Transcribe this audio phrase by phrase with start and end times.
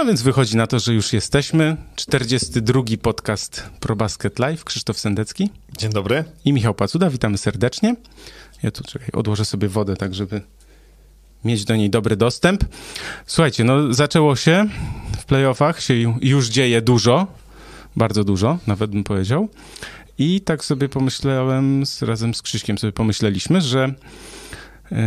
[0.00, 1.76] A więc wychodzi na to, że już jesteśmy.
[1.96, 2.82] 42.
[3.02, 4.64] podcast ProBasket Live.
[4.64, 5.50] Krzysztof Sendecki.
[5.78, 6.24] Dzień dobry.
[6.44, 7.10] I Michał Pacuda.
[7.10, 7.96] Witamy serdecznie.
[8.62, 10.40] Ja tu czekaj, odłożę sobie wodę, tak żeby
[11.44, 12.64] mieć do niej dobry dostęp.
[13.26, 14.66] Słuchajcie, no zaczęło się
[15.18, 17.26] w playoffach, się już dzieje dużo,
[17.96, 19.48] bardzo dużo, nawet bym powiedział.
[20.18, 23.94] I tak sobie pomyślałem, z, razem z Krzyśkiem sobie pomyśleliśmy, że
[24.90, 24.98] yy,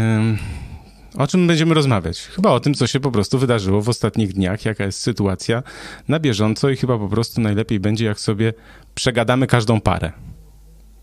[1.17, 2.19] o czym będziemy rozmawiać?
[2.19, 5.63] Chyba o tym, co się po prostu wydarzyło w ostatnich dniach, jaka jest sytuacja
[6.07, 8.53] na bieżąco i chyba po prostu najlepiej będzie, jak sobie
[8.95, 10.11] przegadamy każdą parę.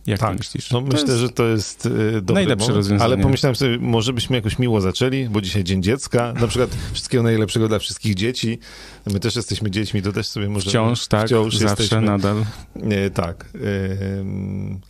[0.07, 0.71] Jak tak, myślisz?
[0.71, 3.13] No myślę, jest że to jest y, dobry najlepsze moment, rozwiązanie.
[3.13, 7.23] Ale pomyślałem sobie, może byśmy jakoś miło zaczęli, bo dzisiaj Dzień Dziecka, na przykład wszystkiego
[7.23, 8.59] najlepszego dla wszystkich dzieci.
[9.07, 10.71] My też jesteśmy dziećmi, to też sobie może...
[10.71, 12.01] Wciąż, tak, wciąż zawsze, jesteśmy.
[12.01, 12.45] nadal.
[12.77, 13.47] Nie, tak.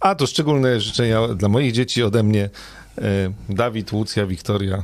[0.01, 2.51] A, to szczególne życzenia dla moich dzieci ode mnie.
[2.99, 4.83] E, Dawid, Łucja, Wiktoria.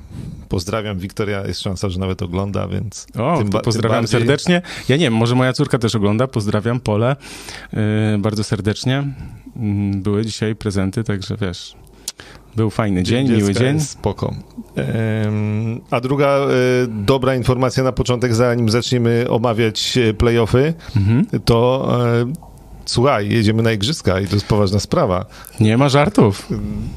[0.49, 0.99] Pozdrawiam.
[0.99, 3.07] Wiktoria jest szansa, że nawet ogląda, więc.
[3.19, 4.21] O, pozdrawiam bardziej...
[4.21, 4.63] serdecznie.
[4.89, 6.27] Ja nie wiem, może moja córka też ogląda.
[6.27, 7.17] Pozdrawiam Pole
[7.73, 7.79] yy,
[8.19, 9.05] bardzo serdecznie.
[9.57, 11.77] Mm, były dzisiaj prezenty, także wiesz.
[12.57, 13.81] Był fajny dzień, dzień miły dzień.
[13.81, 14.35] Spoko.
[15.91, 16.49] a druga e,
[16.89, 21.27] dobra informacja na początek, zanim zaczniemy omawiać playoffy, mhm.
[21.45, 21.89] to
[22.87, 25.27] Słuchaj, jedziemy na igrzyska i to jest poważna sprawa.
[25.61, 26.49] Nie ma żartów.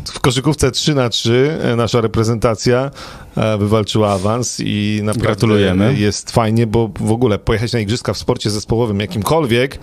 [0.06, 2.92] W koszykówce 3 na 3 e, nasza reprezentacja
[3.38, 5.96] e, wywalczyła awans i naprawdę Gratulujemy.
[5.98, 9.80] jest fajnie, bo w ogóle pojechać na igrzyska w sporcie zespołowym jakimkolwiek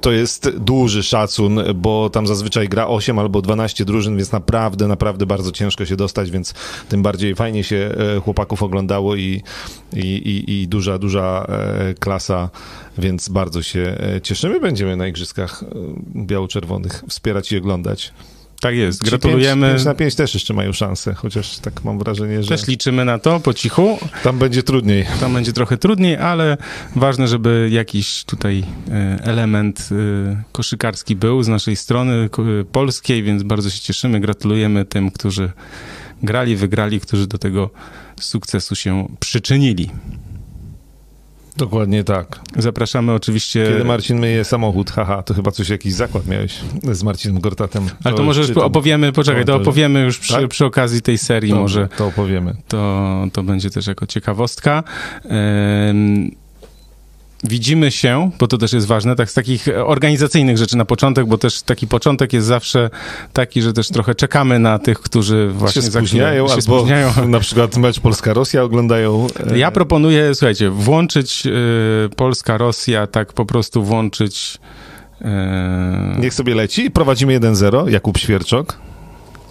[0.00, 5.26] to jest duży szacun, bo tam zazwyczaj gra 8 albo 12 drużyn, więc naprawdę, naprawdę
[5.26, 6.54] bardzo ciężko się dostać, więc
[6.88, 9.42] tym bardziej fajnie się e, chłopaków oglądało i,
[9.92, 11.46] i, i, i duża, duża
[12.00, 12.50] klasa
[13.00, 14.60] więc bardzo się e, cieszymy.
[14.60, 15.66] Będziemy na Igrzyskach e,
[16.16, 18.12] Biało-Czerwonych wspierać i oglądać.
[18.60, 19.66] Tak jest, gratulujemy.
[19.66, 22.48] 5, 5 na 5 też jeszcze mają szansę, chociaż tak mam wrażenie, że...
[22.48, 23.98] Też liczymy na to po cichu.
[24.22, 25.06] Tam będzie trudniej.
[25.20, 26.56] Tam będzie trochę trudniej, ale
[26.96, 29.88] ważne, żeby jakiś tutaj e, element
[30.52, 32.28] koszykarski był z naszej strony
[32.72, 34.20] polskiej, więc bardzo się cieszymy.
[34.20, 35.50] Gratulujemy tym, którzy
[36.22, 37.70] grali, wygrali, którzy do tego
[38.20, 39.90] sukcesu się przyczynili.
[41.56, 42.40] Dokładnie tak.
[42.56, 43.66] Zapraszamy oczywiście.
[43.68, 46.58] Kiedy Marcin myje samochód, haha, to chyba coś, jakiś zakład miałeś
[46.92, 47.86] z Marcinem Gortatem.
[48.04, 50.48] Ale to może już opowiemy, poczekaj, to opowiemy już przy, tak?
[50.48, 51.88] przy okazji tej serii Dobrze, może.
[51.96, 52.54] To opowiemy.
[52.68, 54.84] To, to będzie też jako ciekawostka.
[57.44, 61.38] Widzimy się, bo to też jest ważne, tak z takich organizacyjnych rzeczy na początek, bo
[61.38, 62.90] też taki początek jest zawsze
[63.32, 67.28] taki, że też trochę czekamy na tych, którzy właśnie się spóźniają, się albo spóźniają.
[67.28, 69.26] na przykład mecz Polska-Rosja oglądają.
[69.50, 71.50] E, ja proponuję, słuchajcie, włączyć y,
[72.16, 74.58] Polska-Rosja, tak po prostu włączyć...
[76.18, 76.90] Niech sobie leci.
[76.90, 78.78] Prowadzimy 1-0, Jakub Świerczok.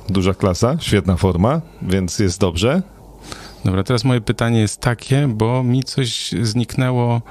[0.10, 2.82] Duża klasa, świetna forma, więc jest dobrze.
[3.66, 7.22] Dobra, teraz moje pytanie jest takie, bo mi coś zniknęło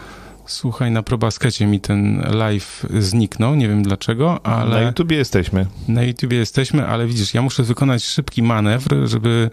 [0.49, 4.71] Słuchaj, na probaskecie mi ten live zniknął, nie wiem dlaczego, ale...
[4.71, 5.67] Na YouTubie jesteśmy.
[5.89, 9.51] Na YouTubie jesteśmy, ale widzisz, ja muszę wykonać szybki manewr, żeby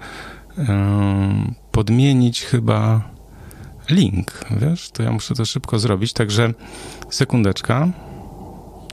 [1.71, 3.09] podmienić chyba
[3.89, 4.91] link, wiesz?
[4.91, 6.53] To ja muszę to szybko zrobić, także
[7.09, 7.87] sekundeczka.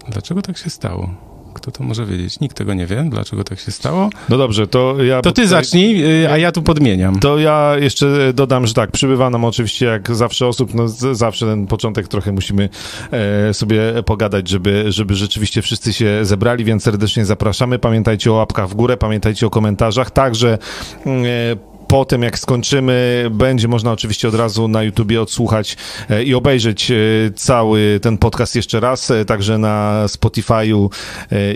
[0.09, 1.32] Dlaczego tak się stało?
[1.55, 2.41] Kto to może wiedzieć?
[2.41, 4.11] Nikt tego nie wie, dlaczego tak się stało.
[4.29, 5.21] No dobrze, to ja...
[5.21, 7.19] To ty zacznij, y, a ja tu podmieniam.
[7.19, 11.67] To ja jeszcze dodam, że tak, przybywa nam oczywiście jak zawsze osób, no zawsze ten
[11.67, 12.69] początek trochę musimy
[13.11, 17.79] e, sobie pogadać, żeby, żeby rzeczywiście wszyscy się zebrali, więc serdecznie zapraszamy.
[17.79, 20.59] Pamiętajcie o łapkach w górę, pamiętajcie o komentarzach, także
[21.07, 25.77] e, po tym, jak skończymy, będzie można oczywiście od razu na YouTubie odsłuchać
[26.11, 26.95] e, i obejrzeć e,
[27.37, 30.89] cały ten podcast jeszcze raz, e, także na Spotify'u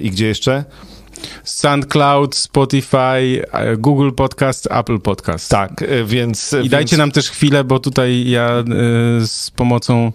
[0.03, 0.65] i gdzie jeszcze?
[1.47, 5.51] SoundCloud, Spotify, e, Google Podcast, Apple Podcast.
[5.51, 6.53] Tak, e, więc...
[6.53, 6.69] I więc...
[6.69, 8.65] dajcie nam też chwilę, bo tutaj ja e,
[9.27, 10.13] z pomocą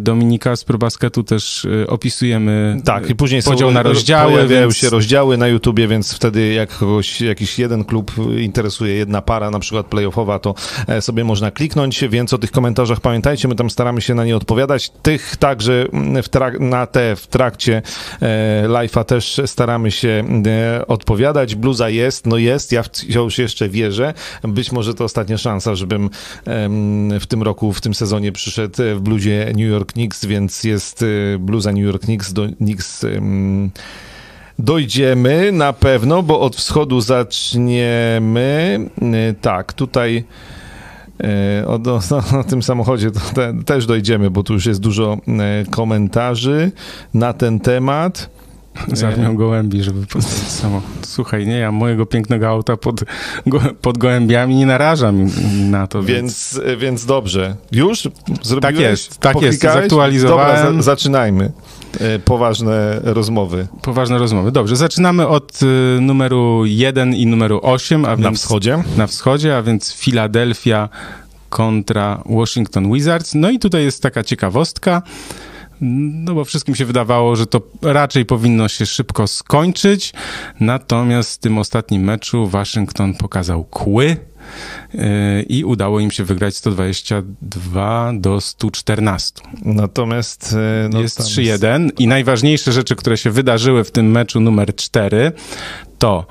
[0.00, 4.32] Dominika z ProBasketu też opisujemy tak, i później podział na rozdziały.
[4.32, 4.76] Pojawiają więc...
[4.76, 9.58] się rozdziały na YouTubie, więc wtedy jak kogoś, jakiś jeden klub interesuje, jedna para, na
[9.58, 10.54] przykład playoffowa, to
[11.00, 14.90] sobie można kliknąć, więc o tych komentarzach pamiętajcie, my tam staramy się na nie odpowiadać.
[15.02, 15.86] Tych także
[16.30, 17.82] trak- na te w trakcie
[18.68, 20.24] live'a też staramy się
[20.86, 21.54] odpowiadać.
[21.54, 24.14] Bluza jest, no jest, ja wciąż jeszcze wierzę.
[24.42, 26.10] Być może to ostatnia szansa, żebym
[27.20, 31.38] w tym roku, w tym sezonie przyszedł w bluzie New York Knicks, więc jest e,
[31.38, 33.04] bluza New York Knicks, do, Knicks
[34.58, 38.80] dojdziemy na pewno, bo od wschodu zaczniemy.
[39.02, 40.24] E, tak, tutaj
[41.20, 45.16] e, o, o, o, tym samochodzie te, też dojdziemy, bo tu już jest dużo
[45.70, 46.72] komentarzy
[47.14, 48.37] na ten temat.
[48.92, 51.06] Z armią gołębi, żeby postawić samochód.
[51.06, 53.04] Słuchaj, nie, ja mojego pięknego auta pod,
[53.46, 55.30] go, pod gołębiami nie narażam
[55.70, 56.02] na to.
[56.02, 57.56] Więc, więc, więc dobrze.
[57.72, 58.08] Już?
[58.42, 58.60] Zrobiłeś?
[58.60, 60.56] Tak jest, tak jest, zaktualizowałem.
[60.56, 61.52] Dobra, za, zaczynajmy.
[62.00, 63.66] E, Poważne rozmowy.
[63.82, 64.52] Poważne rozmowy.
[64.52, 68.82] Dobrze, zaczynamy od y, numeru 1 i numeru 8, a Na więc wschodzie?
[68.96, 70.88] na wschodzie, a więc Philadelphia
[71.50, 73.34] kontra Washington Wizards.
[73.34, 75.02] No i tutaj jest taka ciekawostka,
[75.80, 80.12] no bo wszystkim się wydawało, że to raczej powinno się szybko skończyć,
[80.60, 84.16] natomiast w tym ostatnim meczu Waszyngton pokazał kły
[84.94, 89.42] yy, i udało im się wygrać 122 do 114.
[89.64, 90.56] Natomiast...
[90.84, 94.74] e, No, jest tam 3-1 i najważniejsze rzeczy, które się wydarzyły w tym meczu numer
[94.76, 95.32] 4
[95.98, 96.26] to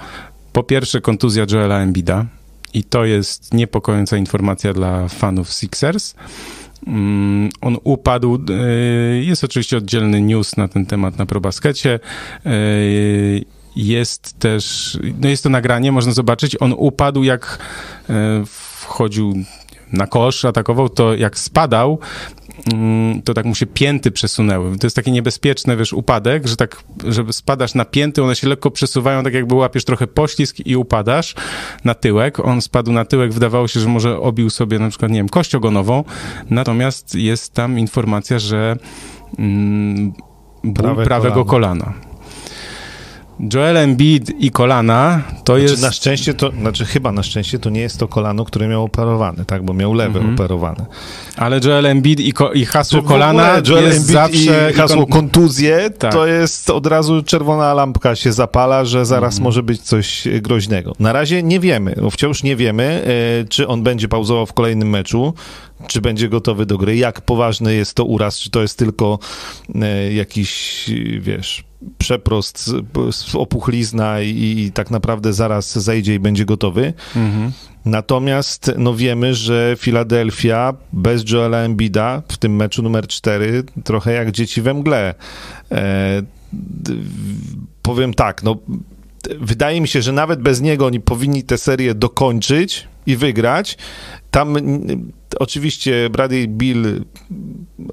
[0.54, 2.26] po pierwsze kontuzja Joela Embida
[2.74, 6.16] i to jest niepokojąca informacja dla fanów Sixers.
[6.88, 8.36] Mm, On upadł.
[8.36, 12.00] y, Jest oczywiście oddzielny news na ten temat na ProBaskecie.
[12.46, 13.46] Y,
[13.76, 16.58] Jest też, no jest to nagranie, można zobaczyć.
[16.62, 17.60] On upadł jak
[18.10, 18.14] y,
[18.46, 19.34] wchodził
[19.94, 22.00] na kosz, atakował, to jak spadał,
[23.24, 24.78] to tak mu się pięty przesunęły.
[24.78, 28.72] To jest takie niebezpieczne, wiesz, upadek, że tak, żeby spadasz na pięty, one się lekko
[28.72, 31.36] przesuwają, tak jakby łapiesz trochę poślizg i upadasz
[31.84, 32.40] na tyłek.
[32.40, 35.56] On spadł na tyłek, wydawało się, że może obił sobie na przykład, nie wiem, kość
[35.56, 36.04] ogonową,
[36.50, 38.76] natomiast jest tam informacja, że
[39.40, 40.14] mm,
[40.64, 41.84] ból Prawe prawego kolano.
[41.86, 42.17] kolana.
[43.54, 45.82] Joel Embiid i kolana to Znaczy, jest...
[45.82, 49.46] na szczęście to, znaczy chyba na szczęście to nie jest to kolano, które miał operowane,
[49.46, 50.36] tak, bo miał lewe Mhm.
[50.36, 50.86] operowane.
[51.36, 54.72] Ale Joel Embiid i, ko- i hasło kolana Joel jest Embiid zawsze...
[54.72, 56.14] i hasło kon- kontuzje, Tak.
[56.14, 59.44] to jest od razu czerwona lampka się zapala, że zaraz Mhm.
[59.44, 60.94] może być coś e, groźnego.
[61.00, 63.04] Na razie nie wiemy, no wciąż nie wiemy,
[63.44, 65.34] e, czy on będzie pauzował w kolejnym meczu,
[65.88, 69.20] czy będzie gotowy do gry, jak poważny jest to uraz, czy to jest tylko
[69.76, 70.86] e, jakiś,
[71.20, 71.64] wiesz,
[71.98, 72.72] przeprost,
[73.34, 76.94] opuchlizna i, i tak naprawdę zaraz zejdzie i będzie gotowy.
[77.16, 77.52] Mhm.
[77.86, 84.32] Natomiast no wiemy, że Filadelfia bez Joela Embida w tym meczu numer 4 trochę jak
[84.32, 85.16] dzieci we mgle.
[85.72, 86.22] E,
[87.82, 88.56] powiem tak, no
[89.40, 93.78] wydaje mi się, że nawet bez niego oni powinni tę serię dokończyć i wygrać.
[94.38, 94.56] Tam
[95.40, 97.06] oczywiście Bradley Bill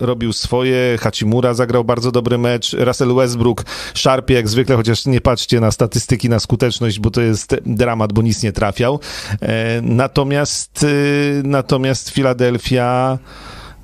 [0.01, 3.65] robił swoje, Hachimura zagrał bardzo dobry mecz, Russell Westbrook
[3.95, 8.23] szarpie jak zwykle, chociaż nie patrzcie na statystyki, na skuteczność, bo to jest dramat, bo
[8.23, 9.01] nic nie trafiał.
[9.43, 13.19] E, natomiast y, natomiast Filadelfia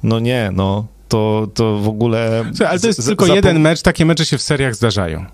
[0.03, 2.45] no nie, no to, to w ogóle...
[2.49, 5.25] Słuchaj, ale to jest z- tylko zapom- jeden mecz, takie mecze się w seriach zdarzają.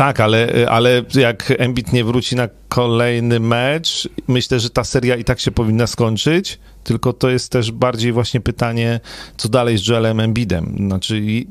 [0.00, 5.24] Tak, ale, ale jak Embiid nie wróci na kolejny mecz, myślę, że ta seria i
[5.24, 9.00] tak się powinna skończyć, tylko to jest też bardziej właśnie pytanie,
[9.36, 10.74] co dalej z Joelem Embidem.
[10.86, 11.46] Znaczy, i,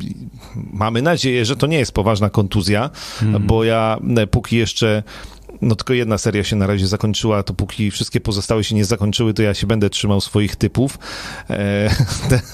[0.00, 0.14] i,
[0.72, 2.90] mamy nadzieję, że to nie jest poważna kontuzja,
[3.40, 5.02] bo ja e, póki jeszcze
[5.64, 9.34] no tylko jedna seria się na razie zakończyła, to póki wszystkie pozostałe się nie zakończyły,
[9.34, 10.98] to ja się będę trzymał swoich typów.
[11.50, 11.90] E,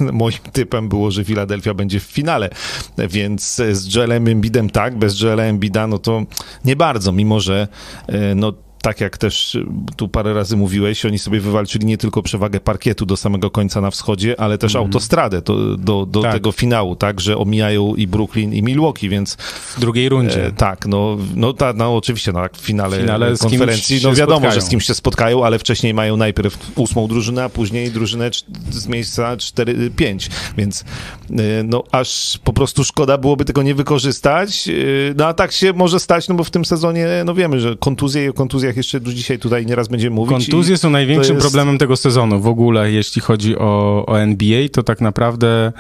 [0.13, 2.51] moim typem było, że Philadelphia będzie w finale,
[2.99, 6.25] więc z Joelem Embidem tak, bez Joela Embida no to
[6.65, 7.69] nie bardzo, mimo że
[8.07, 9.59] e, no tak jak też
[9.97, 13.91] tu parę razy mówiłeś, oni sobie wywalczyli nie tylko przewagę parkietu do samego końca na
[13.91, 16.33] wschodzie, ale też autostradę do, do, do Tak.
[16.33, 19.35] tego finału, tak, że omijają i Brooklyn i Milwaukee, więc
[19.77, 20.47] W drugiej rundzie.
[20.47, 24.39] E, tak, no, no, ta, no oczywiście, no, w finale, W finale konferencji, no wiadomo,
[24.39, 24.61] spotkają.
[24.61, 28.31] że z kimś się spotkają, ale wcześniej mają najpierw ósmą drużynę, a później drużynę
[28.71, 30.85] z miejsca 4-5, więc
[31.31, 31.35] e,
[31.65, 34.73] no aż po prostu szkoda byłoby tego nie wykorzystać, e,
[35.17, 38.25] no a tak się może stać, no bo w tym sezonie, no wiemy, że kontuzje
[38.25, 38.33] i o
[38.71, 40.31] kontuzjach jeszcze dzisiaj tutaj nieraz będziemy mówić.
[40.31, 44.83] Kontuzje są największym jest- problemem tego sezonu w ogóle, jeśli chodzi o, o NBA, to
[44.83, 45.73] tak naprawdę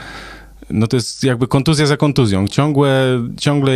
[0.72, 2.48] no to jest jakby kontuzja za kontuzją.
[2.48, 3.74] Ciągłe, ciągle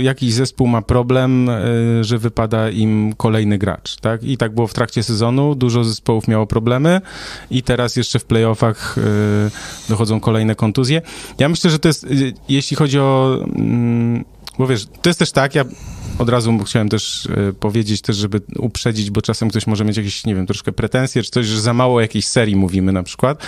[0.00, 4.24] jakiś zespół ma problem, y, że wypada im kolejny gracz, tak?
[4.24, 7.00] I tak było w trakcie sezonu, dużo zespołów miało problemy
[7.50, 11.02] i teraz jeszcze w playoffach y, dochodzą kolejne kontuzje.
[11.38, 13.38] Ja myślę, że to jest, y, jeśli chodzi o...
[14.58, 15.64] Bo wiesz, to jest też tak, ja
[16.18, 20.24] od razu chciałem też e, powiedzieć, też żeby uprzedzić, bo czasem ktoś może mieć jakieś,
[20.24, 23.42] nie wiem, troszkę pretensje, czy coś, że za mało jakiejś serii mówimy na przykład.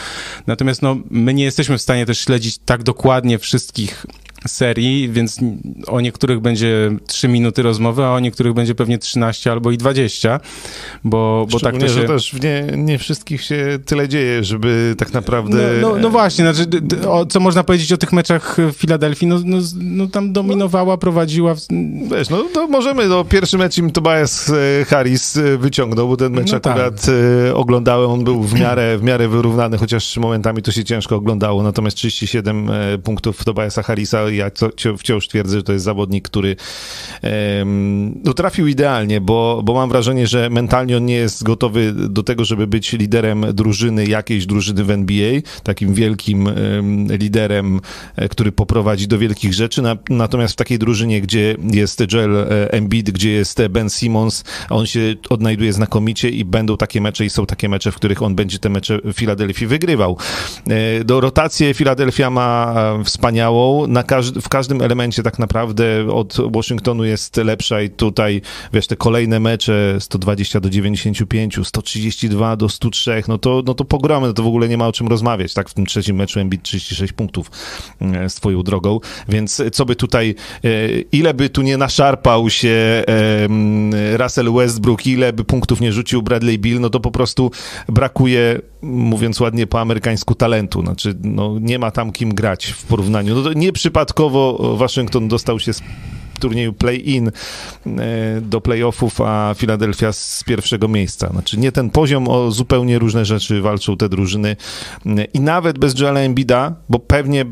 [0.47, 4.07] Natomiast no, my nie jesteśmy w stanie też śledzić tak dokładnie wszystkich
[4.47, 5.39] serii, więc
[5.87, 10.41] o niektórych będzie 3 minuty rozmowy, a o niektórych będzie pewnie 13 albo i 20,
[11.05, 11.89] bo, bo tak to się...
[11.89, 15.71] że też nie, nie wszystkich się tyle dzieje, żeby tak naprawdę...
[15.81, 16.71] No, no, no właśnie, znaczy,
[17.09, 19.29] o, co można powiedzieć o tych meczach w Filadelfii?
[19.29, 21.55] No, no, no tam dominowała, prowadziła...
[21.55, 21.61] W...
[22.11, 26.33] Wiesz, no to możemy, no pierwszy mecz im Tobias e, Harris e, wyciągnął, bo ten
[26.33, 26.73] mecz No tak.
[26.73, 27.07] akurat
[27.49, 31.63] e, oglądałem, on był w miarę, w miarę wyrównany, chociaż momentami to się ciężko oglądało,
[31.63, 34.51] natomiast 37 e, punktów Tobiasa Harrisa ja
[34.99, 36.57] wciąż twierdzę, że to jest zawodnik, który
[38.25, 42.45] no, trafił idealnie, bo, bo mam wrażenie, że mentalnie on nie jest gotowy do tego,
[42.45, 47.81] żeby być liderem drużyny, jakiejś drużyny w NBA, takim wielkim em, liderem,
[48.17, 52.73] e, który poprowadzi do wielkich rzeczy, na, natomiast w takiej drużynie, gdzie jest Joel e,
[52.73, 57.47] Embiid, gdzie jest Ben Simmons, on się odnajduje znakomicie i będą takie mecze i są
[57.47, 60.17] takie mecze, w których on będzie te mecze w Filadelfii wygrywał.
[60.69, 67.37] E, do rotację Filadelfia ma wspaniałą, na w każdym elemencie tak naprawdę od Washingtonu jest
[67.37, 68.41] lepsza i tutaj,
[68.73, 74.27] wiesz, te kolejne mecze 120 do 95, 132 do 103, no to, no to pogromy,
[74.27, 75.69] no to w ogóle nie ma o czym rozmawiać, tak?
[75.69, 77.51] W tym trzecim meczu Embiid 36 punktów
[78.29, 80.35] swoją drogą, więc co by tutaj,
[81.13, 83.05] ile by tu nie naszarpał się
[84.17, 87.51] Russell Westbrook, ile by punktów nie rzucił Bradley Bill, no to po prostu
[87.89, 90.81] brakuje, mówiąc ładnie po amerykańsku, talentu.
[90.83, 93.35] Znaczy, no, nie ma tam kim grać w porównaniu.
[93.35, 93.53] No to
[94.09, 95.83] nieprzypadkowo Waszyngton dostał się z
[96.41, 97.31] turnieju play-in e,
[98.41, 101.29] do playoffów, a Philadelphia z pierwszego miejsca.
[101.29, 104.57] Znaczy nie ten poziom, o zupełnie różne rzeczy walczą te drużyny
[105.35, 107.45] i nawet bez Joela Embida, bo pewnie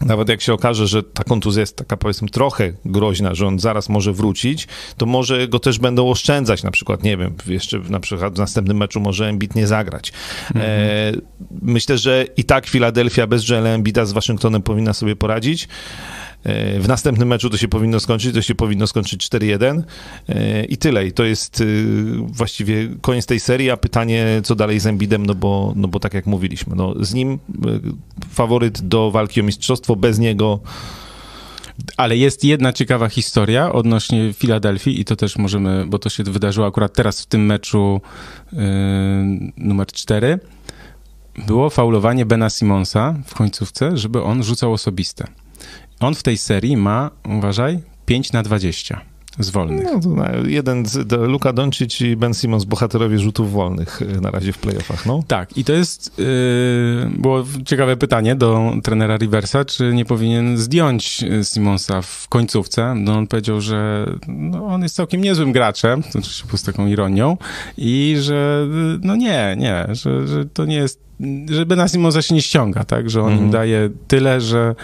[0.00, 3.88] nawet jak się okaże, że ta kontuzja jest taka powiedzmy trochę groźna, że on zaraz
[3.88, 8.34] może wrócić, to może go też będą oszczędzać, na przykład, nie wiem, jeszcze na przykład
[8.34, 10.12] w następnym meczu może Embiid nie zagrać.
[10.54, 10.66] Mhm.
[10.66, 11.12] E,
[11.62, 15.68] myślę, że i tak Filadelfia bez Joela Embida z Waszyngtonem powinna sobie poradzić.
[16.80, 19.82] W następnym meczu to się powinno skończyć, to się powinno skończyć 4-1
[20.28, 21.06] e, i tyle.
[21.06, 21.84] I to jest y,
[22.26, 26.14] właściwie koniec tej serii, a pytanie, co dalej z Embidem, no bo, no bo tak
[26.14, 27.38] jak mówiliśmy, no z nim
[28.30, 30.60] faworyt do walki o mistrzostwo, bez niego
[31.96, 36.66] ale jest jedna ciekawa historia odnośnie Filadelfii i to też możemy, bo to się wydarzyło
[36.66, 38.00] akurat teraz w tym meczu
[38.52, 38.60] yy,
[39.56, 40.38] numer 4.
[41.46, 45.26] Było faulowanie Bena Simonsa w końcówce, żeby on rzucał osobiste.
[46.00, 49.00] On w tej serii ma, uważaj, 5 na 20
[49.38, 49.84] z wolnych.
[49.84, 54.52] No, to jeden, z, Luka Doncic i Ben Simmons, bohaterowie rzutów wolnych y, na razie
[54.52, 55.22] w playoffach, no.
[55.28, 61.22] Tak, i to jest, yy, było ciekawe pytanie do trenera Riversa, czy nie powinien zdjąć
[61.22, 62.94] y, Simmonsa w końcówce.
[62.94, 67.36] No on powiedział, że no, on jest całkiem niezłym graczem, to oczywiście z taką ironią,
[67.76, 68.66] i że
[68.96, 71.00] y, no nie, nie, że, że to nie jest,
[71.50, 73.44] że Bena Simmonsa się nie ściąga, tak, że on mm.
[73.44, 74.74] im daje tyle, że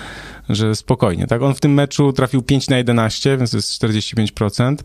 [0.49, 1.43] że spokojnie, tak?
[1.43, 4.85] On w tym meczu trafił 5 na 11, więc to jest 45%,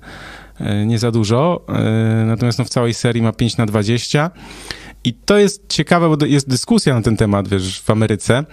[0.60, 4.32] e, nie za dużo, e, natomiast no w całej serii ma 5 na 20
[5.04, 8.44] i to jest ciekawe, bo jest dyskusja na ten temat, wiesz, w Ameryce,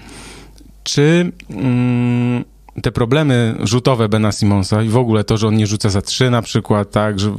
[0.84, 1.32] czy...
[1.50, 2.44] Mm,
[2.82, 6.30] te problemy rzutowe Bena Simonsa i w ogóle to, że on nie rzuca za trzy
[6.30, 7.32] na przykład, tak, że,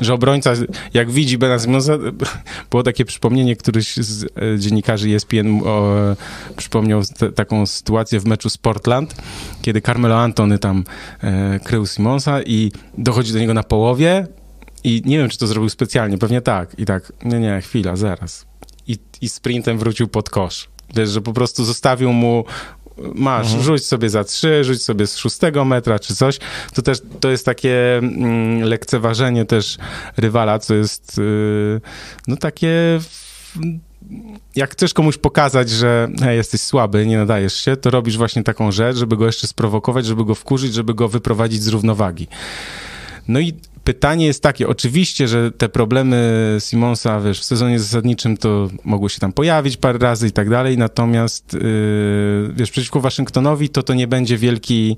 [0.00, 0.52] że obrońca,
[0.94, 1.92] jak widzi Bena Simonsa,
[2.70, 5.92] było takie przypomnienie, któryś z e, dziennikarzy ESPN o,
[6.56, 9.14] przypomniał te, taką sytuację w meczu z Portland,
[9.62, 10.84] kiedy Carmelo Antony tam
[11.20, 14.26] e, krył Simonsa i dochodzi do niego na połowie
[14.84, 16.78] i nie wiem, czy to zrobił specjalnie, pewnie tak.
[16.78, 18.46] I tak, nie, nie, chwila, zaraz.
[18.86, 20.68] I, i sprintem wrócił pod kosz.
[20.94, 22.44] Wiesz, że po prostu zostawił mu
[23.14, 23.62] masz, mhm.
[23.64, 26.38] rzuć sobie za trzy, rzuć sobie z szóstego metra czy coś,
[26.74, 29.78] to też to jest takie mm, lekceważenie też
[30.16, 31.80] rywala, co jest y,
[32.26, 33.00] no takie
[34.56, 38.72] jak chcesz komuś pokazać, że hej, jesteś słaby, nie nadajesz się, to robisz właśnie taką
[38.72, 42.28] rzecz, żeby go jeszcze sprowokować, żeby go wkurzyć, żeby go wyprowadzić z równowagi.
[43.28, 43.54] No i
[43.88, 49.20] pytanie jest takie, oczywiście, że te problemy Simonsa, wiesz, w sezonie zasadniczym to mogły się
[49.20, 54.06] tam pojawić parę razy i tak dalej, natomiast, yy, wiesz, przeciwko Waszyngtonowi to to nie
[54.06, 54.96] będzie wielki,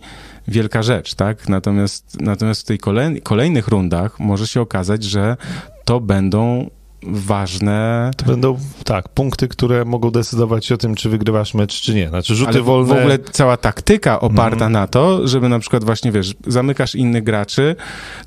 [0.49, 1.49] wielka rzecz, tak?
[1.49, 5.37] Natomiast, natomiast w tej kolej, kolejnych rundach może się okazać, że
[5.85, 6.71] to będą
[7.03, 8.11] ważne.
[8.17, 12.09] To będą, tak, punkty, które mogą decydować o tym, czy wygrywasz mecz, czy nie.
[12.09, 12.95] Znaczy rzuty Ale wolne...
[12.95, 14.73] w ogóle cała taktyka oparta mm.
[14.73, 17.77] na to, żeby na przykład właśnie, wiesz, zamykasz innych graczy,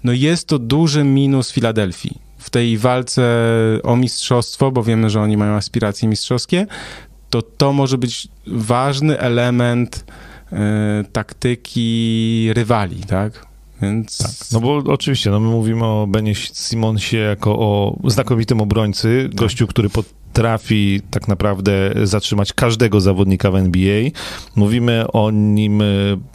[0.03, 2.18] no jest to duży minus Filadelfii.
[2.38, 3.24] W tej walce
[3.84, 6.68] o mistrzostwo, bo wiemy, że oni mają aspiracje mistrzowskie,
[7.30, 10.06] to to może być ważny element
[10.51, 10.56] y,
[11.12, 13.52] taktyki rywali, tak?
[13.84, 14.18] Więc...
[14.18, 19.36] Tak, no bo oczywiście, no my mówimy o Benie Simonsie jako o znakomitym obrońcy, tak.
[19.36, 24.10] gościu, który potrafi tak naprawdę zatrzymać każdego zawodnika w NBA.
[24.56, 25.86] Mówimy o nim e,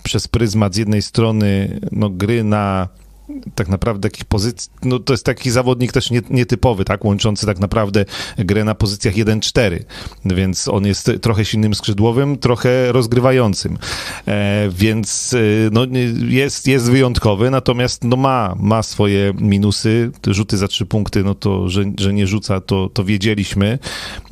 [0.03, 2.89] przez pryzmat z jednej strony no, gry na
[3.55, 7.59] tak naprawdę takich pozycji, no to jest taki zawodnik też nie, nietypowy, tak, łączący tak
[7.59, 8.05] naprawdę
[8.39, 9.79] grę na pozycjach 1-4,
[10.25, 13.79] więc on jest trochę silnym skrzydłowym, trochę rozgrywającym,
[14.29, 15.39] e, więc e,
[15.73, 15.87] no,
[16.29, 21.69] jest, jest wyjątkowy, natomiast no ma, ma swoje minusy, rzuty za trzy punkty, no to,
[21.69, 23.79] że, że nie rzuca, to, to wiedzieliśmy,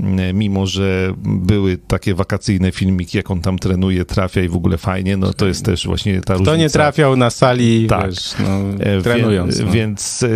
[0.00, 4.78] e, mimo, że były takie wakacyjne filmiki, jak on tam trenuje, trafia i w ogóle
[4.78, 6.56] fajnie, no to jest też właśnie ta Kto różnica.
[6.56, 8.10] nie trafiał na sali, Tak.
[8.10, 9.58] wiesz, no, E, trenując.
[9.58, 9.72] Wie, no.
[9.72, 10.28] Więc e,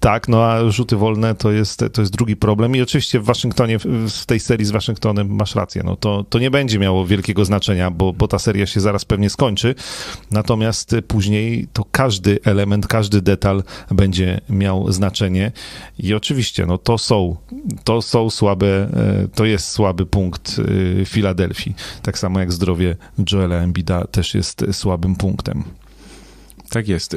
[0.00, 3.78] tak, no a rzuty wolne to jest, to jest drugi problem i oczywiście w Waszyngtonie,
[3.78, 7.90] w- tej serii z Waszyngtonem masz rację, no to, to nie będzie miało wielkiego znaczenia,
[7.90, 9.74] bo, bo ta seria się zaraz pewnie skończy,
[10.30, 15.52] natomiast e, później to każdy element, każdy detal będzie miał znaczenie
[15.98, 17.36] i oczywiście, no to są,
[17.84, 20.56] to są słabe, e, to jest słaby punkt
[21.00, 22.96] e, Filadelfii, tak samo jak zdrowie
[23.32, 25.64] Joela Embida też jest e, słabym punktem.
[26.70, 27.16] Tak jest.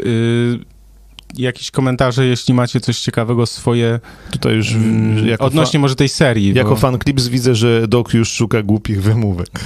[1.37, 3.99] Jakieś komentarze, jeśli macie coś ciekawego swoje
[4.31, 6.53] Tutaj już mm, odnośnie może tej serii.
[6.53, 9.49] Jako bo- fan Clips widzę, że Doc już szuka głupich wymówek.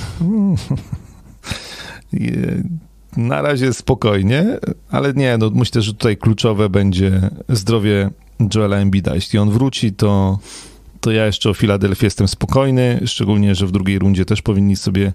[3.18, 4.46] Na razie spokojnie,
[4.92, 8.10] ale nie, no myślę, że tutaj kluczowe będzie zdrowie
[8.56, 9.16] Joela Embida.
[9.16, 10.40] Jeśli on wróci, to,
[11.02, 15.14] to ja jeszcze o Filadelfii jestem spokojny, szczególnie, że w drugiej rundzie też powinni sobie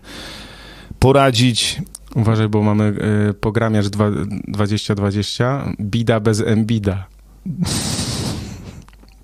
[0.98, 1.82] poradzić.
[2.14, 2.94] Uważaj, bo mamy
[3.30, 7.06] y, pogramiarz dwa- 2020, bida bez embida.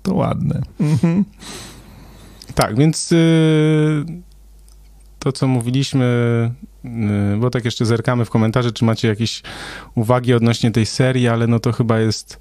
[0.03, 0.61] To ładne.
[0.79, 1.25] Mhm.
[2.55, 4.05] Tak, więc y,
[5.19, 6.05] to, co mówiliśmy,
[6.85, 9.41] y, bo tak jeszcze zerkamy w komentarze, czy macie jakieś
[9.95, 12.39] uwagi odnośnie tej serii, ale no to chyba jest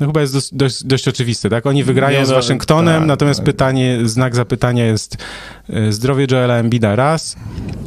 [0.00, 1.66] no chyba jest dość, dość, dość oczywiste, tak?
[1.66, 3.46] Oni wygrają Nie, z no, Waszyngtonem, tak, natomiast tak.
[3.46, 5.16] pytanie, znak zapytania jest
[5.70, 7.36] y, zdrowie Joela Embida raz,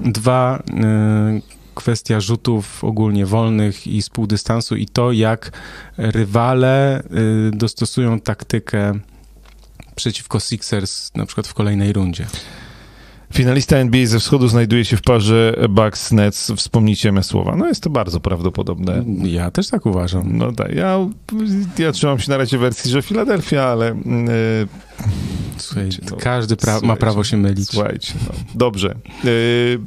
[0.06, 5.51] dwa, y, kwestia rzutów ogólnie wolnych i z półdystansu i to, jak
[5.98, 7.03] rywale
[7.48, 9.00] y, dostosują taktykę
[9.96, 12.25] przeciwko Sixers na przykład w kolejnej rundzie.
[13.34, 16.56] Finalista NBA ze wschodu znajduje się w parze Bucks-Nets.
[16.56, 17.56] Wspomnijcie me słowa.
[17.56, 19.03] No jest to bardzo prawdopodobne.
[19.24, 20.38] Ja też tak uważam.
[20.38, 20.98] No tak, ja,
[21.77, 24.68] ja trzymam się na razie wersji, że Filadelfia, ale yy,
[25.58, 27.70] Słuchaj, no, każdy pra- ma słuchajcie, prawo się mylić.
[27.70, 28.96] słuchajcie, no, dobrze.
[29.24, 29.80] Yy,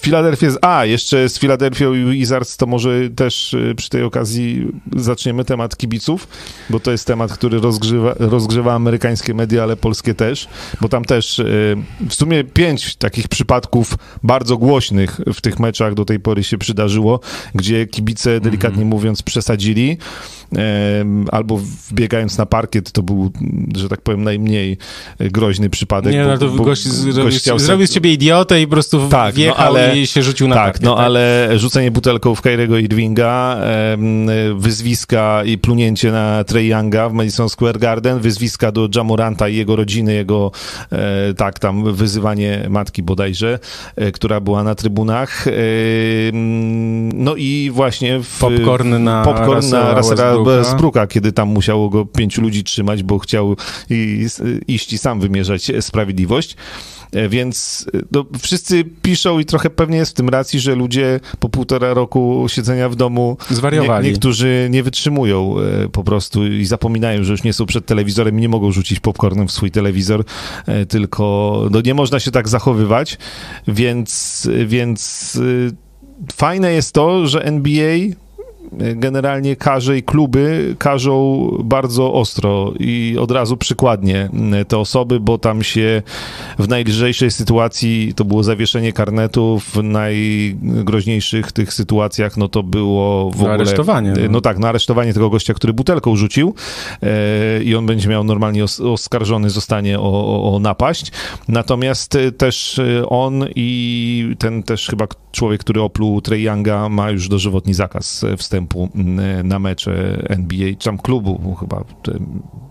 [0.00, 4.66] Filadelfia, z, a jeszcze z Filadelfią i Wizards, to może też yy, przy tej okazji
[4.96, 6.28] zaczniemy temat kibiców,
[6.70, 10.48] bo to jest temat, który rozgrzewa, rozgrzewa amerykańskie media, ale polskie też,
[10.80, 11.46] bo tam też yy,
[12.08, 17.20] w sumie pięć takich przypadków bardzo głośnych w tych meczach do tej pory się przydarzyło,
[17.54, 19.98] gdzie kibice, delikatnie mówiąc, przesadzili
[21.32, 21.60] albo
[21.90, 23.30] wbiegając na parkiet, to był,
[23.76, 24.78] że tak powiem, najmniej
[25.20, 26.12] groźny przypadek.
[26.12, 29.34] Nie, bo- no to bo gość gość zrobił z ciebie idiotę i po prostu Tak,
[29.34, 32.78] no wjechał ale- i się rzucił na tak, parkiet, no ale rzucenie butelką w Kyriego
[32.78, 33.56] Irvinga,
[34.56, 39.76] wyzwiska i plunięcie na Trey Younga w Madison Square Garden, wyzwiska do Jamoranta i jego
[39.76, 40.50] rodziny, jego,
[40.92, 43.58] e, tak, tam wyzywanie matki bodajże,
[43.96, 45.44] e, która była na trybunach.
[47.14, 50.70] No i właśnie w, Popcorn na popcorn Russella na Russella Westbrooka.
[50.70, 53.56] Westbrooka, kiedy tam musiało go pięciu ludzi trzymać, bo chciał
[53.90, 54.26] i,
[54.68, 56.56] iść i sam wymierzać sprawiedliwość.
[57.12, 61.20] E, Więc e, no, wszyscy piszą i trochę pewnie jest w tym racji, że ludzie
[61.38, 64.06] po półtora roku siedzenia w domu Zwariowali.
[64.06, 68.38] Nie, niektórzy nie wytrzymują e, po prostu i zapominają, że już nie są przed telewizorem
[68.38, 70.24] i nie mogą rzucić popcornem w swój telewizor,
[70.88, 73.18] tylko no, nie można się tak zachowywać,
[73.68, 75.38] więc, więc
[76.32, 77.98] fajne jest to, że NBA
[78.72, 84.28] generalnie karze i kluby karzą bardzo ostro i od razu przykładnie
[84.68, 86.02] te osoby, bo tam się
[86.58, 93.34] w najlżejszej sytuacji to było zawieszenie karnetu, w najgroźniejszych tych sytuacjach no to było w
[93.34, 93.54] No, ogóle...
[93.54, 94.28] aresztowanie, no.
[94.30, 96.54] No tak, no aresztowanie tego gościa, który butelką rzucił
[97.02, 101.12] e, i on będzie miał normalnie os oskarżony zostanie o, o, o napaść.
[101.48, 107.10] Natomiast e, też e, on i ten też chyba człowiek, który opluł Trey Younga ma
[107.10, 108.59] już dożywotni zakaz e, wstępu
[108.94, 111.84] m, na mecze NBA, czy tam klubu chyba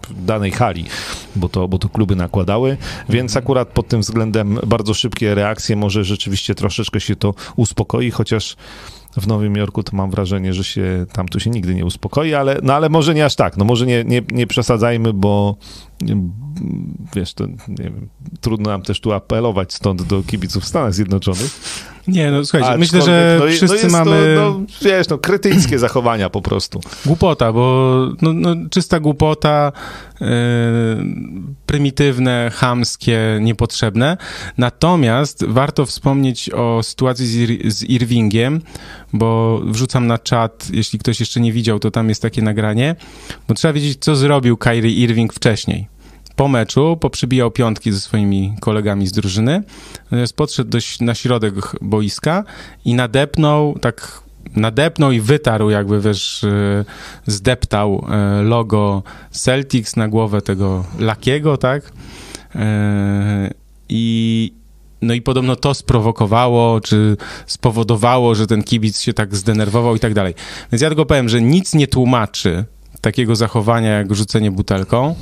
[0.07, 0.85] w danej hali,
[1.35, 2.77] bo to, bo to kluby nakładały,
[3.09, 8.55] więc akurat pod tym względem bardzo szybkie reakcje, może rzeczywiście troszeczkę się to uspokoi, chociaż
[9.17, 12.59] w Nowym Jorku to mam wrażenie, że się tam to się nigdy nie uspokoi, ale,
[12.63, 15.88] no ale może nie aż tak, no może nie, nie, nie przesadzajmy, bo mm,
[17.15, 18.07] wiesz, to nie wiem,
[18.41, 21.59] trudno nam też tu apelować stąd do kibiców w Stanach Zjednoczonych.
[22.07, 25.79] Nie, no słuchajcie, myślę, że no, i- wszyscy no mamy To, no, wiesz, no, krytyjskie
[25.89, 26.81] zachowania po prostu.
[27.05, 29.71] głupota, bo no, no, czysta głupota,
[30.21, 30.27] yy,
[31.65, 34.17] prymitywne, chamskie, niepotrzebne.
[34.57, 38.61] Natomiast warto wspomnieć o sytuacji z, Ir- z Irvingiem,
[39.13, 42.95] bo wrzucam na czat, jeśli ktoś jeszcze nie widział, to tam jest takie nagranie,
[43.47, 45.87] bo trzeba wiedzieć, co zrobił Kyrie Irving wcześniej.
[46.39, 49.63] Po meczu poprzybijał piątki ze swoimi kolegami z drużyny,
[50.03, 52.43] natomiast podszedł do, ś- na środek boiska
[52.85, 54.21] i nadepnął, tak
[54.55, 56.85] nadepnął i wytarł jakby, wiesz, y,
[57.25, 58.05] zdeptał
[58.39, 61.85] y, logo Celtics na głowę tego Lakiego, tak?
[61.85, 61.89] Y,
[63.89, 64.53] I
[65.01, 70.13] no i podobno to sprowokowało, czy spowodowało, że ten kibic się tak zdenerwował i tak
[70.13, 70.33] dalej.
[70.71, 72.65] Więc ja tylko powiem, że nic nie tłumaczy
[73.01, 75.15] takiego zachowania jak rzucenie butelką.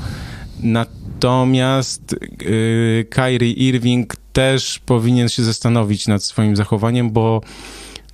[0.60, 1.07] Natomiast
[2.42, 7.42] yy, Kyrie Irving też powinien się zastanowić nad swoim zachowaniem, bo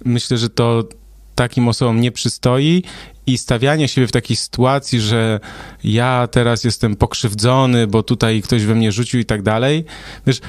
[0.05, 0.83] myślę, że to
[1.35, 2.83] takim osobom nie przystoi
[3.27, 5.39] i stawianie siebie w takiej sytuacji, że
[5.83, 9.85] ja teraz jestem pokrzywdzony, bo tutaj ktoś we mnie rzucił i tak dalej.
[10.27, 10.41] Wiesz,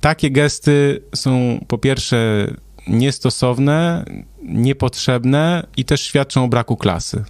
[0.00, 2.46] takie gesty są po pierwsze
[2.86, 4.04] niestosowne,
[4.42, 7.24] niepotrzebne i też świadczą o braku klasy.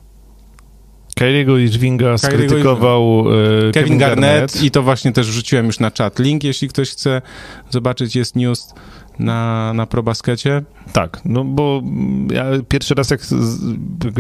[1.15, 3.25] Kyriego Irvinga skrytykował
[3.69, 6.19] e, Kevin Garnett i to właśnie też wrzuciłem już na czat.
[6.19, 7.23] Link, jeśli ktoś chce
[7.71, 8.75] zobaczyć, jest news
[9.19, 10.63] na, na ProBaskecie.
[10.93, 11.83] Tak, no bo
[12.31, 13.21] ja pierwszy raz jak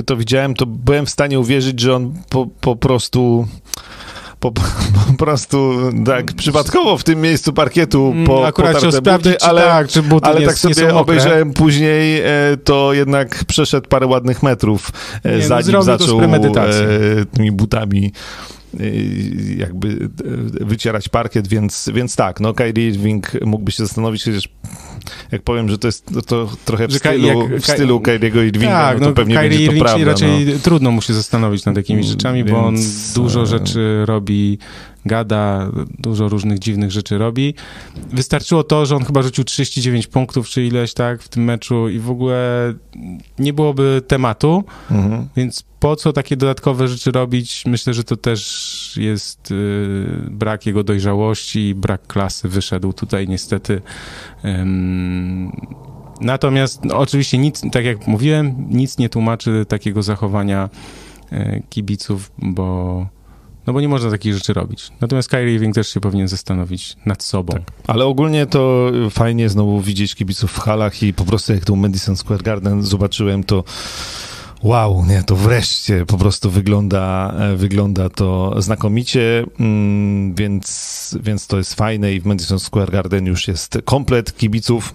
[0.07, 3.48] to widziałem, to byłem w stanie uwierzyć, że on po, po prostu
[4.42, 5.72] po, po prostu
[6.07, 9.88] tak przypadkowo w tym miejscu parkietu po, Mm, Akurat potarte chciał sprawdzić, buty, ale, tak,
[9.88, 11.00] czy buty ale nie, tak nie sobie mokre.
[11.00, 12.26] obejrzałem później, e,
[12.64, 14.90] to jednak przeszedł parę ładnych metrów,
[15.24, 16.20] e, Nie, no, zanim z zaczął
[17.20, 18.12] e, tymi butami
[19.56, 20.08] jakby
[20.61, 24.48] e, wycierać parkiet, więc, więc tak, no Kyrie Irving mógłby się zastanowić, chociaż
[25.32, 28.02] jak powiem, że to jest to, to trochę w Że stylu, jak- w stylu
[28.46, 30.06] Irvinga, tak, no to no, pewnie Kyrie będzie to Irving prawda.
[30.06, 30.52] raczej no.
[30.62, 34.58] trudno mu się zastanowić nad takimi rzeczami, bo on więc, dużo e, rzeczy robi,
[35.07, 37.55] gada, dużo różnych dziwnych rzeczy robi.
[38.12, 41.99] Wystarczyło to, że on chyba rzucił 39 punktów czy ileś, tak, w tym meczu i
[41.99, 42.75] w ogóle
[43.38, 45.29] nie byłoby tematu, Mhm.
[45.37, 47.65] więc po co takie dodatkowe rzeczy robić?
[47.67, 53.83] Myślę, że to też jest y, brak jego dojrzałości i brak klasy wyszedł tutaj niestety.
[54.45, 55.53] Ym,
[56.21, 60.71] natomiast no, oczywiście nic, tak jak mówiłem, nic nie tłumaczy takiego zachowania
[61.33, 63.07] y, kibiców, bo
[63.66, 64.90] no bo nie można takich rzeczy robić.
[65.01, 67.55] Natomiast Kyrie Irving też się powinien zastanowić nad sobą.
[67.87, 72.16] Ale ogólnie to fajnie znowu widzieć kibiców w halach i po prostu jak tą Madison
[72.16, 73.64] Square Garden zobaczyłem, to
[74.62, 81.59] wow, nie, to wreszcie po prostu wygląda, e, wygląda to znakomicie, mm, więc, więc to
[81.59, 84.94] jest fajne i w Madison Square Garden już jest komplet kibiców.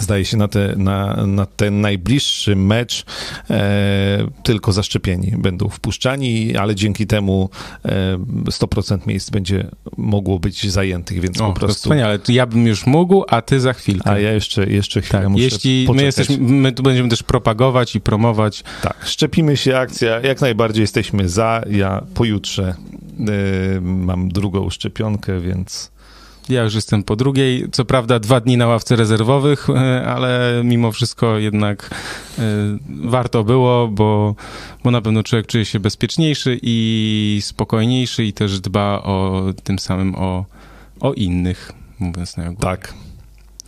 [0.00, 3.04] Zdaje się na, te, na, na ten najbliższy mecz
[3.50, 7.50] e, tylko zaszczepieni będą wpuszczani, ale dzięki temu
[7.84, 12.18] e, 100% miejsc będzie mogło być zajętych, więc O, po prostu wspaniale.
[12.28, 14.10] Ja bym już mógł, a ty za chwilkę.
[14.10, 17.96] a ja jeszcze, jeszcze chwilę Tak, muszę jeśli my jesteśmy, my tu będziemy też propagować
[17.96, 18.64] i promować.
[18.82, 21.62] Tak, szczepimy się, akcja, jak najbardziej jesteśmy za.
[21.70, 22.74] Ja pojutrze
[23.76, 25.90] y, mam drugą szczepionkę, więc
[26.48, 30.92] Ja już jestem po drugiej, co prawda dwa dni na ławce rezerwowych, e, ale mimo
[30.92, 31.90] wszystko jednak
[32.38, 32.42] e,
[32.88, 34.34] warto było, bo,
[34.84, 40.14] bo na pewno człowiek czuje się bezpieczniejszy i spokojniejszy i też dba o tym samym
[40.14, 40.44] o,
[41.00, 42.56] o innych, mówiąc na ogół.
[42.60, 42.94] tak.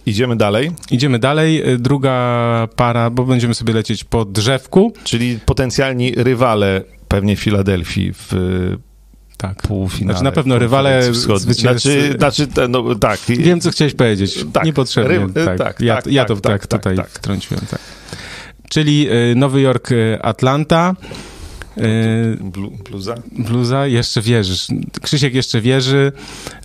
[0.07, 1.62] Idziemy dalej, Idziemy dalej.
[1.73, 4.93] E, Druga para, bo będziemy sobie lecieć po drzewku.
[5.05, 8.33] czyli potencjalni rywale pewnie Filadelfii w
[9.40, 9.62] Tak.
[9.62, 10.12] półfinale.
[10.14, 13.20] Znaczy na pewno rywale zwycięzcy- Znaczy, znaczy no, tak.
[13.29, 14.44] Wiem, co chciałeś powiedzieć.
[14.53, 15.18] Tak, Niepotrzebnie.
[15.18, 15.59] ry- tak.
[15.59, 17.64] tak, ja, tak, ja to tak, tak, tak, tutaj wtrąciłem.
[17.70, 17.81] Tak.
[18.68, 20.94] Czyli y, Nowy Jork, y, Atlanta.
[21.79, 23.14] Y, Blu, bluza?
[23.33, 24.66] Bluza, jeszcze wierzysz.
[25.03, 26.12] Krzysiek jeszcze wierzy,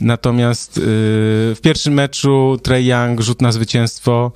[0.02, 4.32] natomiast w pierwszym meczu Trey Young, rzut na zwycięstwo,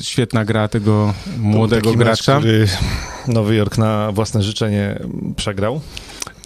[0.00, 2.38] świetna gra tego młodego mecz, gracza.
[2.38, 2.66] który
[3.28, 4.98] Nowy Jork na własne życzenie
[5.36, 5.80] przegrał.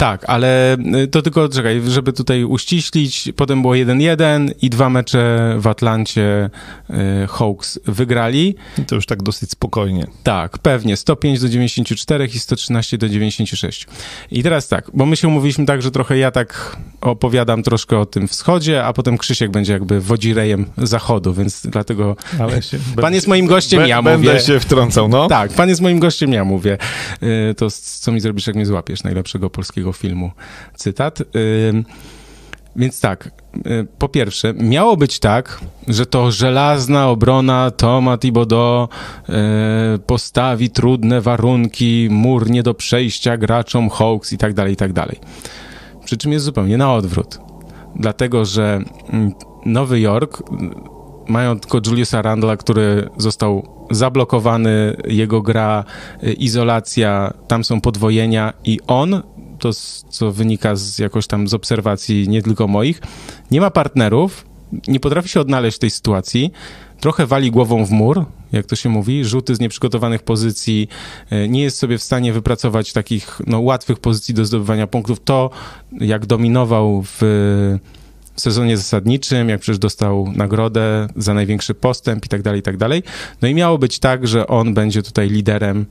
[0.00, 5.54] Tak, ale y, to tylko, czekaj, żeby tutaj uściślić, potem było 1-1 i dwa mecze
[5.58, 6.50] w Atlancie
[6.90, 6.94] y,
[7.28, 8.54] Hawks wygrali.
[8.78, 10.06] I to już tak dosyć spokojnie.
[10.22, 10.96] Tak, pewnie.
[10.96, 13.86] 105 do 94 i 113 do 96.
[14.30, 18.06] I teraz tak, bo my się umówiliśmy tak, że trochę ja tak opowiadam troszkę o
[18.06, 22.16] tym wschodzie, a potem Krzysiek będzie jakby wodzirejem zachodu, więc dlatego...
[22.38, 24.40] Ale się, Pan jest moim gościem, ja Będę mówię.
[24.40, 25.28] się wtrącał, no.
[25.28, 26.78] Tak, pan jest moim gościem, ja mówię.
[27.22, 29.02] Y, To co mi zrobisz, jak mnie złapiesz?
[29.02, 30.30] Najlepszego polskiego filmu.
[30.76, 31.20] Cytat.
[31.20, 31.84] Y,
[32.76, 39.98] Więc tak, y, po pierwsze, miało być tak, że to żelazna obrona Toma Thibodeau y,
[39.98, 45.16] postawi trudne warunki, mur nie do przejścia graczom, Hawks i tak dalej, i tak dalej.
[46.04, 47.38] Przy czym jest zupełnie na odwrót.
[47.96, 49.32] Dlatego, że mm,
[49.66, 50.42] Nowy Jork
[51.28, 55.84] mają tylko Juliusa Randla, który został zablokowany, jego gra,
[56.22, 59.22] y, izolacja, tam są podwojenia i on,
[59.60, 59.70] to
[60.10, 63.00] co wynika z jakoś tam z obserwacji nie tylko moich,
[63.50, 64.46] nie ma partnerów,
[64.88, 66.52] nie potrafi się odnaleźć w tej sytuacji,
[67.00, 70.88] trochę wali głową w mur, jak to się mówi, rzuty z nieprzygotowanych pozycji,
[71.32, 75.20] y, nie jest sobie w stanie wypracować takich no, łatwych pozycji do zdobywania punktów.
[75.24, 75.50] To,
[75.92, 77.20] jak dominował w
[78.40, 82.76] w sezonie zasadniczym, jak przecież dostał nagrodę za największy postęp i tak dalej, i tak
[82.76, 83.02] dalej.
[83.42, 85.86] No i miało być tak, że on będzie tutaj liderem.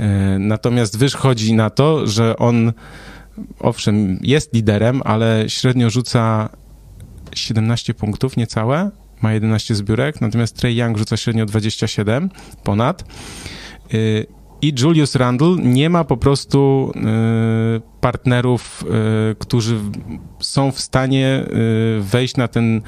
[0.00, 2.72] E, natomiast wychodzi na to, że on
[3.60, 6.48] owszem, jest liderem, ale średnio rzuca
[7.34, 8.90] 17 punktów niecałe,
[9.22, 12.30] ma 11 zbiórek, natomiast Trey Young rzuca średnio 27
[12.64, 13.02] ponad.
[13.02, 13.96] E,
[14.62, 17.00] I Julius Randle nie ma po prostu e,
[18.00, 18.84] partnerów,
[19.38, 19.78] którzy
[20.40, 21.44] są w stanie
[22.00, 22.82] wejść na ten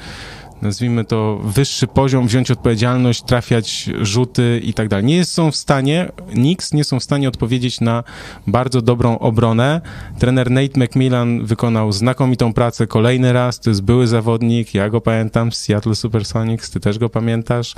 [0.61, 5.05] nazwijmy to, wyższy poziom, wziąć odpowiedzialność, trafiać rzuty i tak dalej.
[5.05, 8.03] Nie są w stanie, Knicks nie są w stanie odpowiedzieć na
[8.47, 9.81] bardzo dobrą obronę.
[10.19, 15.51] Trener Nate McMillan wykonał znakomitą pracę kolejny raz, to jest były zawodnik, ja go pamiętam
[15.51, 17.75] z Seattle Supersonics, ty też go pamiętasz.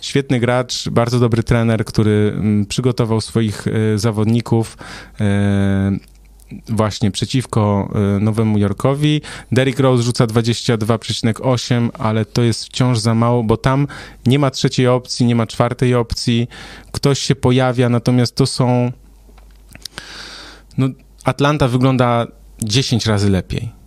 [0.00, 4.76] Świetny gracz, bardzo dobry trener, który mm, przygotował swoich y, zawodników
[6.68, 9.20] właśnie przeciwko y, Nowemu Jorkowi.
[9.52, 13.86] Derrick Rose rzuca 22,8, ale to jest wciąż za mało, bo tam
[14.26, 16.48] nie ma trzeciej opcji, nie ma czwartej opcji.
[16.92, 18.92] Ktoś się pojawia, natomiast to są.
[20.78, 20.88] No,
[21.24, 22.26] Atlanta wygląda
[22.62, 23.82] 10 razy lepiej.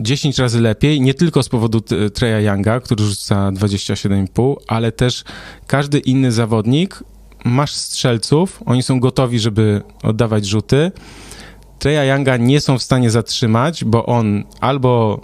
[0.00, 1.80] 10 razy lepiej, nie tylko z powodu
[2.14, 5.24] Treya Younga, który rzuca 27,5, ale też
[5.66, 7.04] każdy inny zawodnik.
[7.44, 10.92] Masz strzelców, oni są gotowi, żeby oddawać rzuty
[11.78, 15.20] Treya Younga nie są w stanie zatrzymać, bo on albo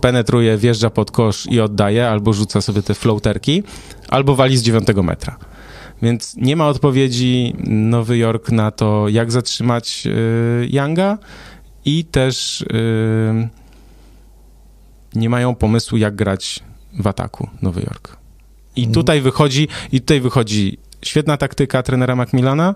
[0.00, 3.62] penetruje, wjeżdża pod kosz i oddaje, albo rzuca sobie te floaterki,
[4.08, 5.36] albo wali z 9 metra.
[6.02, 11.18] Więc nie ma odpowiedzi Nowy Jork na to, jak zatrzymać y, Younga
[11.84, 13.48] i też y,
[15.14, 16.60] nie mają pomysłu, jak grać
[16.92, 18.16] w ataku Nowy Jork.
[18.76, 18.94] I mhm.
[18.94, 22.74] tutaj wychodzi, i tutaj wychodzi świetna taktyka trenera Macmillana,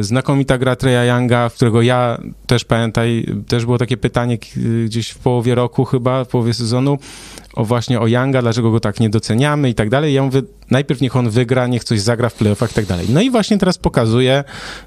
[0.00, 4.38] znakomita gra Treya Younga, którego ja też pamiętaj, też było takie pytanie
[4.84, 6.98] gdzieś w połowie roku chyba, w połowie sezonu,
[7.54, 10.14] o właśnie o Younga, dlaczego go tak nie doceniamy i tak dalej.
[10.14, 13.06] Ja mówię, najpierw niech on wygra, niech coś zagra w playoffach i tak dalej.
[13.10, 14.44] No i właśnie teraz pokazuje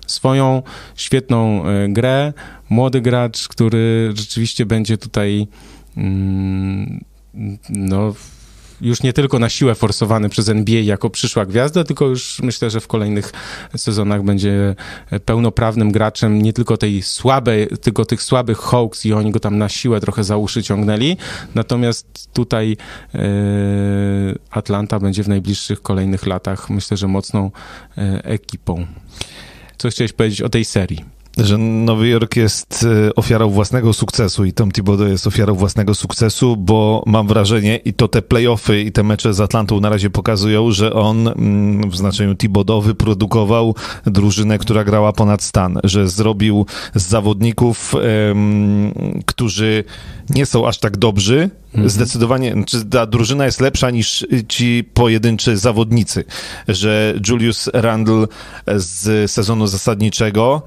[0.08, 0.64] swoją
[0.96, 2.34] świetną e, grę.
[2.70, 5.48] Młody gracz, który rzeczywiście będzie tutaj
[5.98, 7.04] mm,
[7.70, 8.14] no
[8.82, 12.80] już nie tylko na siłę forsowany przez NBA jako przyszła gwiazda, tylko już myślę, że
[12.80, 13.32] w kolejnych
[13.78, 14.76] sezonach będzie
[15.26, 19.70] pełnoprawnym graczem nie tylko tej słabej, tylko tych słabych Hawks i oni go tam na
[19.70, 21.18] siłę trochę za uszy ciągnęli.
[21.56, 22.78] Natomiast tutaj
[23.16, 23.20] e,
[24.52, 27.52] Atlanta będzie w najbliższych kolejnych latach myślę, że mocną
[27.98, 28.86] e, ekipą.
[29.78, 31.15] Co chciałeś powiedzieć o tej serii?
[31.38, 36.58] Że Nowy Jork jest e, ofiarą własnego sukcesu i Tom Thibodeau jest ofiarą własnego sukcesu,
[36.58, 40.72] bo mam wrażenie i to te playoffy i te mecze z Atlantą na razie pokazują,
[40.72, 47.08] że on mm, w znaczeniu Thibodeau wyprodukował drużynę, która grała ponad stan, że zrobił z
[47.08, 47.94] zawodników,
[49.26, 49.84] którzy
[50.30, 51.90] nie są aż tak dobrzy, mhm.
[51.90, 56.24] zdecydowanie, znaczy ta drużyna jest lepsza niż ci pojedynczy zawodnicy,
[56.68, 58.28] że Julius Randle
[58.76, 60.62] z sezonu zasadniczego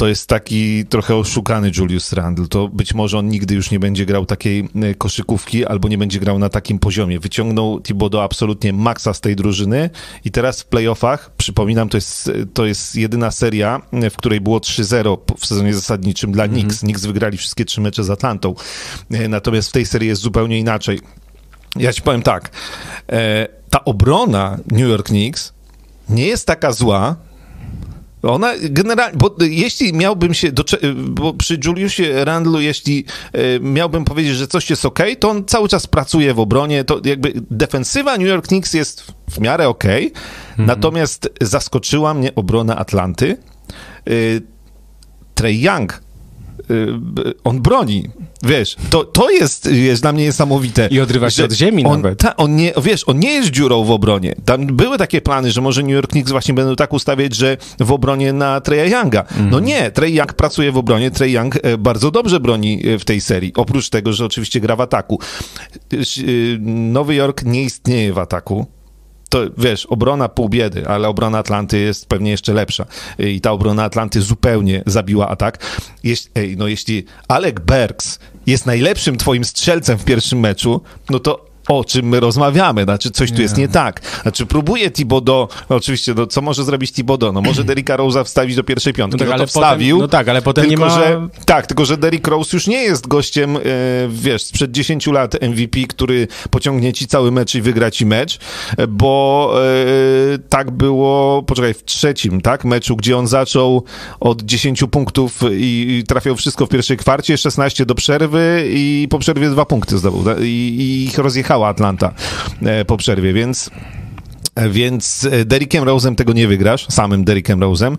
[0.00, 2.48] to jest taki trochę oszukany Julius Randle.
[2.48, 6.20] To być może on nigdy już nie będzie grał takiej e, koszykówki albo nie będzie
[6.20, 7.20] grał na takim poziomie.
[7.20, 9.90] Wyciągnął Thibodeau absolutnie maksa z tej drużyny
[10.24, 15.18] i teraz w playoffach, przypominam, to jest, to jest jedyna seria, w której było 3-0
[15.38, 16.64] w sezonie zasadniczym dla Knicks.
[16.64, 16.80] Mm -hmm.
[16.80, 18.54] Knicks wygrali wszystkie trzy mecze z Atlantą.
[19.10, 21.00] E, natomiast w tej serii jest zupełnie inaczej.
[21.76, 22.50] Ja ci powiem tak,
[23.12, 25.52] e, ta obrona New York Knicks
[26.08, 27.16] nie jest taka zła,
[28.22, 30.52] ona generalnie, bo jeśli miałbym się,
[30.94, 35.68] bo przy Juliusie Randlu, jeśli e, miałbym powiedzieć, że coś jest ok, to on cały
[35.68, 40.10] czas pracuje w obronie, to jakby defensywa New York Knicks jest w miarę ok, mhm.
[40.58, 43.36] natomiast zaskoczyła mnie obrona Atlanty.
[44.06, 44.10] E,
[45.34, 46.02] Trey Young
[47.44, 48.08] on broni.
[48.42, 50.88] Wiesz, to, to jest, jest dla mnie niesamowite.
[50.90, 52.18] I odrywa się od ziemi on, nawet.
[52.18, 54.34] Ta, on nie, wiesz, on nie jest dziurą w obronie.
[54.44, 57.92] Tam były takie plany, że może New York Knicks właśnie będą tak ustawiać, że w
[57.92, 59.24] obronie na Treya Younga.
[59.38, 59.64] No Mhm.
[59.64, 63.20] nie, Trey Young pracuje w obronie, Trey Young e, bardzo dobrze broni e, w tej
[63.20, 63.52] serii.
[63.56, 65.20] Oprócz tego, że oczywiście gra w ataku.
[65.92, 68.66] Ś- y, Nowy Jork nie istnieje w ataku.
[69.30, 72.86] To wiesz, obrona pół biedy, ale obrona Atlanty jest pewnie jeszcze lepsza.
[73.18, 75.58] I ta obrona Atlanty zupełnie zabiła atak.
[76.34, 81.84] Ej, no jeśli Alec Bergs jest najlepszym twoim strzelcem w pierwszym meczu, no to o
[81.84, 82.84] czym my rozmawiamy?
[82.84, 84.00] Znaczy, coś tu jest nie tak.
[84.22, 87.32] Znaczy, próbuje Thibodeau, no oczywiście, no, co może zrobić Thibodeau?
[87.32, 89.14] No, może Derricka Rose'a wstawić do pierwszej piątki.
[89.14, 89.96] No tak, No, ale to wstawił.
[89.96, 92.66] potem- no tak, ale potem nie tylko, ma- Że, tak, tylko że Derrick Rose już
[92.66, 93.60] nie jest gościem, e,
[94.08, 98.38] wiesz, sprzed 10 lat MVP, który pociągnie ci cały mecz i wygra ci mecz,
[98.76, 99.52] e, bo
[100.34, 103.84] e, tak było, poczekaj, w trzecim, tak, meczu, gdzie on zaczął
[104.20, 109.18] od 10 punktów i, i trafiał wszystko w pierwszej kwarcie, 16 do przerwy i po
[109.18, 110.44] przerwie dwa punkty zdobył da- i,
[110.78, 111.18] i ich
[111.60, 112.12] rozjechała Atlanta
[112.62, 113.70] e, po przerwie, więc
[114.70, 117.96] więc e, Derrickiem Rose'em tego nie wygrasz, samym Derrickiem Rose'em.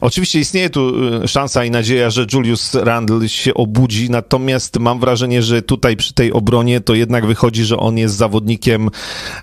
[0.00, 5.42] Oczywiście istnieje tu e, szansa i nadzieja, że Julius Randle się obudzi, natomiast mam wrażenie,
[5.42, 8.88] że tutaj przy tej obronie to jednak wychodzi, że on jest zawodnikiem,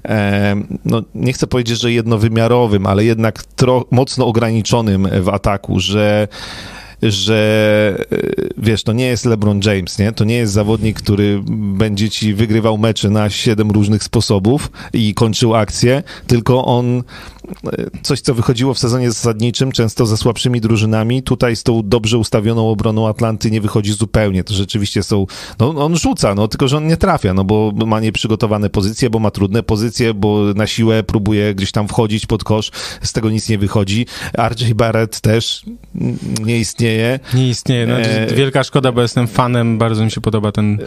[0.05, 0.55] e,
[0.85, 3.43] no nie chcę powiedzieć, że jednowymiarowym, ale jednak
[3.91, 6.27] mocno ograniczonym w ataku, że
[7.01, 8.17] że e,
[8.57, 10.11] wiesz, to nie jest LeBron James, nie?
[10.11, 15.55] To nie jest zawodnik, który będzie ci wygrywał mecze na siedem różnych sposobów i kończył
[15.55, 17.03] akcję, tylko on
[18.01, 22.69] coś, co wychodziło w sezonie zasadniczym, często ze słabszymi drużynami, tutaj z tą dobrze ustawioną
[22.69, 24.43] obroną Atlanty nie wychodzi zupełnie.
[24.43, 25.25] To rzeczywiście są,
[25.59, 29.19] no on rzuca, no tylko, że on nie trafia, no bo ma nieprzygotowane pozycje, bo
[29.19, 33.49] ma trudne pozycje, bo na siłę próbuje gdzieś tam wchodzić pod kosz, z tego nic
[33.49, 34.05] nie wychodzi.
[34.49, 35.65] RJ Barrett też
[36.45, 37.19] nie istnieje.
[37.33, 37.87] Nie istnieje.
[37.87, 40.79] No, E, Wielka szkoda, bo jestem fanem, bardzo mi się podoba ten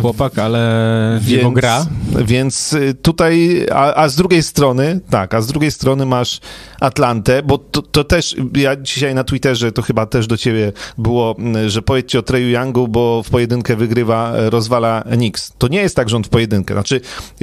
[0.00, 1.86] chłopak, ale jego gra.
[2.24, 6.40] Więc y, tutaj, a, a z drugiej strony, tak, a z drugiej strony masz
[6.80, 11.36] Atlantę, bo to, to też, ja dzisiaj na Twitterze, to chyba też do ciebie było,
[11.66, 15.52] że powiedzcie o Treju Youngu, bo w pojedynkę wygrywa, e, rozwala Knicks.
[15.58, 16.74] To nie jest tak, że on w pojedynkę.
[16.74, 17.00] Znaczy,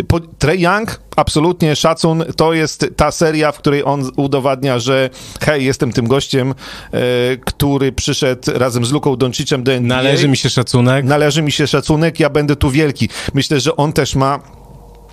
[0.07, 5.09] po, Trey Young, absolutnie szacun, to jest ta seria, w której on udowadnia, że
[5.41, 6.53] hej, jestem tym gościem,
[6.91, 6.97] e,
[7.45, 9.97] który przyszedł razem z Luką Doncicem do NBA.
[9.97, 11.05] Należy mi się szacunek.
[11.05, 13.09] Należy mi się szacunek, ja będę tu wielki.
[13.33, 14.39] Myślę, że on też ma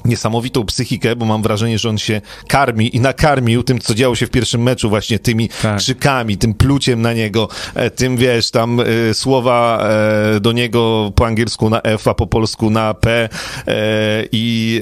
[0.07, 4.27] niesamowitą psychikę, bo mam wrażenie, że on się karmi i nakarmił tym, co działo się
[4.27, 5.79] w pierwszym meczu, właśnie tymi Tak.
[5.79, 9.88] krzykami, tym pluciem na niego, e, tym, wiesz, tam e, słowa
[10.37, 13.29] e, do niego po angielsku na F, a po polsku na P
[14.33, 14.81] i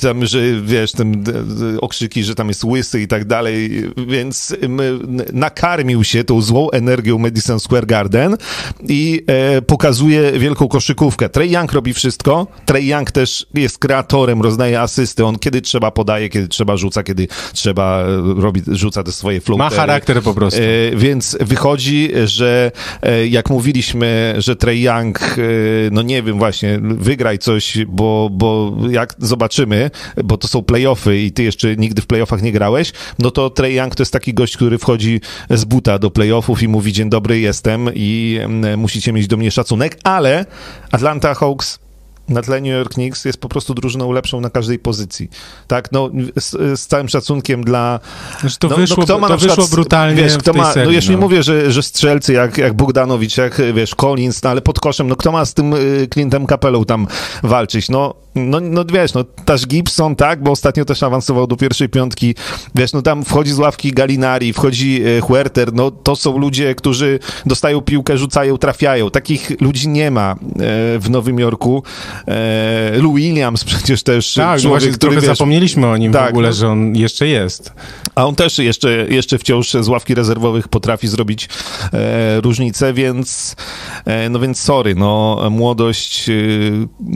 [0.00, 1.24] tam, że, wiesz, tym
[1.80, 4.56] okrzyki, że tam jest łysy i tak dalej, więc
[5.32, 8.36] nakarmił się tą złą energią Madison Square Garden
[8.88, 9.24] i
[9.66, 11.28] pokazuje wielką koszykówkę.
[11.28, 16.28] Trey Young robi wszystko, Trey Young też jest kreatorem, rozdaje asysty, on kiedy trzeba podaje,
[16.28, 19.76] kiedy trzeba rzuca, kiedy trzeba e, robi, rzuca te swoje Ma floatery.
[19.76, 20.60] charakter po prostu.
[20.60, 25.36] E, więc wychodzi, że e, jak mówiliśmy, że Trey Young,
[25.90, 29.90] no nie wiem właśnie, wygraj coś, bo, bo jak zobaczymy,
[30.24, 33.74] bo to są playoffy i ty jeszcze nigdy w playoffach nie grałeś, no to Trey
[33.74, 37.40] Young to jest taki gość, który wchodzi z buta do playoffów i mówi dzień dobry,
[37.40, 40.46] jestem i mm, musicie mieć do mnie szacunek, ale
[40.92, 41.87] Atlanta Hawks
[42.28, 45.30] na tle New York Knicks jest po prostu drużyną lepszą na każdej pozycji.
[45.66, 48.00] Tak, no z, z całym szacunkiem dla
[48.40, 50.72] Znaczy, to no, wyszło, no, kto ma to na przykład, wyszło brutalnie wiesz, kto ma,
[50.72, 50.88] serii.
[50.88, 51.20] No już nie no.
[51.20, 55.16] mówię, że, że strzelcy jak, jak Bogdanowicz, jak wiesz, Collins, no ale pod koszem, no
[55.16, 57.06] kto ma z tym y, Clintem Capelą tam
[57.42, 57.88] walczyć?
[57.88, 62.34] No, no, no wiesz, no też Gibson, tak, bo ostatnio też awansował do pierwszej piątki,
[62.74, 67.18] wiesz, no tam wchodzi z ławki Galinari, wchodzi y, Huerter, no to są ludzie, którzy
[67.46, 69.10] dostają piłkę, rzucają, trafiają.
[69.10, 70.36] Takich ludzi nie ma e,
[70.98, 71.82] w Nowym Jorku.
[72.26, 76.12] E, Lou Williams przecież też Tak, no człowiek, właśnie który trochę wiesz, zapomnieliśmy o nim
[76.12, 76.54] w tak, ogóle, no.
[76.54, 77.72] że on jeszcze jest.
[78.14, 81.48] a on też jeszcze, jeszcze wciąż z ławki rezerwowych potrafi zrobić
[81.92, 83.56] e, różnicę, więc
[84.04, 86.32] e, no więc sorry, no młodość e,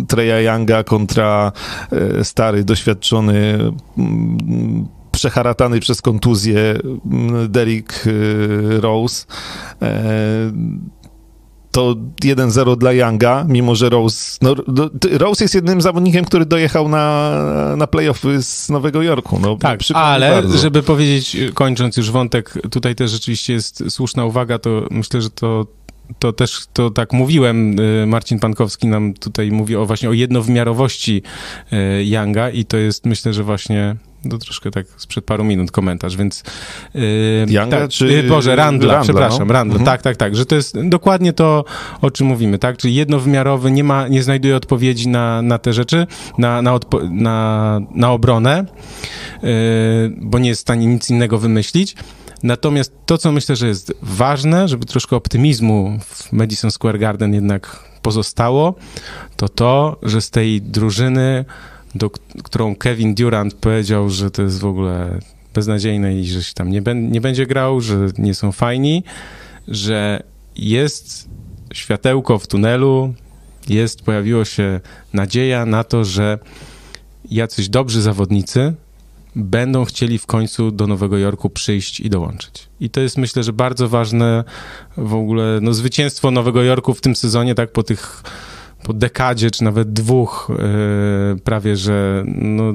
[0.06, 1.52] Treya Younga kontra
[1.92, 3.58] e, stary, doświadczony
[3.98, 6.60] mm, przeharatany przez kontuzję
[7.06, 9.26] mm, Derrick e, Rose.
[11.72, 14.38] To 1-0 dla Younga, mimo że Rose.
[14.42, 14.54] No,
[15.00, 17.32] ty- Rose jest jednym zawodnikiem, który dojechał na,
[17.76, 19.38] na playoffy z Nowego Jorku.
[19.38, 20.58] No, Tak, ale bardzo.
[20.58, 25.66] żeby powiedzieć, kończąc już wątek, tutaj też rzeczywiście jest słuszna uwaga, to myślę, że to
[26.18, 31.22] to też to tak mówiłem, y, Marcin Pankowski nam tutaj mówi o właśnie o jednowymiarowości
[31.72, 33.96] y, Younga i to jest myślę, że właśnie
[34.30, 36.42] To troszkę tak sprzed paru minut komentarz, więc...
[36.94, 37.02] Yy,
[37.48, 38.06] Younga tak, czy...
[38.06, 39.52] Yy, Boże, Randla, Randla przepraszam, no?
[39.54, 39.86] Randla, Mhm.
[39.86, 41.64] tak, tak, tak, że to jest dokładnie to,
[42.00, 46.06] o czym mówimy, tak, czyli jednowymiarowy, nie ma, nie znajduje odpowiedzi na, na te rzeczy,
[46.38, 46.78] na, na,
[47.10, 48.66] na, na obronę,
[49.42, 49.48] yy,
[50.20, 51.96] bo nie jest w stanie nic innego wymyślić.
[52.42, 57.84] Natomiast to, co myślę, że jest ważne, żeby troszkę optymizmu w Madison Square Garden jednak
[58.02, 58.74] pozostało,
[59.36, 61.44] to to, że z tej drużyny,
[61.94, 62.10] do,
[62.44, 65.18] którą Kevin Durant powiedział, że to jest w ogóle
[65.54, 69.04] beznadziejne i że się tam nie, ben, nie będzie grał, że nie są fajni,
[69.68, 70.22] że
[70.56, 71.28] jest
[71.72, 73.14] światełko w tunelu,
[73.68, 74.80] jest, pojawiło się
[75.12, 76.38] nadzieja na to, że
[77.30, 78.74] jacyś dobrzy zawodnicy
[79.36, 82.68] będą chcieli w końcu do Nowego Jorku przyjść i dołączyć.
[82.80, 84.44] I to jest myślę, że bardzo ważne
[84.96, 88.22] w ogóle, no zwycięstwo Nowego Jorku w tym sezonie, tak po tych,
[88.82, 92.74] po dekadzie, czy nawet dwóch yy, prawie, że no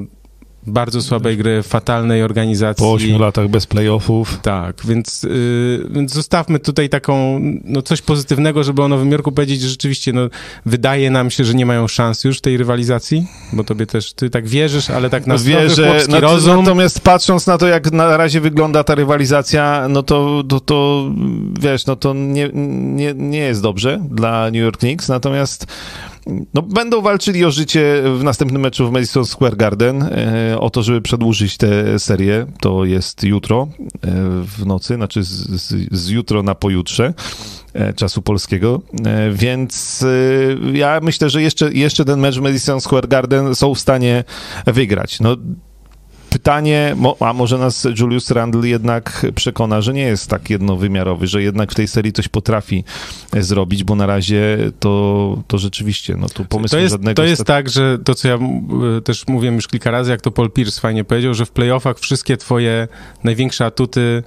[0.68, 2.84] bardzo słabej gry, fatalnej organizacji.
[2.84, 4.40] Po ośmiu latach bez playoffów.
[4.42, 9.62] Tak, więc, yy, więc zostawmy tutaj taką, no coś pozytywnego, żeby o Nowym Jorku powiedzieć,
[9.62, 10.22] że rzeczywiście, no
[10.66, 14.30] wydaje nam się, że nie mają szans już w tej rywalizacji, bo tobie też, ty
[14.30, 16.60] tak wierzysz, ale tak na zdrowy Wierzę, nat- rozum.
[16.60, 21.10] natomiast patrząc na to, jak na razie wygląda ta rywalizacja, no to, to, to
[21.60, 25.68] wiesz, no to nie, nie, nie jest dobrze dla New York Knicks, natomiast
[26.54, 30.84] no, będą walczyli o życie w następnym meczu w Madison Square Garden, e, o to,
[30.84, 33.98] żeby przedłużyć tę serię, to jest jutro e,
[34.44, 35.30] w nocy, znaczy z,
[35.62, 37.14] z, z jutro na pojutrze
[37.74, 38.82] e, czasu polskiego,
[39.32, 40.06] więc
[40.74, 44.24] ja myślę, że jeszcze, jeszcze ten mecz w Madison Square Garden są w stanie
[44.66, 45.20] wygrać.
[45.20, 45.38] No,
[46.38, 51.72] pytanie, a może nas Julius Randle jednak przekona, że nie jest tak jednowymiarowy, że jednak
[51.72, 52.84] w tej serii coś potrafi
[53.34, 57.16] e, zrobić, bo na razie to, to rzeczywiście, no tu pomysłu To jest, żadnego...
[57.16, 58.36] to jest sta- tak, że to, co ja
[58.98, 62.00] y, też mówiłem już kilka razy, jak to Paul Pierce fajnie powiedział, że w playoffach
[62.00, 62.88] wszystkie twoje
[63.24, 64.24] największe atuty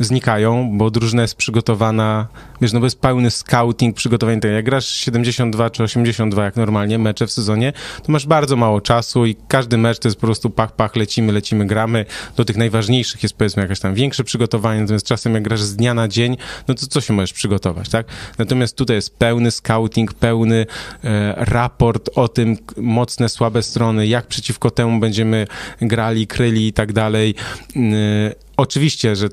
[0.00, 2.26] znikają, bo drużyna jest przygotowana,
[2.60, 4.54] wiesz, no bo jest pełny scouting, przygotowanie tego.
[4.54, 7.72] Jak grasz 72 czy 82 jak normalnie, mecze w sezonie,
[8.02, 11.32] to masz bardzo mało czasu i każdy mecz to jest po prostu pach, pach, lecimy,
[11.32, 12.06] lecimy, gramy.
[12.36, 15.94] Do tych najważniejszych jest powiedzmy jakieś tam większe przygotowanie, natomiast czasem jak grasz z dnia
[15.94, 16.36] na dzień,
[16.68, 18.06] no to co się możesz przygotować, tak?
[18.38, 20.66] Natomiast tutaj jest pełny scouting, pełny
[21.04, 25.46] e, raport o tym, mocne, słabe strony, jak przeciwko temu będziemy
[25.82, 27.34] grali, kryli i tak dalej.
[27.76, 29.28] Y, oczywiście, że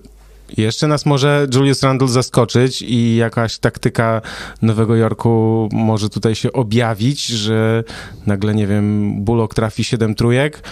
[0.58, 4.22] jeszcze nas może Julius Randle zaskoczyć i jakaś taktyka
[4.62, 7.84] Nowego Jorku może tutaj się objawić, że
[8.26, 10.64] nagle, nie wiem, Bullock trafi 7 trójek.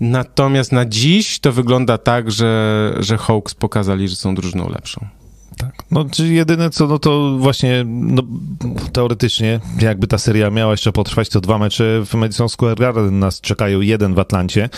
[0.00, 5.06] Natomiast na dziś to wygląda tak, że, że Hawks pokazali, że są drużyną lepszą.
[5.64, 5.84] Tak.
[5.90, 8.22] No, czyli jedyne co, no to właśnie, no,
[8.92, 13.40] teoretycznie, jakby ta seria miała jeszcze potrwać, to dwa mecze w Madison Square Garden nas
[13.40, 14.68] czekają, jeden w Atlancie.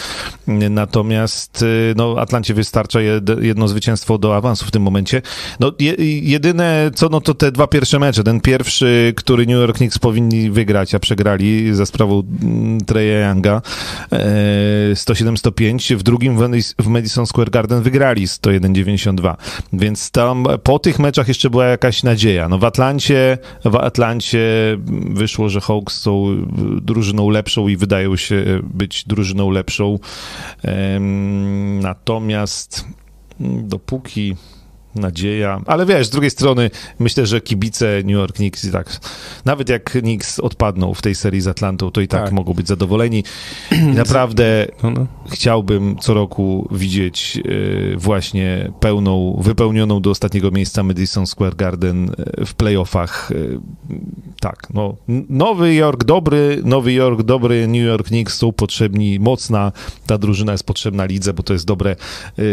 [0.70, 5.22] Natomiast, y, no, Atlancie wystarcza jed, jedno zwycięstwo do awansu w tym momencie.
[5.60, 8.24] No, je, jedyne co, no to te dwa pierwsze mecze.
[8.24, 13.62] Ten pierwszy, który New York Knicks powinni wygrać, a przegrali za sprawą mm, Treya Younga
[14.12, 15.96] e, 107-105.
[15.96, 19.34] W drugim w Madis- w Madison Square Garden wygrali 101-92.
[19.72, 22.48] Więc tam po tych meczach jeszcze była jakaś nadzieja.
[22.48, 24.40] No w Atlancie, w Atlancie
[25.10, 26.46] wyszło, że Hawks są
[26.82, 29.98] drużyną lepszą i wydają się być drużyną lepszą.
[31.80, 32.84] Natomiast
[33.40, 34.36] mm, dopóki
[34.96, 39.00] nadzieja, ale wiesz, z drugiej strony myślę, że kibice New York Knicks i tak,
[39.44, 42.32] nawet jak Knicks odpadną w tej serii z Atlantą, to i tak, Tak.
[42.32, 43.24] mogą być zadowoleni.
[43.72, 45.06] I naprawdę No, no.
[45.30, 47.38] chciałbym co roku widzieć
[47.94, 53.30] e, właśnie pełną, wypełnioną do ostatniego miejsca Madison Square Garden e, w playoffach.
[53.32, 53.34] E,
[54.40, 54.96] Tak, no.
[55.28, 59.72] Nowy Jork dobry, Nowy Jork dobry, New York Knicks są potrzebni, mocna
[60.06, 61.96] ta drużyna jest potrzebna lidze, bo to jest dobre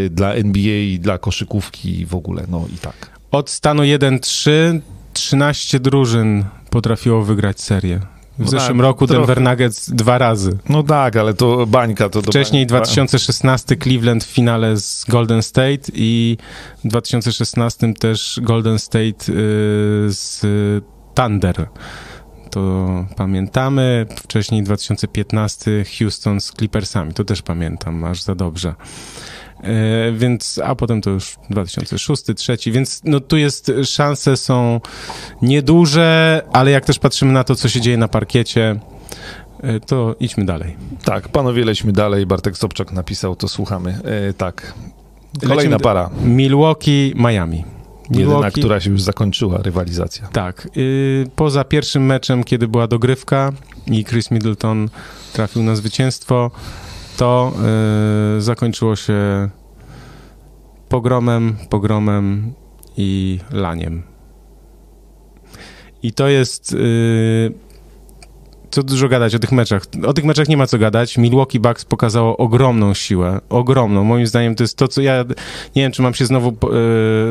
[0.10, 3.10] dla NBA i dla koszykówki w ogóle, no i tak.
[3.32, 4.80] Od stanu 1-3
[5.14, 8.00] 13 drużyn potrafiło wygrać serię.
[8.40, 9.26] W No zeszłym tak, roku trochę.
[9.28, 10.58] Denver Nuggets dwa razy.
[10.70, 12.78] No tak, ale to bańka to Wcześniej bańka.
[12.78, 16.38] 2016 Cleveland w finale z Golden State i
[16.84, 19.34] w 2016 też Golden State y,
[20.10, 20.42] z
[21.16, 21.68] Thunder.
[22.50, 24.06] To pamiętamy.
[24.16, 27.14] Wcześniej 2015 Houston z Clippersami.
[27.14, 28.74] To też pamiętam, aż za dobrze.
[29.64, 34.82] E, Więc, a potem to już 2006, 2003, więc no tu jest, szanse są
[35.41, 38.80] nieduże, ale jak też patrzymy na to, co się dzieje na parkiecie,
[39.64, 40.76] e, to idźmy dalej.
[41.03, 42.26] Tak, panowie, lećmy dalej.
[42.26, 43.99] Bartek Sobczak napisał, to słuchamy.
[44.30, 44.74] E, tak.
[45.39, 46.09] Kolejna Lecimy para.
[46.24, 47.64] Milwaukee, Miami.
[48.11, 50.28] Jedyna, która się już zakończyła, rywalizacja.
[50.28, 50.68] Tak.
[50.78, 53.51] y, poza pierwszym meczem, kiedy była dogrywka
[53.88, 54.89] i Chris Middleton
[55.34, 56.51] trafił na zwycięstwo,
[57.18, 57.53] to
[58.38, 59.49] y, zakończyło się
[60.89, 62.53] pogromem, pogromem
[62.97, 64.03] i laniem.
[66.03, 66.74] I to jest.
[66.74, 67.53] Y,
[68.72, 69.84] co dużo gadać o tych meczach.
[70.05, 71.18] O tych meczach nie ma co gadać.
[71.18, 73.41] Milwaukee Bucks pokazało ogromną siłę.
[73.49, 74.03] Ogromną.
[74.03, 75.26] Moim zdaniem to jest to, co ja.
[75.76, 76.49] Nie wiem, czy mam się znowu.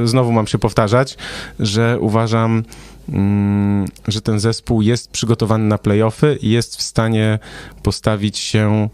[0.02, 1.16] Y, znowu mam się powtarzać,
[1.60, 2.62] że uważam.
[3.08, 7.38] Mm, że ten zespół jest przygotowany na playoffy i jest w stanie
[7.82, 8.88] postawić się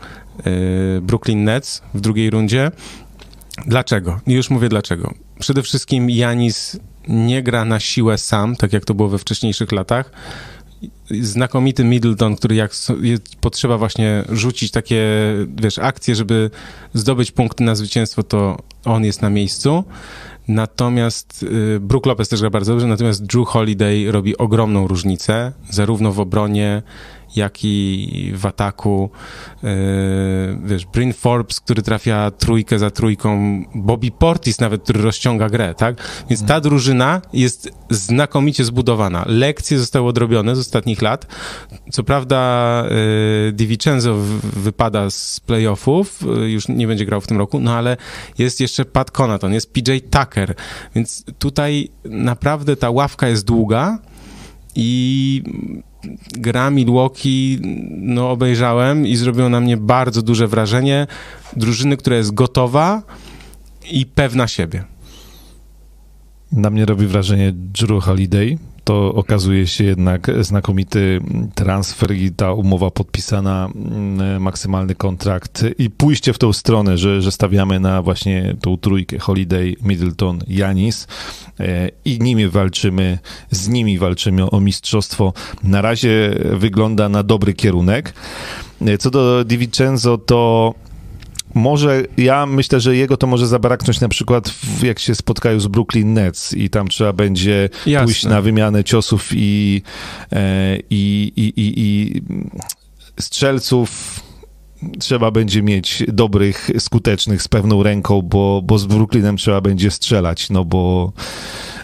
[0.46, 2.70] y, Brooklyn Nets w drugiej rundzie.
[3.66, 4.20] Dlaczego?
[4.26, 5.14] Już mówię dlaczego.
[5.38, 6.78] Przede wszystkim Janis
[7.08, 10.10] nie gra na siłę sam, tak jak to było we wcześniejszych latach.
[11.10, 12.72] Znakomity Middleton, który jak
[13.40, 15.04] potrzeba właśnie rzucić takie,
[15.56, 16.50] wiesz, akcje, żeby
[16.94, 19.84] zdobyć punkty na zwycięstwo, to on jest na miejscu.
[20.48, 26.12] Natomiast y, Brook Lopez też gra bardzo dobrze, natomiast Drew Holiday robi ogromną różnicę, zarówno
[26.12, 26.82] w obronie,
[27.36, 29.10] jak i w ataku.
[29.62, 29.70] Yy,
[30.64, 36.24] wiesz, Bryn Forbes, który trafia trójkę za trójką, Bobby Portis nawet, który rozciąga grę, tak?
[36.30, 39.24] Więc ta drużyna jest znakomicie zbudowana.
[39.26, 41.26] Lekcje zostały odrobione z ostatnich lat.
[41.90, 42.84] Co prawda
[43.44, 47.96] yy, DiVincenzo wypada z playoffów, yy, już nie będzie grał w tym roku, no ale
[48.38, 50.54] jest jeszcze Pat Conaton, jest PJ Tucker,
[50.94, 53.98] więc tutaj naprawdę ta ławka jest długa
[54.74, 55.42] i
[56.32, 57.58] gra Milwaukee
[57.90, 61.06] no, obejrzałem i zrobiło na mnie bardzo duże wrażenie.
[61.56, 63.02] Drużyny, która jest gotowa
[63.90, 64.84] i pewna siebie.
[66.52, 68.58] Na mnie robi wrażenie Drew Holiday,
[68.88, 71.20] to okazuje się jednak znakomity
[71.54, 77.32] transfer i ta umowa podpisana, mm, maksymalny kontrakt i pójście w tą stronę, że, że
[77.32, 81.06] stawiamy na właśnie tą trójkę Holiday, Middleton, Janis
[81.60, 83.18] e, i nimi walczymy,
[83.50, 85.32] z nimi walczymy o mistrzostwo.
[85.62, 88.14] Na razie wygląda na dobry kierunek.
[88.80, 90.74] E, co do DiVincenzo, to
[91.58, 95.66] może ja myślę, że jego to może zabraknąć na przykład w, jak się spotkają z
[95.66, 98.04] Brooklyn Nets i tam trzeba będzie Jasne.
[98.04, 99.82] pójść na wymianę ciosów i,
[100.32, 102.22] e, i, i, i, i
[103.20, 104.20] strzelców
[104.98, 110.50] trzeba będzie mieć dobrych, skutecznych, z pewną ręką, bo, bo z Brooklynem trzeba będzie strzelać,
[110.50, 111.12] no bo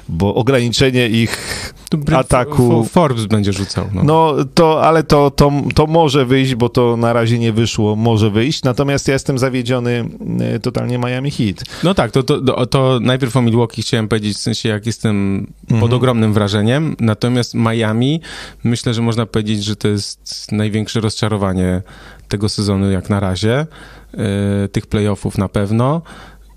[0.09, 1.75] bo ograniczenie ich
[2.17, 2.85] ataku...
[2.85, 3.85] Forbes będzie rzucał.
[3.95, 7.97] No, no to, ale to, to, to może wyjść, bo to na razie nie wyszło,
[7.97, 10.05] może wyjść, natomiast ja jestem zawiedziony
[10.41, 11.65] e, totalnie Miami Heat.
[11.83, 15.81] No tak, to, to, to najpierw o Milwaukee chciałem powiedzieć, w sensie jak jestem mhm.
[15.81, 18.21] pod ogromnym wrażeniem, natomiast Miami,
[18.65, 21.83] myślę, że można powiedzieć, że to jest największe rozczarowanie
[22.29, 23.67] tego sezonu jak na razie,
[24.13, 26.03] yy, tych playoffów na pewno.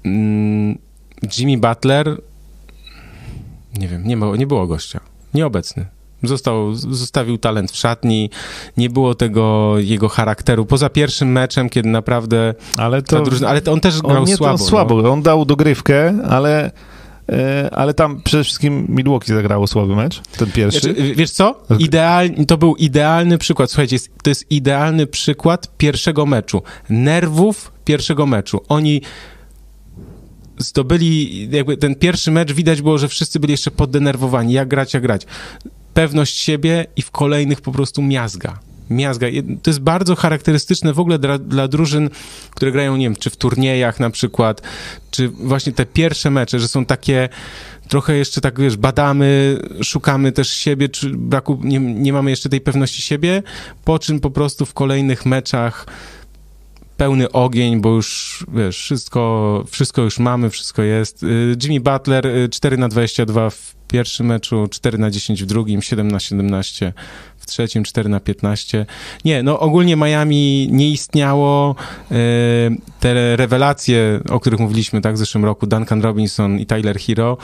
[0.06, 0.12] Yy,
[1.38, 2.18] Jimmy Butler
[3.76, 5.00] nie wiem, nie, ma, nie było gościa.
[5.34, 5.86] Nieobecny.
[6.24, 8.30] Został, zostawił talent w szatni,
[8.78, 10.66] nie było tego jego charakteru.
[10.66, 12.56] Poza pierwszym meczem, kiedy naprawdę.
[12.78, 14.58] Ale to, drużyna, ale to on też grał on nie słabo.
[14.58, 15.02] To słabo.
[15.02, 15.12] No.
[15.12, 16.72] On dał dogrywkę, ale
[17.30, 20.80] e, ale tam przede wszystkim Milwaukee zagrało słaby mecz, ten pierwszy.
[20.80, 21.64] Znaczy, wiesz co?
[21.80, 23.72] Idealnie, to był idealny przykład.
[23.72, 26.62] Słuchajcie, to jest idealny przykład pierwszego meczu.
[26.90, 28.62] Nerwów pierwszego meczu.
[28.70, 29.02] Oni
[30.58, 35.04] zdobyli, jakby ten pierwszy mecz widać było, że wszyscy byli jeszcze poddenerwowani, jak grać, jak
[35.04, 35.26] grać.
[35.94, 38.60] Pewność siebie i w kolejnych po prostu miazga.
[38.90, 39.28] Miazga.
[39.64, 42.10] To jest bardzo charakterystyczne w ogóle dla, dla drużyn,
[42.52, 44.62] które grają, nie wiem, czy w turniejach na przykład,
[45.12, 47.30] czy właśnie te pierwsze mecze, że są takie
[47.88, 52.62] trochę jeszcze tak, wiesz, badamy, szukamy też siebie, czy braku, nie, nie mamy jeszcze tej
[52.62, 53.44] pewności siebie,
[53.86, 55.86] po czym po prostu w kolejnych meczach
[56.98, 61.24] pełny ogień, bo już, wiesz, wszystko, wszystko już mamy, wszystko jest.
[61.24, 65.82] Y, Jimmy Butler 4 y, na 22 w pierwszym meczu, 4 na 10 w drugim,
[65.82, 66.94] 7 na 17
[67.38, 68.86] w trzecim, 4 na 15.
[69.26, 71.76] Nie, no ogólnie Miami nie istniało.
[72.12, 72.16] Y,
[73.00, 77.38] te rewelacje, o których mówiliśmy tak w zeszłym roku, Duncan Robinson i Tyler Hero,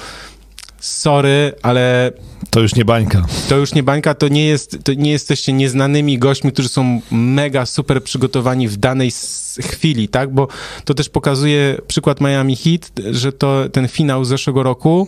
[0.84, 2.12] sorry, ale...
[2.50, 3.26] To już nie bańka.
[3.50, 7.66] To już nie bańka, to nie, jest, to nie jesteście nieznanymi gośćmi, którzy są mega
[7.66, 9.12] super przygotowani w danej
[9.62, 10.34] chwili, tak?
[10.34, 10.48] Bo
[10.86, 15.08] to też pokazuje przykład Miami Heat, że to ten finał zeszłego roku,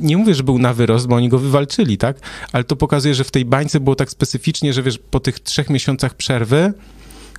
[0.00, 2.16] nie mówię, że był na wyrost, bo oni go wywalczyli, tak?
[2.52, 5.70] Ale to pokazuje, że w tej bańce było tak specyficznie, że wiesz, po tych trzech
[5.70, 6.72] miesiącach przerwy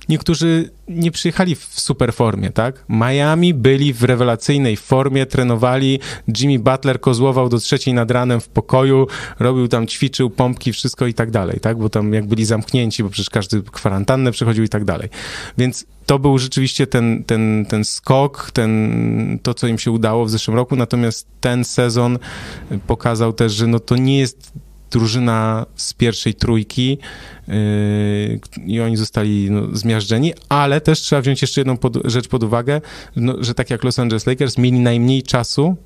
[0.08, 2.84] niektórzy nie przyjechali w super formie, tak?
[2.88, 6.00] Miami byli w rewelacyjnej formie, trenowali,
[6.38, 9.06] Jimmy Butler kozłował do trzeciej nad ranem w pokoju,
[9.38, 11.78] robił tam, ćwiczył pompki, wszystko i tak dalej, tak?
[11.78, 15.08] Bo tam jak byli zamknięci, bo przecież każdy kwarantannę przechodził i tak dalej.
[15.58, 20.30] Więc to był rzeczywiście ten, ten, ten skok, ten, to, co im się udało w
[20.30, 22.18] zeszłym roku, natomiast ten sezon
[22.86, 24.52] pokazał też, że no to nie jest
[24.90, 26.98] drużyna z pierwszej trójki
[27.48, 27.54] yy,
[28.66, 32.80] i oni zostali no, zmiażdżeni, ale też trzeba wziąć jeszcze jedną pod, rzecz pod uwagę,
[33.16, 35.76] no, że tak jak Los Angeles Lakers mieli najmniej czasu,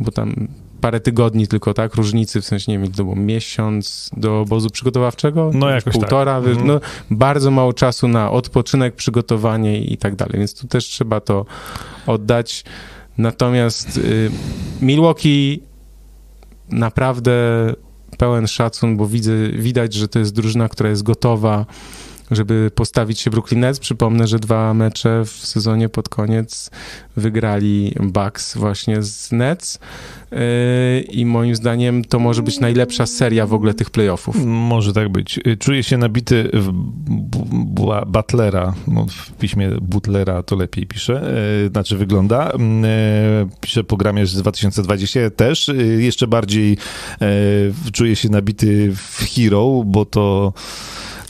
[0.00, 0.48] bo tam
[0.80, 5.50] parę tygodni tylko, tak, różnicy, w sensie, nie wiem, to było miesiąc do obozu przygotowawczego?
[5.54, 6.64] No jakoś Półtora, tak.
[6.64, 6.80] no
[7.10, 11.46] bardzo mało czasu na odpoczynek, przygotowanie i tak dalej, więc tu też trzeba to
[12.06, 12.64] oddać.
[13.18, 14.30] Natomiast y,
[14.80, 15.62] Milwaukee
[16.70, 17.32] naprawdę
[18.18, 21.66] pełen szacun, bo widzę, widać, że to jest drużyna, która jest gotowa,
[22.30, 23.78] żeby postawić się Brooklyn Nets.
[23.78, 26.70] Przypomnę, że dwa mecze w sezonie pod koniec
[27.16, 29.78] wygrali Bucks właśnie z Nets
[30.30, 30.38] yy,
[31.00, 34.44] i moim zdaniem to może być najlepsza seria w ogóle tych playoffów.
[34.44, 35.40] Może tak być.
[35.58, 36.72] Czuję się nabity w
[38.06, 42.50] Butlera, no w piśmie Butlera to lepiej pisze, e, znaczy wygląda.
[42.50, 42.88] Mm, e,
[43.60, 45.70] Piszę po gramie z 2020 też.
[45.98, 46.76] Jeszcze bardziej
[47.92, 50.52] czuję się nabity w Hero, bo to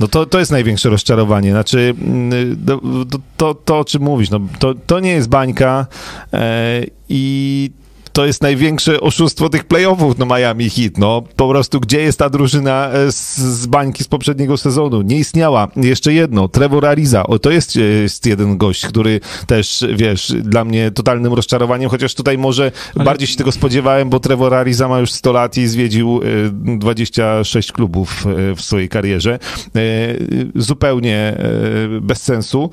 [0.01, 1.51] no to, to jest największe rozczarowanie.
[1.51, 2.81] Znaczy, mm, to,
[3.11, 5.87] to, to, to o czym mówisz, no, to, to nie jest bańka
[6.33, 7.71] e, i
[8.19, 12.31] to jest największe oszustwo tych playoffów, no Miami Heat, no po prostu gdzie jest ta
[12.31, 15.03] drużyna e, z, z bańki z poprzedniego sezonu?
[15.03, 15.69] Nie istniała.
[15.77, 20.65] Jeszcze jedno, Trevor Ariza, o to jest, e, jest jeden gość, który też, wiesz, dla
[20.65, 24.99] mnie totalnym rozczarowaniem, chociaż tutaj może Ale- bardziej się tego spodziewałem, bo Trevor Ariza ma
[24.99, 29.39] już 100 lat i zwiedził e, 26 klubów e, w swojej karierze.
[30.55, 31.37] Zupełnie
[32.01, 32.71] bez sensu.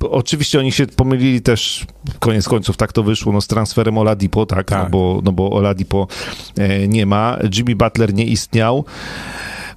[0.00, 1.86] Oczywiście oni się pomylili też,
[2.18, 4.82] koniec końców tak to wyszło, no transferem Oladipo, tak, Tak.
[4.84, 6.06] No, bo, no bo Oladipo
[6.58, 8.84] e, nie ma, Jimmy Butler nie istniał.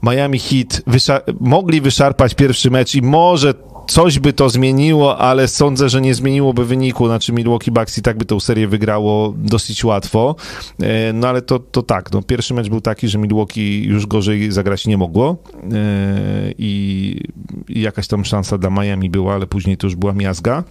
[0.04, 3.54] Miami Heat wysza- mogli wyszarpać pierwszy mecz i może
[3.88, 7.08] coś by to zmieniło, ale sądzę, że nie zmieniłoby wyniku.
[7.08, 10.36] Znaczy Milwaukee Bucks i tak by tą serię wygrało dosyć łatwo.
[10.82, 14.52] E, No ale to, to tak, no, pierwszy mecz był taki, że Milwaukee już gorzej
[14.52, 17.22] zagrać nie mogło E, i,
[17.70, 20.64] i jakaś tam szansa dla Miami była, ale później to już była miazga.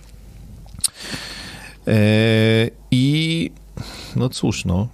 [1.90, 3.50] E, I
[4.16, 4.88] no cóż, no,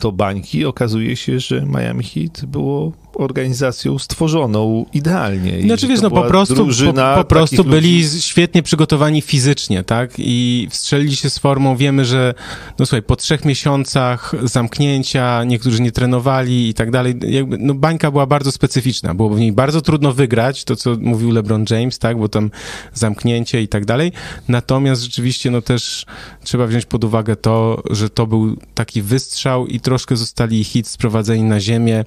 [0.00, 5.58] do bańki okazuje się, że Miami Heat było organizacją stworzoną idealnie.
[5.58, 10.10] I Znaczy wiesz, no po prostu, po, po prostu byli ludzi- świetnie przygotowani fizycznie, tak?
[10.18, 11.76] I wstrzelili się z formą.
[11.76, 12.34] Wiemy, że
[12.78, 17.14] no słuchaj, po trzech miesiącach zamknięcia, niektórzy nie trenowali i tak dalej.
[17.28, 19.14] Jakby, no bańka była bardzo specyficzna.
[19.14, 22.18] Było w niej bardzo trudno wygrać, to co mówił LeBron James, tak?
[22.18, 22.50] Bo tam
[22.94, 24.12] zamknięcie i tak dalej.
[24.48, 26.06] Natomiast rzeczywiście, no też
[26.44, 31.42] trzeba wziąć pod uwagę to, że to był taki wystrzał i troszkę zostali hit sprowadzeni
[31.42, 32.04] na ziemię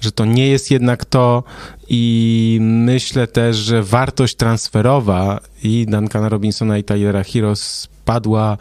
[0.00, 1.42] że to nie jest jednak to
[1.88, 8.56] i myślę też, że wartość transferowa i Duncana Robinsona i Tylera Hero spadła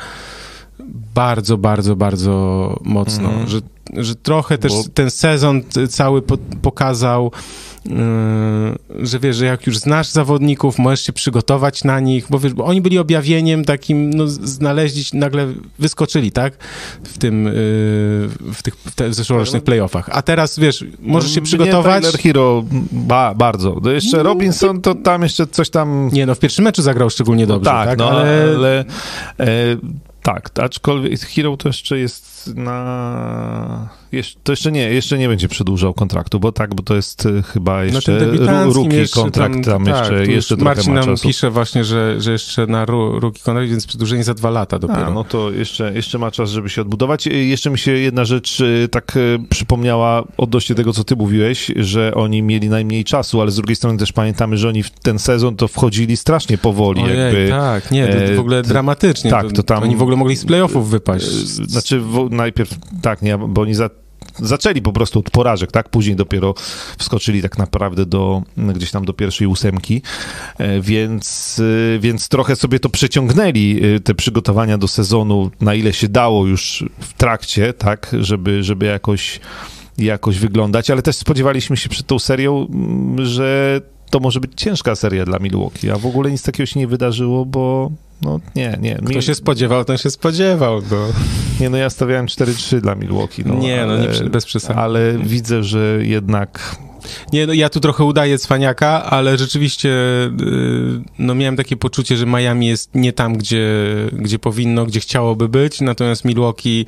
[1.15, 3.47] bardzo, bardzo, bardzo mocno, Mhm.
[3.47, 3.59] że,
[3.93, 7.31] że trochę też Bo- ten sezon cały po, pokazał,
[9.01, 12.65] że wiesz, że jak już znasz zawodników, możesz się przygotować na nich, bo wiesz, bo
[12.65, 15.47] oni byli objawieniem takim, no znaleźli, nagle
[15.79, 16.53] wyskoczyli, tak,
[17.03, 17.51] w tym, yy,
[18.53, 22.11] w tych w te, w zeszłorocznych playoffach, a teraz, wiesz, możesz się No, przygotować, Nie,
[22.11, 23.81] Tyler Hero, ba, bardzo.
[23.81, 26.09] To jeszcze Robinson, to tam jeszcze coś tam...
[26.13, 28.43] nie no, w pierwszym meczu zagrał szczególnie dobrze, tak, no, ale...
[28.55, 28.85] ale...
[29.39, 29.45] e,
[30.23, 33.89] tak, aczkolwiek Hero to jeszcze jest na...
[34.43, 37.83] To jeszcze nie, jeszcze nie będzie przedłużał kontraktu, bo tak, bo to jest e, chyba
[37.83, 41.09] jeszcze ten ru- debiutanckim rookie jeszcze kontrakt, tam, tak, jeszcze, jeszcze trochę Marcin ma nam
[41.09, 41.27] czasu.
[41.27, 45.05] pisze właśnie, że, że jeszcze na ru- rookie kontrakt, więc przedłużenie za dwa lata dopiero.
[45.05, 47.27] A, no to jeszcze, jeszcze ma czas, żeby się odbudować.
[47.27, 51.71] Y, Jeszcze mi się jedna rzecz y, tak y, przypomniała odnośnie tego, co ty mówiłeś,
[51.75, 55.19] że oni mieli najmniej czasu, ale z drugiej strony też pamiętamy, że oni w ten
[55.19, 57.01] sezon to wchodzili strasznie powoli.
[57.03, 59.31] Ojej, jakby, tak, nie, to e, w ogóle t- dramatycznie.
[59.31, 61.25] tak, to, to tam- Oni w ogóle mogli z playoffów wypaść.
[61.27, 62.69] y, Znaczy, najpierw,
[63.01, 63.89] tak, nie, bo oni za,
[64.41, 65.89] zaczęli po prostu od porażek, tak?
[65.89, 66.53] Później dopiero
[66.97, 70.01] wskoczyli tak naprawdę do, gdzieś tam do pierwszej ósemki,
[70.57, 75.93] e, więc, y, więc trochę sobie to przeciągnęli, y, te przygotowania do sezonu, na ile
[75.93, 78.15] się dało już w trakcie, tak?
[78.19, 79.39] Żeby, żeby jakoś,
[79.97, 84.95] jakoś wyglądać, ale też spodziewaliśmy się przed tą serią, mm, że to może być ciężka
[84.95, 87.91] seria dla Milwaukee, a w ogóle nic takiego się nie wydarzyło, bo
[88.21, 88.95] no nie, nie.
[88.95, 90.81] Kto Mi- się spodziewał, ten się spodziewał.
[90.91, 90.97] No.
[91.59, 93.43] nie, no ja stawiałem 4-3 dla Milwaukee.
[93.45, 94.79] No, nie, no ale, nie, przy- bez przesady.
[94.79, 96.75] Ale widzę, że jednak
[97.33, 102.25] Nie, no ja tu trochę udaję cwaniaka, ale rzeczywiście y, no miałem takie poczucie, że
[102.25, 103.67] Miami jest nie tam, gdzie,
[104.11, 106.85] gdzie powinno, gdzie chciałoby być, natomiast Milwaukee,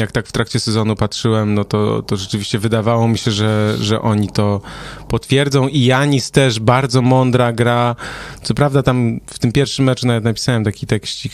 [0.00, 4.02] jak tak w trakcie sezonu patrzyłem, no to, to rzeczywiście wydawało mi się, że, że
[4.02, 4.60] oni to
[5.08, 7.96] potwierdzą i Janis też bardzo mądra gra.
[8.42, 11.32] Co prawda tam w tym pierwszym meczu nawet napisałem taki tekścik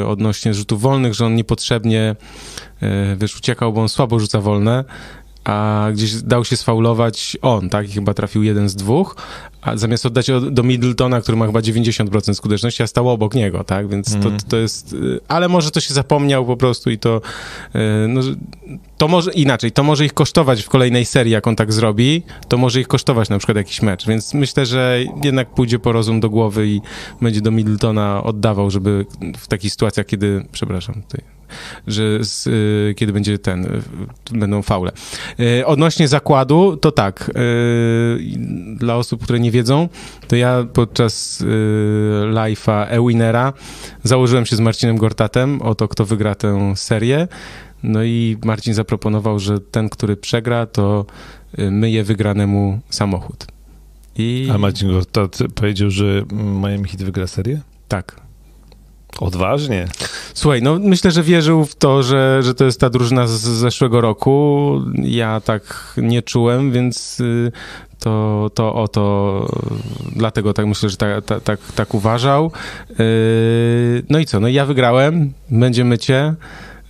[0.00, 2.16] y, odnośnie rzutów wolnych, że on niepotrzebnie
[2.82, 4.84] y, wiesz, uciekał, bo on słabo rzuca wolne,
[5.44, 7.88] a gdzieś dał się sfaulować on, tak?
[7.88, 9.16] I chyba trafił jeden z dwóch,
[9.62, 13.88] a zamiast oddać do Middletona, który ma chyba 90% skuteczności, a stał obok niego, tak?
[13.88, 14.38] Więc to, mhm.
[14.48, 14.92] to jest...
[14.92, 17.20] Y, ale może to się zapomniał po prostu i to...
[17.74, 18.20] Y, no,
[18.98, 22.56] to może inaczej, to może ich kosztować w kolejnej serii, jak on tak zrobi, to
[22.56, 26.30] może ich kosztować na przykład jakiś mecz, więc myślę, że jednak pójdzie po rozum do
[26.30, 26.80] głowy i
[27.22, 29.06] będzie do Middletona oddawał, żeby
[29.38, 31.37] w takich sytuacjach, kiedy, przepraszam, tutaj
[31.86, 34.92] że z, y, kiedy będzie ten, y, będą faule.
[35.40, 37.30] Y, odnośnie zakładu, to tak,
[38.74, 39.88] dla osób, które nie wiedzą,
[40.28, 41.44] to ja podczas
[42.32, 43.52] live'a e-winnera
[44.02, 47.28] założyłem się z Marcinem Gortatem o to, kto wygra tę serię.
[47.82, 51.06] No i Marcin zaproponował, że ten, który przegra, to
[51.58, 53.46] myje wygranemu samochód.
[54.16, 54.48] I...
[54.54, 57.60] A Marcin Gortat powiedział, że Miami Heat wygra serię?
[57.88, 58.27] Tak.
[59.20, 59.88] Odważnie.
[60.34, 64.00] Słuchaj, no myślę, że wierzył w to, że, że to jest ta drużyna z zeszłego
[64.00, 64.72] roku.
[64.94, 67.52] Ja tak nie czułem, więc y,
[67.98, 69.46] to, to o to
[70.16, 72.52] dlatego tak myślę, że tak, tak, tak, tak uważał.
[73.00, 74.40] Y, no i co?
[74.40, 76.34] No ja wygrałem, będzie mycie.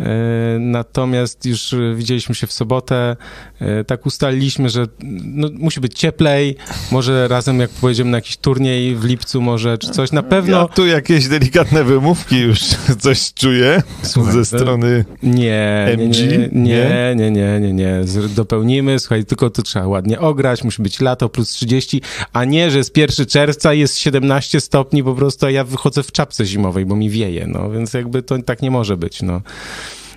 [0.00, 3.16] E, natomiast już widzieliśmy się w sobotę,
[3.60, 4.86] e, tak ustaliliśmy, że
[5.24, 6.56] no, musi być cieplej,
[6.92, 10.58] może razem jak pojedziemy na jakiś turniej w lipcu może, czy coś, na pewno...
[10.58, 12.60] Ja tu jakieś delikatne wymówki już
[13.04, 16.16] coś czuję Słuchaj, ze strony nie, MG.
[16.52, 18.04] Nie, nie, nie, nie, nie, nie,
[18.36, 22.84] dopełnimy, słuchaj, tylko to trzeba ładnie ograć, musi być lato plus 30, a nie, że
[22.84, 26.96] z 1 czerwca jest 17 stopni po prostu, a ja wychodzę w czapce zimowej, bo
[26.96, 29.40] mi wieje, no, więc jakby to tak nie może być, no.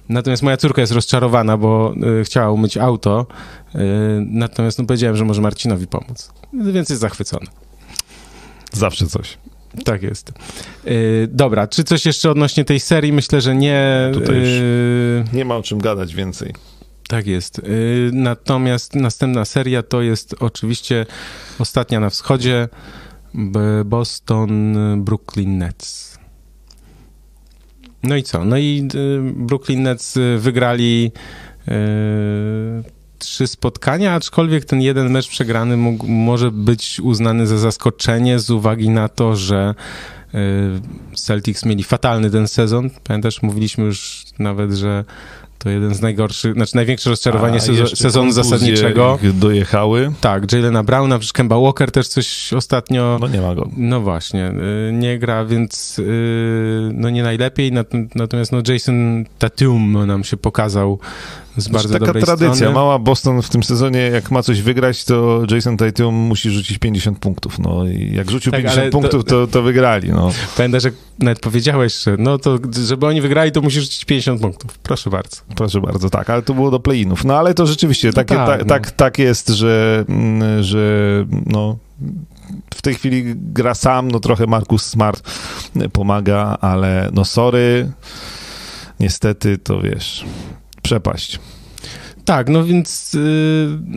[0.10, 3.28] Natomiast moja córka jest rozczarowana, bo y, chciała umyć auto,
[3.76, 3.80] y,
[4.26, 7.48] natomiast no, powiedziałem, że może Marcinowi pomóc, więc jest zachwycony.
[8.74, 9.38] Zawsze coś.
[9.86, 10.32] Tak jest.
[10.88, 13.14] Y, dobra, czy coś jeszcze odnośnie tej serii?
[13.14, 14.12] Myślę, że nie.
[14.14, 14.50] Tutaj już
[15.34, 16.54] nie ma o czym gadać więcej.
[17.08, 17.62] Tak jest.
[18.12, 21.06] Natomiast następna seria to jest oczywiście
[21.60, 22.70] ostatnia na wschodzie.
[23.86, 26.11] Boston Brooklyn Nets.
[28.04, 28.46] No i co?
[28.46, 31.12] No i y, Brooklyn Nets y, wygrali
[31.68, 31.72] y,
[33.20, 38.90] trzy spotkania, aczkolwiek ten jeden mecz przegrany mógł, może być uznany za zaskoczenie z uwagi
[38.90, 39.76] na to, że
[41.16, 42.90] Celtics mieli fatalny ten sezon.
[43.04, 45.06] Pamiętasz, mówiliśmy już nawet, że
[45.64, 49.20] to jeden z najgorszych, znaczy największe rozczarowanie sezo sezonu zasadniczego.
[49.34, 50.12] dojechały.
[50.22, 53.18] Tak, Jalena Browna, przecież Kemba Walker też coś ostatnio...
[53.22, 53.70] No nie ma go.
[53.78, 54.52] No właśnie,
[54.90, 57.72] y, nie gra, więc y, no nie najlepiej,
[58.16, 61.00] natomiast no Jason Tatum nam się pokazał
[61.58, 62.56] z znaczy, bardzo taka tradycja.
[62.56, 62.74] Strony.
[62.74, 67.20] Mała Boston w tym sezonie, jak ma coś wygrać, to Jason Tatum musi rzucić 50
[67.20, 67.60] punktów.
[67.60, 70.10] No i jak rzucił tak, 50 punktów, to, to, wygrali.
[70.10, 70.32] No.
[70.58, 74.78] Pamiętam, że nawet powiedziałeś, że no to żeby oni wygrali, to musisz rzucić 50 punktów.
[74.78, 75.38] Proszę bardzo.
[75.56, 77.26] Proszę bardzo, tak, ale to było do play-inów.
[77.26, 78.66] No ale to rzeczywiście no tak, ta, no.
[78.66, 81.78] tak, tak jest, że, mm, że no
[82.76, 85.30] w tej chwili gra sam, no trochę Markus Smart
[85.94, 87.92] pomaga, ale no sorry,
[89.00, 90.26] niestety to wiesz,
[90.82, 91.40] przepaść.
[92.26, 93.18] Tak, no więc y,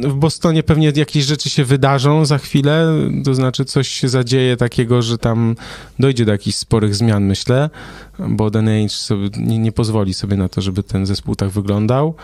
[0.02, 5.02] w Bostonie pewnie jakieś rzeczy się wydarzą za chwilę, to znaczy coś się zadzieje takiego,
[5.02, 5.56] że tam
[5.98, 7.70] dojdzie do jakichś sporych zmian, myślę,
[8.18, 12.14] bo Dan Ainge sobie, nie, nie pozwoli sobie na to, żeby ten zespół tak wyglądał.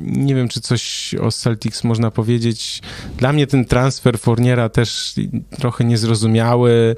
[0.00, 2.82] Nie wiem, czy coś o Celtics można powiedzieć.
[3.16, 5.14] Dla mnie ten transfer Fourniera też
[5.58, 6.96] trochę niezrozumiały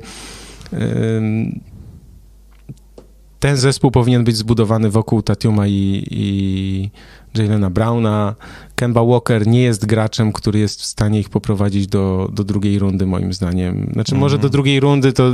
[3.41, 6.91] ten zespół powinien być zbudowany wokół Tatiuma i, i
[7.34, 8.34] Jalena Browna.
[8.74, 13.07] Kemba Walker nie jest graczem, który jest w stanie ich poprowadzić do, do drugiej rundy,
[13.07, 13.91] moim zdaniem.
[13.93, 14.53] Znaczy, może do mhm.
[14.53, 15.32] drugiej rundy to,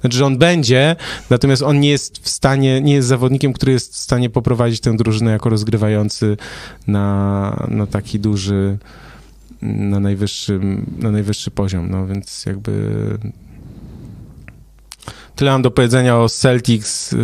[0.00, 0.96] znaczy, że on będzie,
[1.30, 4.96] natomiast on nie jest w stanie, nie jest zawodnikiem, który jest w stanie poprowadzić tę
[4.96, 6.36] drużynę jako rozgrywający
[6.86, 8.78] na, na taki duży,
[9.62, 12.92] na najwyższym, na najwyższy poziom, no więc jakby
[15.36, 17.14] tyle mam do powiedzenia o Celtics.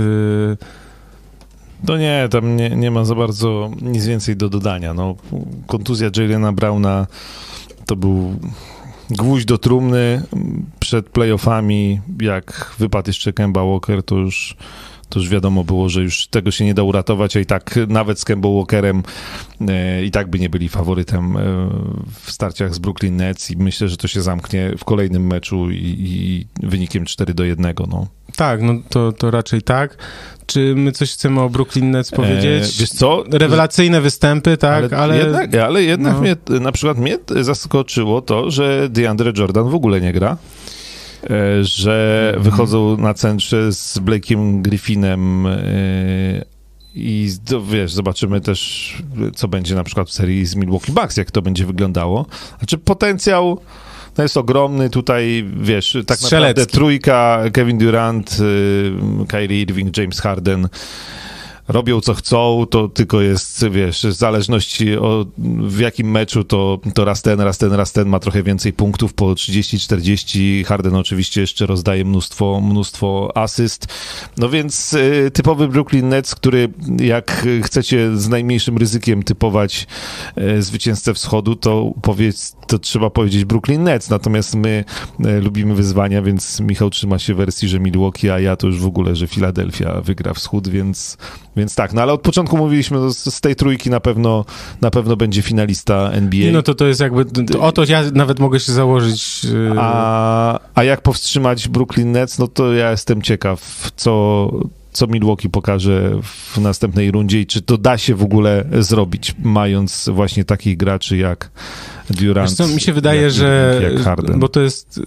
[1.88, 4.94] No nie, tam nie, nie ma za bardzo nic więcej do dodania.
[4.94, 5.16] No,
[5.66, 7.06] kontuzja Jalena Browna
[7.86, 8.36] to był
[9.10, 10.22] gwóźdź do trumny
[10.80, 12.00] przed playoffami.
[12.20, 14.56] Jak wypadł jeszcze Kemba Walker, to już
[15.12, 18.20] to już wiadomo było, że już tego się nie da uratować, a i tak nawet
[18.20, 19.02] z Kemba Walkerem
[19.68, 21.40] e, i tak by nie byli faworytem e,
[22.22, 25.96] w starciach z Brooklyn Nets i myślę, że to się zamknie w kolejnym meczu i,
[25.98, 27.74] i wynikiem 4 do 1.
[27.88, 28.06] No.
[28.36, 29.96] Tak, no to, to raczej tak.
[30.46, 32.76] Czy my coś chcemy o Brooklyn Nets e, powiedzieć?
[32.76, 33.24] E, wiesz co?
[33.32, 35.02] Rewelacyjne występy, tak, ale...
[35.02, 36.20] Ale jednak, ale jednak no.
[36.20, 40.36] mnie, na przykład mnie zaskoczyło to, że DeAndre Jordan w ogóle nie gra.
[41.30, 45.52] E, że wychodzą na centrze z Blake'iem Griffinem e,
[46.94, 47.30] i
[47.70, 49.02] wiesz, zobaczymy też,
[49.34, 52.26] co będzie na przykład w serii z Milwaukee Bucks, jak to będzie wyglądało.
[52.58, 53.60] Znaczy potencjał
[54.18, 56.48] no jest ogromny tutaj, wiesz, tak Strzelecki.
[56.48, 60.68] naprawdę trójka, Kevin Durant, y, Kyrie Irving, James Harden,
[61.72, 65.26] robią co chcą, to tylko jest, wiesz, w zależności o
[65.68, 69.14] w jakim meczu, to, to raz ten, raz ten, raz ten ma trochę więcej punktów,
[69.14, 73.86] po 30-40, Harden oczywiście jeszcze rozdaje mnóstwo, mnóstwo asyst,
[74.36, 76.68] no więc y, typowy Brooklyn Nets, który
[77.00, 79.86] jak chcecie z najmniejszym ryzykiem typować
[80.38, 84.84] y, zwycięzcę wschodu, to powiedz, to trzeba powiedzieć Brooklyn Nets, natomiast my
[85.26, 88.86] y, lubimy wyzwania, więc Michał trzyma się wersji, że Milwaukee, a ja to już w
[88.86, 91.16] ogóle, że Filadelfia wygra wschód, więc
[91.56, 94.44] więc tak, no ale od początku mówiliśmy, no, z z tej trójki na pewno,
[94.80, 96.52] na pewno będzie finalista NBA.
[96.52, 99.44] No to to jest jakby, to, o to ja nawet mogę się założyć.
[99.44, 104.50] yy, a, a jak powstrzymać Brooklyn Nets, no to ja jestem ciekaw, co,
[104.92, 110.08] co Milwaukee pokaże w następnej rundzie i czy to da się w ogóle zrobić, mając
[110.12, 111.50] właśnie takich graczy jak
[112.10, 112.50] Durant.
[112.50, 113.80] Wiesz co, mi się wydaje, jak że.
[114.04, 114.38] Jak.
[114.38, 115.00] Bo to jest.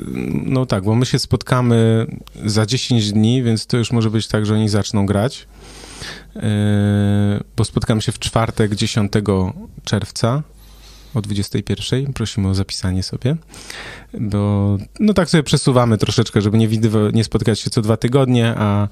[0.46, 2.08] No tak, bo my się spotkamy
[2.46, 5.48] za 10 dni, więc to już może być tak, że oni zaczną grać.
[6.36, 6.42] Yy,
[7.56, 9.12] bo spotkamy się w czwartek 10
[9.84, 10.44] czerwca
[11.14, 12.14] o 21.
[12.14, 13.36] Prosimy o zapisanie sobie.
[14.20, 18.54] Bo no tak sobie przesuwamy troszeczkę, żeby nie, widywa- nie spotykać się co dwa tygodnie,
[18.58, 18.88] a.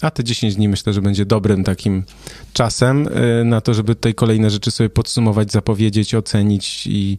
[0.00, 2.04] A te 10 dni myślę, że będzie dobrym takim
[2.52, 7.18] czasem y, na to, żeby tutaj kolejne rzeczy sobie podsumować, zapowiedzieć, ocenić i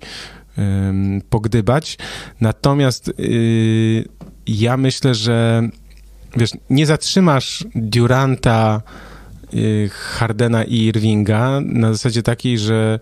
[1.30, 1.98] pogdybać.
[2.42, 4.06] Natomiast y,
[4.48, 5.70] ja myślę, że
[6.38, 8.82] wiesz, nie zatrzymasz Duranta,
[9.54, 13.00] y, Hardena i Irvinga na zasadzie takiej, że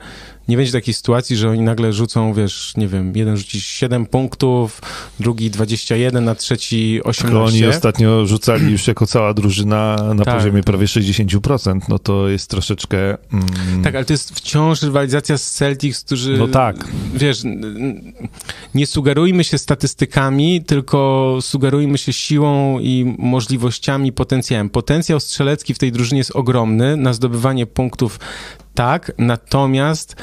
[0.50, 4.82] nie będzie takiej sytuacji, że oni nagle rzucą, wiesz, nie wiem, jeden rzuci 7 punktów,
[5.20, 7.58] drugi 21, a trzeci Tylko 18.
[7.58, 10.36] oni ostatnio rzucali już jako cała drużyna na Tak.
[10.36, 12.98] poziomie prawie 60%, no to jest troszeczkę...
[13.34, 16.38] Mm, Tak, ale to jest wciąż rywalizacja z Celtics, którzy...
[16.38, 16.88] No tak.
[17.14, 17.44] Wiesz,
[18.76, 24.70] nie sugerujmy się statystykami, tylko sugerujmy się siłą i możliwościami, potencjałem.
[24.70, 28.20] Potencjał strzelecki w tej drużynie jest ogromny na zdobywanie punktów,
[28.80, 30.16] tak, natomiast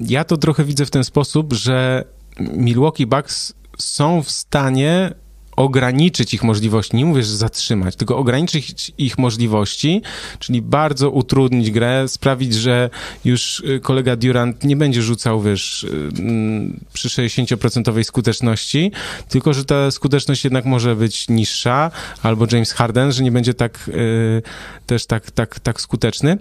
[0.00, 2.04] ja to trochę widzę w ten sposób, że
[2.40, 5.14] Milwaukee Bucks są w stanie
[5.56, 10.02] ograniczyć ich możliwości, nie mówię, że zatrzymać, tylko ograniczyć ich możliwości,
[10.38, 12.90] czyli bardzo utrudnić grę, sprawić, że
[13.24, 15.88] już y, kolega Durant nie będzie rzucał, wiesz, y,
[16.18, 18.92] mm, przy 60% skuteczności,
[19.28, 21.90] tylko że ta skuteczność jednak może być niższa,
[22.22, 24.42] albo James Harden, że nie będzie tak y,
[24.86, 26.38] też tak, tak, tak skuteczny.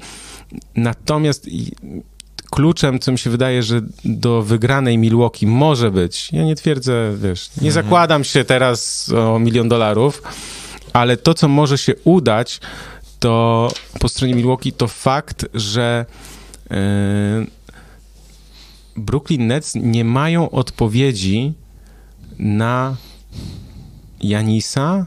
[0.75, 1.47] Natomiast
[2.51, 7.49] kluczem, co mi się wydaje, że do wygranej Milwaukee może być, ja nie twierdzę, wiesz,
[7.61, 10.21] nie zakładam się teraz o milion dolarów,
[10.93, 12.59] ale to, co może się udać,
[13.19, 16.05] to po stronie Milwaukee, to fakt, że
[16.69, 16.77] yy,
[18.97, 21.53] Brooklyn Nets nie mają odpowiedzi
[22.39, 22.95] na
[24.21, 25.05] Janisa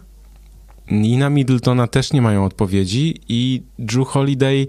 [0.90, 4.66] i na Middletona też nie mają odpowiedzi i Drew Holiday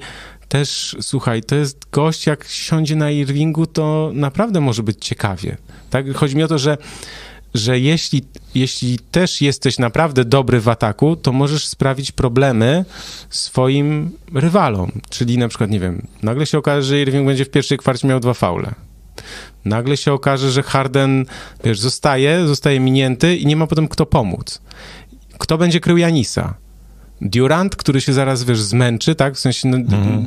[0.50, 5.58] też, słuchaj, to jest gość, jak siądzie na Irvingu, to naprawdę może być ciekawie.
[5.90, 6.14] Tak?
[6.14, 6.78] Chodzi mi o to, że,
[7.54, 8.24] że jeśli,
[8.56, 12.86] jeśli też jesteś naprawdę dobry w ataku, to możesz sprawić problemy
[13.30, 14.92] swoim rywalom.
[15.10, 18.20] Czyli na przykład, nie wiem, nagle się okaże, że Irving będzie w pierwszej kwarcie miał
[18.20, 18.74] dwa faule.
[19.66, 21.26] Nagle się okaże, że Harden,
[21.64, 24.62] wiesz, zostaje, zostaje minięty i nie ma potem kto pomóc.
[25.38, 26.54] Kto będzie krył Janisa?
[27.22, 29.36] Durant, który się zaraz, wiesz, zmęczy, tak?
[29.36, 29.78] W sensie, no,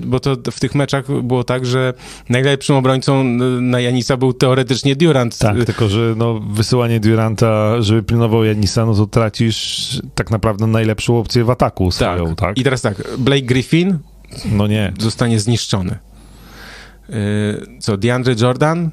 [0.05, 1.95] bo to w tych meczach było tak, że
[2.29, 3.25] najlepszym obrońcą
[3.61, 5.39] na Janisa był teoretycznie Durant.
[5.39, 11.19] Tak, tylko że no, wysyłanie Duranta, żeby pilnował Janisa, no to tracisz tak naprawdę najlepszą
[11.19, 12.59] opcję w ataku swoją, tak?
[12.59, 13.99] I teraz tak, Blake Griffin
[14.53, 14.93] No nie.
[14.99, 15.99] zostanie zniszczony.
[17.09, 17.15] Yy,
[17.81, 18.91] Co, DeAndre Jordan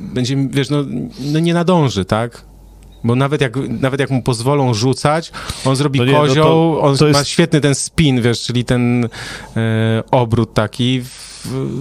[0.00, 0.84] będzie, wiesz, no,
[1.32, 2.44] no nie nadąży, tak?
[3.04, 5.32] Bo nawet jak, nawet jak mu pozwolą rzucać,
[5.64, 8.42] on zrobi No nie, no to- kozioł, on to ma jest- świetny ten spin, wiesz,
[8.42, 9.04] czyli ten
[9.56, 11.00] e, obrót taki.
[11.00, 11.32] W,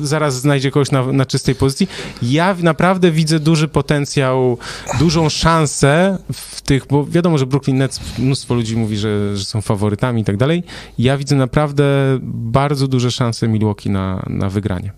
[0.03, 1.87] zaraz znajdzie kogoś na, na czystej pozycji.
[2.21, 4.57] Ja naprawdę widzę duży potencjał,
[4.99, 9.61] dużą szansę w tych, bo wiadomo, że Brooklyn Nets, mnóstwo ludzi mówi, że, że są
[9.61, 10.63] faworytami i tak dalej.
[10.97, 11.83] Ja widzę naprawdę
[12.21, 14.91] bardzo duże szanse Milwaukee na, na wygranie.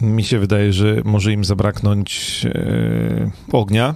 [0.00, 3.94] Mi się wydaje, że może im zabraknąć e, ognia,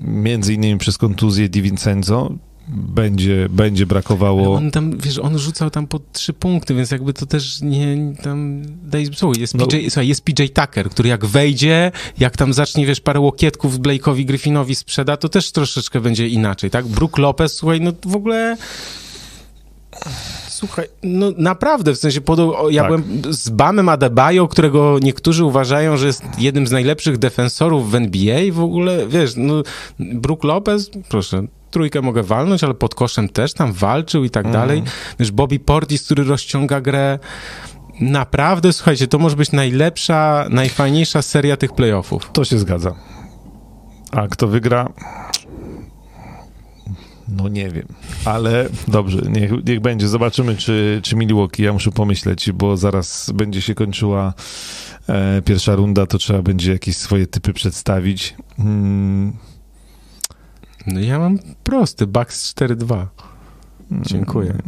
[0.00, 2.32] między innymi przez kontuzję Di Vincenzo.
[2.68, 4.56] Będzie, będzie brakowało...
[4.56, 8.62] On tam, wiesz, on rzucał tam po trzy punkty, więc jakby to też nie, tam,
[8.82, 9.66] daj słuchaj, jest No.
[9.66, 14.24] PJ, słuchaj, jest PJ Tucker, który jak wejdzie, jak tam zacznie, wiesz, parę łokietków Blake'owi
[14.24, 16.86] Griffinowi sprzeda, to też troszeczkę będzie inaczej, tak?
[16.86, 18.56] Brook Lopez, słuchaj, no w ogóle
[20.60, 22.88] Słuchaj, no naprawdę, w sensie podał, o, ja Tak.
[22.88, 28.38] byłem z Bamem Adebayo, którego niektórzy uważają, że jest jednym z najlepszych defensorów w NBA
[28.40, 29.62] i w ogóle, wiesz, no,
[30.00, 34.62] Brook Lopez, proszę, trójkę mogę walnąć, ale pod koszem też tam walczył i tak Mhm.
[34.66, 34.82] dalej.
[35.18, 37.18] Wiesz, Bobby Portis, który rozciąga grę.
[38.00, 42.30] Naprawdę, słuchajcie, to może być najlepsza, najfajniejsza seria tych playoffów.
[42.32, 42.94] To się zgadza.
[44.12, 44.88] A kto wygra?
[47.30, 47.86] No nie wiem,
[48.24, 50.08] ale dobrze, niech, niech będzie.
[50.08, 51.62] Zobaczymy, czy, czy Milwaukee.
[51.62, 54.34] Ja muszę pomyśleć, bo zaraz będzie się kończyła
[55.08, 58.36] e, pierwsza runda, to trzeba będzie jakieś swoje typy przedstawić.
[58.56, 59.32] Hmm,
[60.86, 63.06] No ja mam prosty, Bucks 4-2.
[63.90, 64.58] Dziękuję.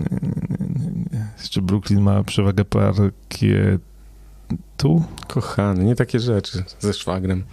[1.38, 3.82] Jeszcze Brooklyn ma przewagę parkietu.
[5.28, 7.44] Kochany, nie takie rzeczy ze szwagrem.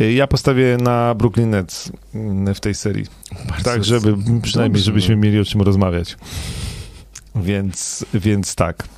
[0.00, 3.06] E, Ja postawię na Brooklyn Nets mm, w tej serii.
[3.48, 6.16] Bardzo Tak, żeby przynajmniej, Dobrze, żebyśmy mieli o czym rozmawiać.
[7.34, 8.88] Więc, więc tak.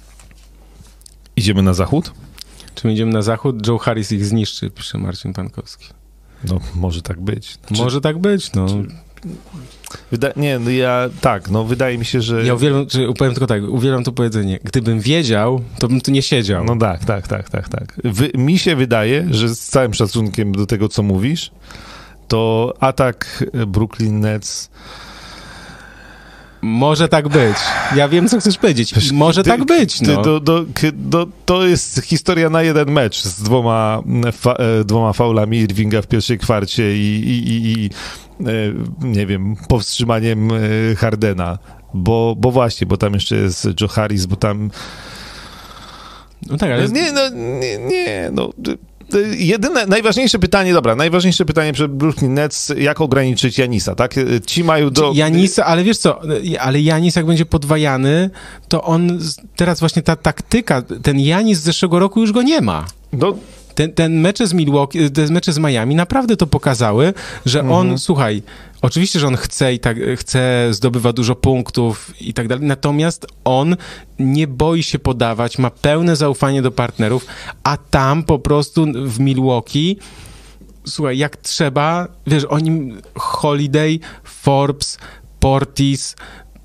[1.37, 2.13] Idziemy na zachód?
[2.75, 3.67] Czy my idziemy na zachód?
[3.67, 5.89] Joe Harris ich zniszczy, pisze Marcin Pankowski.
[6.45, 7.59] No, może tak być.
[7.67, 8.67] Znaczy, Może tak być, no.
[10.13, 12.45] Wyda- nie, no ja, tak, no wydaje mi się, że...
[12.45, 14.59] Ja uwielbiam, czy powiem tylko tak, uwielbiam to powiedzenie.
[14.65, 16.65] Gdybym wiedział, to bym tu nie siedział.
[16.65, 17.95] No tak, tak, tak, tak, tak.
[18.05, 21.51] Wy, mi się wydaje, że z całym szacunkiem do tego, co mówisz,
[22.29, 24.71] to atak Brooklyn Nets...
[26.63, 27.57] Może tak być.
[27.97, 29.13] Ja wiem, co chcesz powiedzieć.
[29.13, 30.23] Może Ty- tak być, ty- no.
[30.23, 34.85] do, do, k- do, to jest historia na jeden mecz z dwoma, mm, fa, e,
[34.85, 37.89] dwoma faulami Irvinga w pierwszej kwarcie i, i, i, i e,
[39.01, 40.59] nie wiem, powstrzymaniem e,
[40.97, 41.59] Hardena.
[41.95, 44.71] Bo, bo właśnie, bo tam jeszcze jest Joe Harris, bo tam...
[46.51, 47.29] No tak, ale Nie, no,
[47.61, 48.53] nie, nie no...
[49.37, 54.15] Jedyne, najważniejsze pytanie, dobra, najważniejsze pytanie przed Brooklyn Nets, jak ograniczyć Janisa, tak?
[54.47, 55.13] Ci mają do...
[55.15, 56.21] Janisa, ale wiesz co,
[56.61, 58.31] ale Janis jak będzie podwajany,
[58.69, 59.19] to on,
[59.57, 62.85] teraz właśnie ta taktyka, ten Janis z zeszłego roku już go nie ma.
[63.13, 63.35] No,
[63.77, 67.15] Ten, ten mecze z Milwaukee, te mecze z Miami naprawdę to pokazały,
[67.47, 68.43] że on, słuchaj,
[68.83, 73.77] oczywiście, że on chce i tak, chce, zdobywa dużo punktów i tak dalej, natomiast on
[74.19, 77.27] nie boi się podawać, ma pełne zaufanie do partnerów,
[77.65, 79.97] a tam po prostu w Milwaukee
[80.87, 84.99] słuchaj, jak trzeba, wiesz, oni, Holiday, Forbes,
[85.41, 86.17] Portis,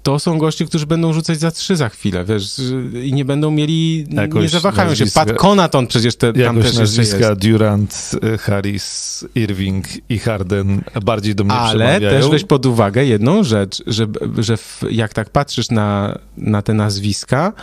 [0.04, 2.62] to są goście, którzy będą rzucać za trzy za chwilę, wiesz,
[3.04, 5.06] i nie będą mieli, Jakoś nie zawahają się.
[5.14, 7.42] Pat Conaton przecież te, tam też nazwiska jest.
[7.42, 12.22] Durant, Harris, Irving i Harden bardziej do mnie Ale przemawiają.
[12.22, 16.74] też weź pod uwagę jedną rzecz, że, że w, jak tak patrzysz na, na te
[16.74, 17.54] nazwiska,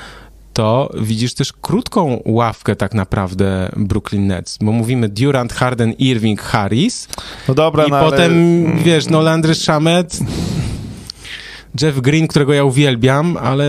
[0.52, 7.08] to widzisz też krótką ławkę tak naprawdę Brooklyn Nets, bo mówimy Durant, Harden, Irving, Harris
[7.48, 8.32] No dobra, i no ale- potem,
[8.84, 10.18] wiesz, no Landry Shamet,
[11.82, 13.66] Jeff Green, którego ja uwielbiam, ale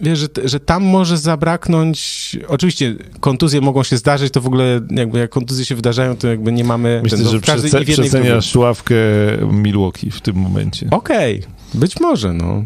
[0.00, 5.18] wiesz, że, że tam może zabraknąć, oczywiście kontuzje mogą się zdarzyć, to w ogóle jakby
[5.18, 7.00] jak kontuzje się wydarzają, to jakby nie mamy...
[7.02, 8.94] Myślę, że przece- przeceniasz ławkę
[9.52, 10.88] Milwaukee w tym momencie.
[10.90, 11.42] Okej,
[11.74, 12.64] być może, no.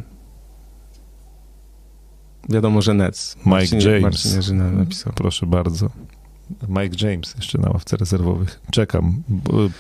[2.49, 3.37] Wiadomo, że Nets.
[3.37, 4.03] Mike Marcin, James.
[4.03, 5.13] Marcin Jarzyna napisał.
[5.17, 5.91] Proszę bardzo.
[6.69, 8.61] Mike James jeszcze na ławce rezerwowych.
[8.71, 9.23] Czekam.
[9.29, 9.71] W-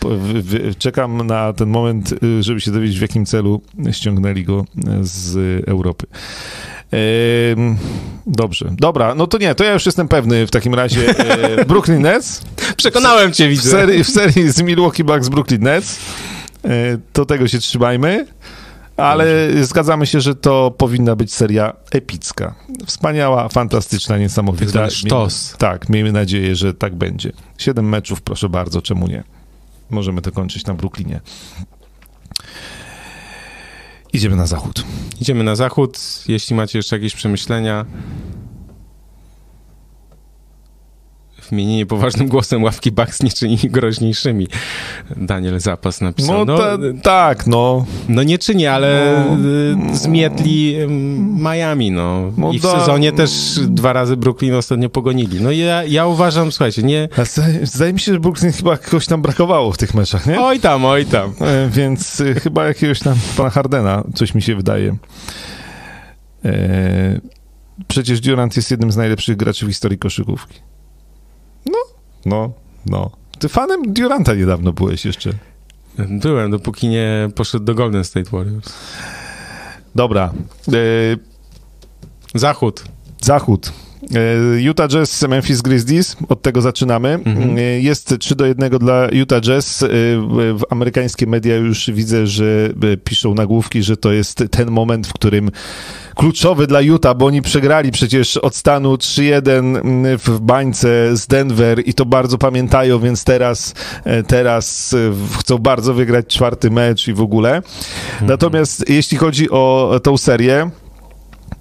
[0.42, 3.60] w- Czekam na ten moment, y, żeby się dowiedzieć, w jakim celu
[3.92, 4.64] ściągnęli go
[5.02, 5.36] z
[5.68, 6.06] Europy.
[8.26, 8.70] Dobrze.
[8.78, 11.18] Dobra, no to nie, to ja już jestem pewny w takim razie.
[11.18, 12.42] E, Brooklyn Nets
[12.76, 13.70] Przekonałem cię, w widzę.
[13.70, 15.98] serii, w serii z Milwaukee Bucks Brooklyn Nets.
[17.14, 18.26] Do tego się trzymajmy.
[19.02, 22.54] Ale zgadzamy się, że to powinna być seria epicka.
[22.86, 24.72] Wspaniała, fantastyczna, niesamowita.
[24.72, 25.44] Tak sztos.
[25.46, 27.32] Miejmy- Tak, miejmy nadzieję, że tak będzie.
[27.58, 29.24] Siedem meczów, proszę bardzo, czemu nie?
[29.90, 31.20] Możemy to kończyć na Brooklynie.
[34.12, 34.84] Idziemy na zachód.
[35.20, 35.98] Idziemy na zachód.
[36.28, 37.84] Jeśli macie jeszcze jakieś przemyślenia,
[41.50, 44.46] wymienienie poważnym głosem ławki Bucks nie czyni groźniejszymi.
[45.16, 46.44] Daniel Zapas napisał.
[46.44, 47.86] No, No, ta, tak, no.
[48.08, 49.92] no nie czyni, ale No.
[49.92, 50.76] y, zmietli
[51.36, 52.32] Miami, no.
[52.36, 55.40] No I w da- sezonie też dwa razy Brooklyn ostatnio pogonili.
[55.40, 57.08] No ja, ja uważam, słuchajcie, nie...
[57.62, 60.40] Zdaje, mi się, że Brooklyn chyba kogoś tam brakowało w tych meczach, nie?
[60.40, 61.32] Oj tam, oj tam.
[61.40, 64.96] E, Więc y, chyba jakiegoś tam pana Hardena, coś mi się wydaje.
[66.44, 67.20] E,
[67.88, 70.60] przecież Durant jest jednym z najlepszych graczy w historii koszykówki.
[72.24, 72.52] No,
[72.86, 73.10] no.
[73.38, 75.30] Ty fanem Duranta niedawno byłeś jeszcze.
[75.98, 78.72] Byłem, dopóki nie poszedł do Golden State Warriors.
[79.94, 80.32] Dobra.
[80.68, 80.72] E,
[82.34, 82.84] Zachód.
[83.20, 83.72] zachód.
[84.02, 87.08] E, Utah Jazz, Memphis Grizzlies, od tego zaczynamy.
[87.08, 87.58] Mhm.
[87.58, 89.82] E, jest 3 do 1 dla Utah Jazz.
[89.82, 89.86] E,
[90.54, 92.70] w amerykańskie media już widzę, że
[93.04, 95.50] piszą nagłówki, że to jest ten moment, w którym
[96.14, 101.94] kluczowy dla Utah, bo oni przegrali przecież od stanu 3-1 w bańce z Denver i
[101.94, 103.74] to bardzo pamiętają, więc teraz,
[104.26, 104.96] teraz
[105.38, 107.56] chcą bardzo wygrać czwarty mecz i w ogóle.
[107.56, 108.26] Mhm.
[108.26, 110.70] Natomiast jeśli chodzi o tą serię,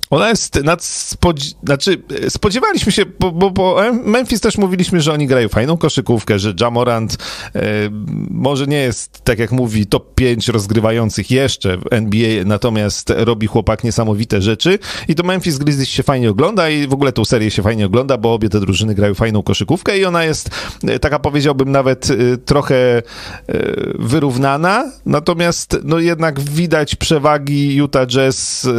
[0.09, 1.53] ona jest nadspodzi...
[1.63, 6.53] Znaczy, spodziewaliśmy się, bo, bo, bo, Memphis też mówiliśmy, że oni grają fajną koszykówkę, że
[6.61, 7.17] Jamorant
[7.55, 7.61] e,
[8.29, 13.83] może nie jest, tak jak mówi, top 5 rozgrywających jeszcze w NBA, natomiast robi chłopak
[13.83, 17.61] niesamowite rzeczy i to Memphis Grizzlies się fajnie ogląda i w ogóle tą serię się
[17.61, 20.49] fajnie ogląda, bo obie te drużyny grają fajną koszykówkę i ona jest
[20.87, 23.01] e, taka powiedziałbym nawet e, trochę e,
[23.99, 28.69] wyrównana, natomiast no jednak widać przewagi Utah Jazz e,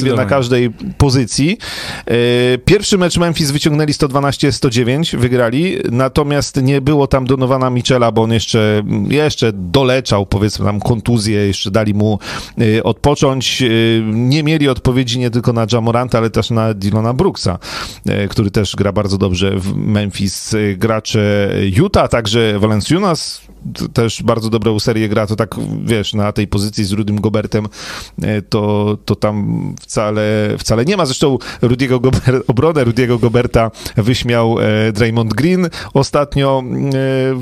[0.00, 1.58] właściwie na każdej pozycji.
[2.06, 8.32] E, pierwszy mecz Memphis wyciągnęli 112-109, wygrali, natomiast nie było tam Donowana Michela, bo on
[8.32, 12.18] jeszcze, jeszcze doleczał, powiedzmy tam kontuzję, jeszcze dali mu
[12.60, 13.62] e, odpocząć.
[13.62, 13.66] E,
[14.12, 17.58] nie mieli odpowiedzi nie tylko na Jamoranta, ale też na Dylona Brooksa,
[18.30, 20.54] który też gra bardzo dobrze w Memphis.
[20.76, 23.48] Gracze Utah, także Valenciunas
[23.92, 25.54] też bardzo dobrą serię gra, to tak,
[25.84, 27.68] wiesz, na tej pozycji z Rudym Gobertem,
[28.48, 31.06] to, to tam wcale, wcale nie ma.
[31.06, 36.92] Zresztą Rudiego Gober, obronę Rudiego Goberta wyśmiał e, Draymond Green ostatnio e,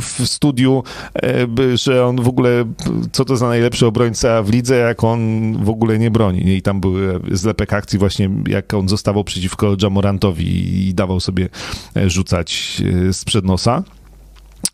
[0.00, 0.82] w studiu,
[1.22, 2.64] e, że on w ogóle,
[3.12, 6.48] co to za najlepszy obrońca w lidze, jak on w ogóle nie broni.
[6.48, 11.48] I tam były zlepek akcji właśnie, jak on zostawał przeciwko Jamorantowi i dawał sobie
[11.96, 13.82] e, rzucać e, sprzed nosa.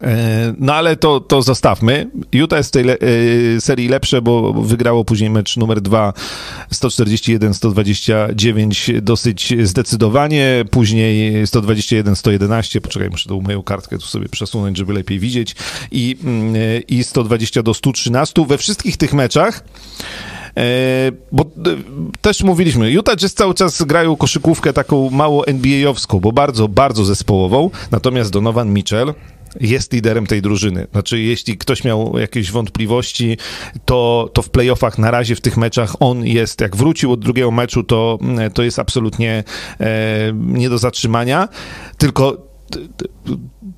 [0.02, 2.10] E, no ale to, to zostawmy.
[2.32, 3.00] Utah jest w tej le e,
[3.60, 6.12] serii lepsze, bo wygrało później mecz numer 2
[6.72, 15.18] 141-129 dosyć zdecydowanie, później 121-111, poczekaj, muszę tą moją kartkę tu sobie przesunąć, żeby lepiej
[15.18, 15.56] widzieć.
[15.90, 16.54] I, mm,
[16.88, 18.46] i 120 do 113.
[18.46, 19.64] We wszystkich tych meczach.
[20.56, 21.44] E, bo
[22.20, 27.70] też mówiliśmy, Utah Jazz cały czas grają koszykówkę taką mało NBA-owską, bo bardzo, bardzo zespołową,
[27.90, 29.14] natomiast Donovan Mitchell
[29.60, 30.86] jest liderem tej drużyny.
[30.92, 33.36] Znaczy, jeśli ktoś miał jakieś wątpliwości,
[33.84, 37.50] to, to w playoffach na razie w tych meczach on jest, jak wrócił od drugiego
[37.50, 38.18] meczu, to,
[38.54, 39.44] to jest absolutnie
[39.80, 41.48] e, nie do zatrzymania.
[41.98, 42.52] Tylko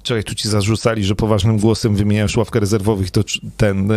[0.03, 3.21] Czekaj, tu ci zarzucali, że poważnym głosem wymieniasz ławkę rezerwowych, to
[3.57, 3.91] ten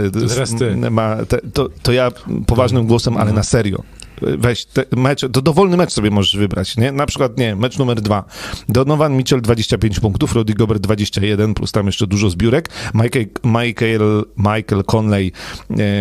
[0.84, 2.12] e, ma, te, to, to ja
[2.48, 3.84] poważnym głosem, ale na serio
[4.22, 6.92] weź mecz, to dowolny mecz sobie możesz wybrać, nie?
[6.92, 8.24] Na przykład, nie, mecz numer dwa.
[8.70, 12.70] Donovan Mitchell 25 punktów, Rudy Gobert 21, plus tam jeszcze dużo zbiórek.
[12.94, 15.32] Michael, Michael, Michael Conley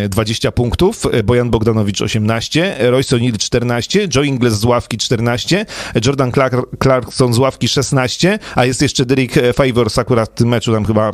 [0.09, 5.67] 20 e, punktów, e, Bojan Bogdanowicz 18, Royce O'Neal 14, Joe Ingles z ławki 14,
[6.05, 10.73] Jordan Clark, Clarkson z ławki 16, a jest jeszcze Derek Favors akurat w tym meczu
[10.73, 11.13] tam chyba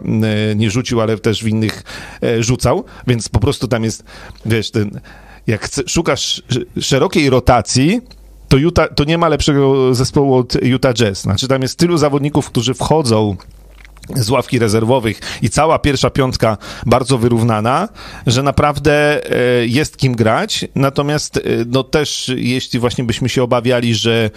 [0.56, 1.82] nie rzucił, ale też w innych
[2.22, 4.04] e, rzucał, więc po prostu tam jest,
[4.46, 5.00] wiesz, ten
[5.46, 6.42] jak szukasz
[6.80, 8.00] szerokiej rotacji,
[8.48, 11.20] to, Utah, to nie ma lepszego zespołu od Utah Jazz.
[11.20, 13.36] Znaczy tam jest tylu zawodników, którzy wchodzą
[14.14, 17.88] z ławki rezerwowych i cała pierwsza piątka bardzo wyrównana,
[18.26, 20.64] że naprawdę e, jest kim grać.
[20.74, 24.30] Natomiast e, no też jeśli właśnie byśmy się obawiali, że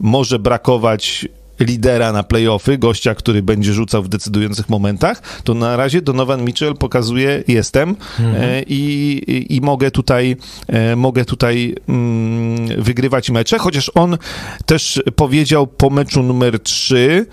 [0.00, 1.28] może brakować
[1.64, 6.74] lidera na playoffy, gościa, który będzie rzucał w decydujących momentach, to na razie Donovan Mitchell
[6.74, 8.36] pokazuje, jestem mhm.
[8.36, 10.36] e, i, i, mogę tutaj,
[10.68, 14.18] e, mogę tutaj mm, wygrywać mecze, chociaż on
[14.66, 17.26] też powiedział po meczu numer 3,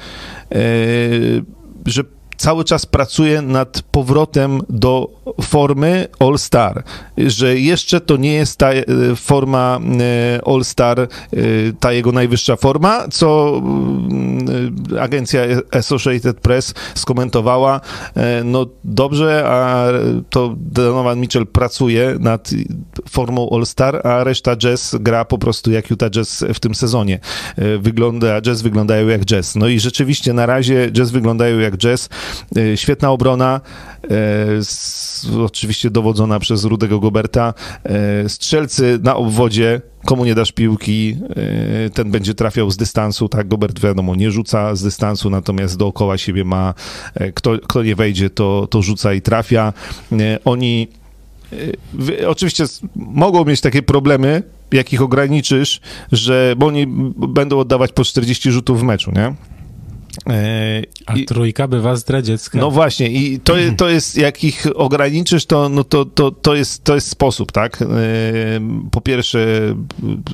[0.52, 0.56] e,
[1.86, 2.04] że
[2.40, 5.08] cały czas pracuje nad powrotem do
[5.42, 6.84] formy All-Star,
[7.18, 8.86] że jeszcze to nie jest ta e,
[9.16, 11.08] forma e, All-Star, e,
[11.80, 14.39] ta jego najwyższa forma, co mm,
[15.00, 15.42] agencja
[15.72, 17.82] Associated Press skomentowała,
[18.44, 19.88] no dobrze, a
[20.30, 22.50] to Donovan Mitchell pracuje nad
[23.10, 27.20] formą All-Star, a reszta Jazz gra po prostu jak Utah Jazz w tym sezonie.
[27.80, 29.56] Wygląda, Jazz wyglądają jak Jazz.
[29.56, 32.10] No i rzeczywiście na razie Jazz wyglądają jak Jazz.
[32.76, 33.62] Świetna obrona,
[35.46, 37.54] oczywiście dowodzona przez Rudego Goberta.
[38.28, 41.18] Strzelcy na obwodzie, komu nie dasz piłki,
[41.86, 46.18] e, ten będzie trafiał z dystansu, tak, Gobert wiadomo, nie rzuca z dystansu, natomiast dookoła
[46.18, 46.74] siebie ma,
[47.16, 49.74] e, kto, kto nie wejdzie, to, to rzuca i trafia.
[50.46, 50.88] Oni
[52.28, 55.82] oczywiście mogą mieć takie problemy, jakich ograniczysz,
[56.12, 56.88] że, bo oni
[57.28, 59.34] będą oddawać po 40 rzutów w meczu, nie?
[60.30, 62.58] E, A trójka bywa zdradziecka.
[62.60, 66.84] No właśnie, i to, to jest, jak ich ograniczysz, to, no to, to, to, jest,
[66.84, 67.82] to jest sposób, tak?
[67.82, 67.86] E,
[68.92, 69.40] Po pierwsze,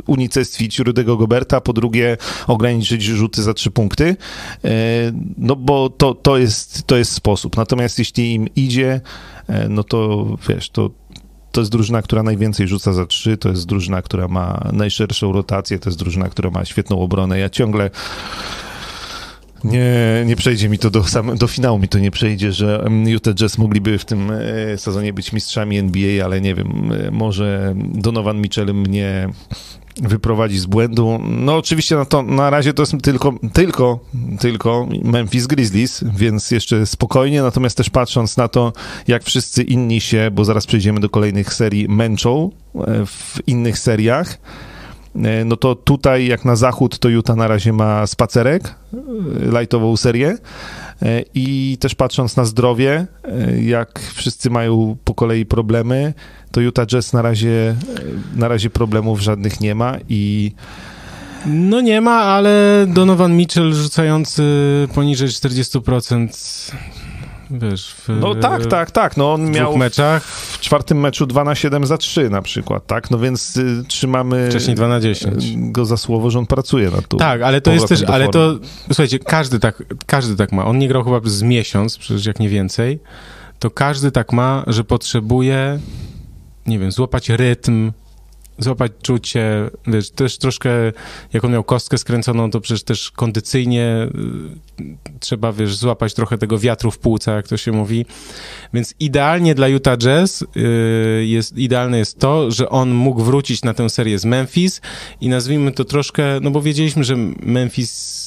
[0.08, 2.18] unicestwić Rudego Goberta, po drugie,
[2.48, 4.16] ograniczyć rzuty za trzy punkty,
[4.66, 7.58] E, no bo to, to, jest, to jest sposób.
[7.58, 9.02] Natomiast jeśli im idzie,
[9.70, 10.90] no to wiesz, to,
[11.52, 15.80] to jest drużyna, która najwięcej rzuca za trzy, to jest drużyna, która ma najszerszą rotację,
[15.80, 17.40] to jest drużyna, która ma świetną obronę.
[17.40, 17.90] Ja ciągle
[19.72, 23.08] nie, nie przejdzie mi to do, sam, do finału, mi to nie przejdzie, że mm,
[23.08, 27.76] Utah Jazz mogliby w tym e, sezonie być mistrzami NBA, ale nie wiem, e, może
[27.78, 29.30] Donovan Mitchell mnie
[30.02, 31.20] wyprowadzi z błędu.
[31.24, 34.00] No oczywiście na, to, na razie to jest tylko, tylko,
[34.40, 38.74] tylko Memphis Grizzlies, więc jeszcze spokojnie, natomiast też patrząc na to,
[39.08, 44.38] jak wszyscy inni się, bo zaraz przejdziemy do kolejnych serii, męczą e, w innych seriach,
[45.46, 48.98] no to tutaj jak na zachód to Utah na razie ma spacerek, e,
[49.60, 50.38] lightową serię.
[51.02, 56.14] E, i też patrząc na zdrowie, e, jak wszyscy mają po kolei problemy,
[56.52, 57.76] to Utah Jazz na razie, e,
[58.40, 60.52] na razie problemów żadnych nie ma i
[61.46, 64.44] No nie ma, ale Donovan Mitchell rzucający
[64.96, 66.72] poniżej 40%,
[67.52, 71.44] wiesz, w no tak, tak, tak, no on w miał meczach, w czwartym meczu 2
[71.44, 75.46] na 7 za 3 na przykład, tak, no więc y, trzymamy wcześniej 2 na 10.
[75.46, 78.30] y, go za słowo, że on pracuje nad tą Tak, ale to jest też, ale
[78.30, 78.56] to,
[78.88, 80.66] słuchajcie, każdy tak, każdy tak ma.
[80.66, 83.00] On nie grał chyba przez miesiąc, przecież jak nie więcej,
[83.60, 85.80] to każdy tak ma, że potrzebuje,
[86.66, 87.92] nie wiem, złapać rytm,
[88.58, 90.70] złapać czucie, wiesz, też troszkę,
[91.34, 94.08] jak on miał kostkę skręconą, to przecież też kondycyjnie
[94.80, 94.84] y,
[95.20, 98.06] trzeba, wiesz, złapać trochę tego wiatru w półce, jak to się mówi.
[98.74, 103.74] Więc idealnie dla Utah Jazz y, jest, idealne jest to, że on mógł wrócić na
[103.74, 104.82] tę serię z Memphis
[105.22, 108.25] i nazwijmy to troszkę, no bo wiedzieliśmy, że Memphis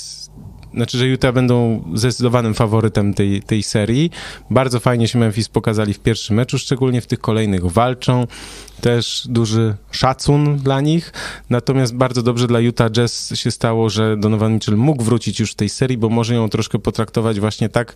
[0.74, 4.10] znaczy, że Utah będą zdecydowanym faworytem tej, tej serii.
[4.50, 8.26] Bardzo fajnie się Memphis pokazali w pierwszym meczu, szczególnie w tych kolejnych walczą.
[8.80, 11.12] Też duży szacun dla nich.
[11.50, 15.54] Natomiast bardzo dobrze dla Utah Jazz się stało, że Donovan Mitchell mógł wrócić już w
[15.54, 17.94] tej serii, bo może ją troszkę potraktować właśnie tak,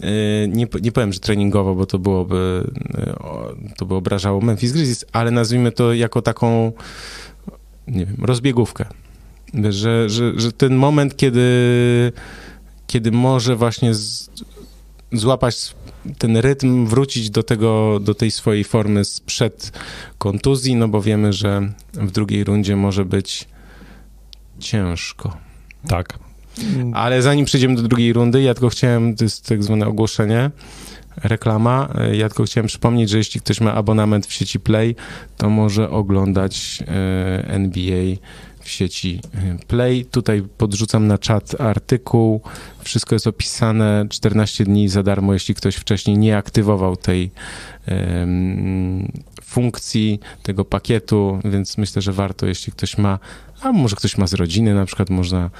[0.00, 0.08] yy,
[0.48, 2.70] nie, nie powiem, że treningowo, bo to byłoby,
[3.18, 6.72] o, to by obrażało Memphis Grizzlies, ale nazwijmy to jako taką,
[7.86, 8.86] nie wiem, rozbiegówkę.
[9.54, 11.42] Że, że, że ten moment, kiedy,
[12.86, 14.30] kiedy może właśnie z,
[15.12, 15.74] złapać
[16.18, 19.72] ten rytm, wrócić do tego, do tej swojej formy sprzed
[20.18, 23.48] kontuzji, no bo wiemy, że w drugiej rundzie może być
[24.58, 25.36] ciężko.
[25.88, 26.18] Tak.
[26.92, 30.50] Ale zanim przejdziemy do drugiej rundy, ja tylko chciałem, to jest tak zwane ogłoszenie,
[31.16, 34.96] reklama, ja tylko chciałem przypomnieć, że jeśli ktoś ma abonament w sieci Play,
[35.36, 38.16] to może oglądać e, NBA
[38.62, 40.04] w sieci e, Play.
[40.04, 42.40] Tutaj podrzucam na czat artykuł.
[42.80, 47.30] Wszystko jest opisane 14 dni za darmo, jeśli ktoś wcześniej nie aktywował tej
[47.86, 49.12] em,
[49.42, 53.18] funkcji, tego pakietu, więc myślę, że warto, jeśli ktoś ma,
[53.62, 55.50] a może ktoś ma z rodziny, na przykład można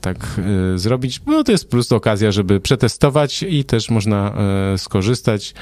[0.00, 0.40] tak
[0.74, 4.34] y, zrobić, bo to jest po prostu okazja, żeby przetestować i też można
[4.74, 5.54] y, skorzystać.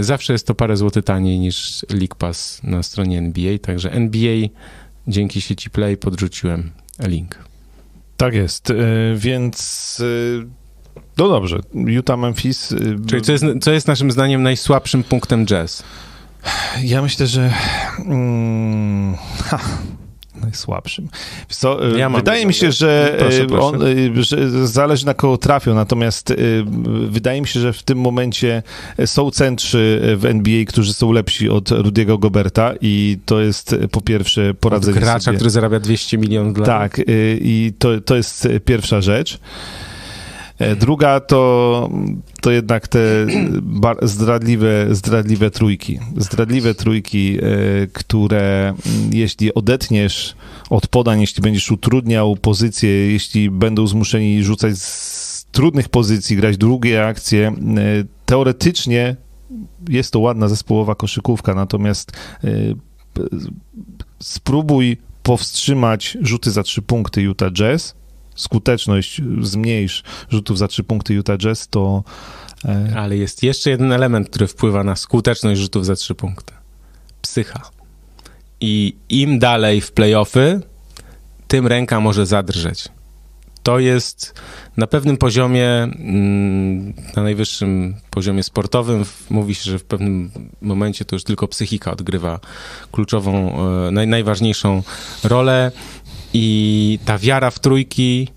[0.00, 4.48] Y, zawsze jest to parę złotych taniej niż League Pass na stronie NBA, także NBA
[5.08, 6.70] dzięki sieci Play podrzuciłem
[7.00, 7.38] link.
[8.16, 8.76] Tak jest, y,
[9.16, 10.46] więc y,
[11.18, 12.72] no dobrze, Utah Memphis.
[12.72, 15.82] y, Czyli co jest, co jest naszym zdaniem najsłabszym punktem jazz?
[16.82, 17.52] Ja myślę, że
[17.98, 19.58] mm, ha,
[20.42, 21.08] najsłabszym.
[21.48, 23.18] Co, y, Ja wydaje mi się, że, rzecz.
[23.18, 23.66] Proszę, y, proszę.
[23.66, 26.34] On, y, że zależy na kogo trafią, natomiast
[27.08, 28.62] wydaje mi się, że w tym momencie
[29.06, 34.50] są centrzy w NBA, którzy są lepsi od Rudiego Goberta i to jest po pierwsze
[34.50, 35.36] Od poradzenie gracza, sobie.
[35.36, 36.90] który zarabia 200 milionów dolarów.
[36.90, 37.00] Tak,
[37.40, 39.38] i to, to jest pierwsza rzecz.
[40.58, 41.90] E, Druga to,
[42.40, 43.26] to jednak te
[44.02, 45.98] zdradliwe, zdradliwe trójki.
[46.16, 47.40] Zdradliwe trójki, e,
[47.92, 50.34] które mm, jeśli odetniesz
[50.70, 57.06] od podań, jeśli będziesz utrudniał pozycję, jeśli będą zmuszeni rzucać z trudnych pozycji, grać długie
[57.06, 57.52] akcje, e,
[58.26, 59.16] teoretycznie
[59.88, 62.12] jest to ładna zespołowa koszykówka, natomiast
[64.20, 67.94] spróbuj powstrzymać rzuty za trzy punkty Utah Jazz,
[68.38, 72.04] skuteczność zmniejsz rzutów za trzy punkty Utah Jazz, to
[72.64, 76.52] e, Ale jest jeszcze jeden element, który wpływa na skuteczność rzutów za trzy punkty.
[77.22, 77.70] Psycha.
[78.60, 80.60] I im dalej w playoffy,
[81.48, 82.88] tym ręka może zadrżeć.
[83.62, 84.34] To jest
[84.76, 91.16] na pewnym poziomie, mm, na najwyższym poziomie sportowym, mówi się, że w pewnym momencie to
[91.16, 92.40] już tylko psychika odgrywa
[92.92, 93.56] kluczową,
[93.88, 94.82] e, naj, najważniejszą
[95.24, 95.72] rolę
[96.34, 98.28] i ta wiara w trójki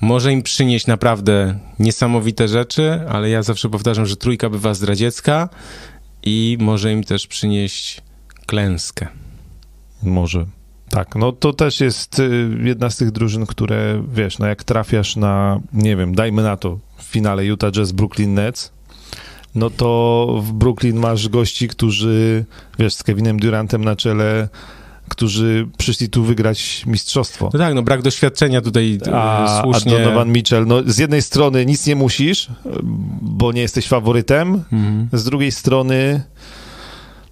[0.00, 5.48] może im przynieść naprawdę niesamowite rzeczy, ale ja zawsze powtarzam, że trójka bywa zdradziecka
[6.22, 8.02] i może im też przynieść
[8.46, 9.06] klęskę.
[10.02, 10.46] Może.
[10.88, 15.16] Tak, no to też jest y, jedna z tych drużyn, które, wiesz, no jak trafiasz
[15.16, 18.72] na, nie wiem, dajmy na to, w finale Utah Jazz Brooklyn Nets,
[19.54, 22.44] no to w Brooklyn masz gości, którzy,
[22.78, 24.48] wiesz, z Kevinem Durantem na czele,
[25.08, 27.50] którzy przyszli tu wygrać mistrzostwo.
[27.52, 29.96] No tak, no brak doświadczenia tutaj e, A, słusznie.
[29.96, 32.48] a Donovan Mitchell, no z jednej strony nic nie musisz,
[33.22, 35.08] bo nie jesteś faworytem, Mhm.
[35.12, 36.22] z drugiej strony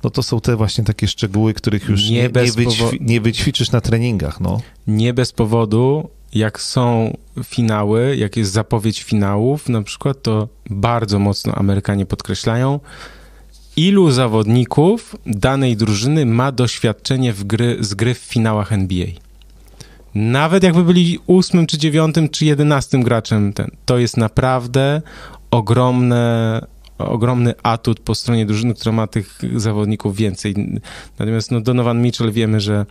[0.04, 3.70] no to są te właśnie takie szczegóły, których już Nie nie, nie, wyćwi- nie wyćwiczysz
[3.72, 4.60] na treningach, no.
[4.86, 11.54] Nie bez powodu, jak są finały, jak jest zapowiedź finałów na przykład, to bardzo mocno
[11.54, 12.80] Amerykanie podkreślają,
[13.76, 19.06] ilu zawodników danej drużyny ma doświadczenie w gry, z gry w finałach NBA.
[20.14, 25.02] Nawet jakby byli ósmym, czy dziewiątym, czy jedenastym graczem, ten, to jest naprawdę
[25.50, 26.66] ogromne,
[26.98, 30.54] ogromny atut po stronie drużyny, która ma tych zawodników więcej.
[31.18, 32.86] Natomiast no, Donovan Mitchell wiemy, że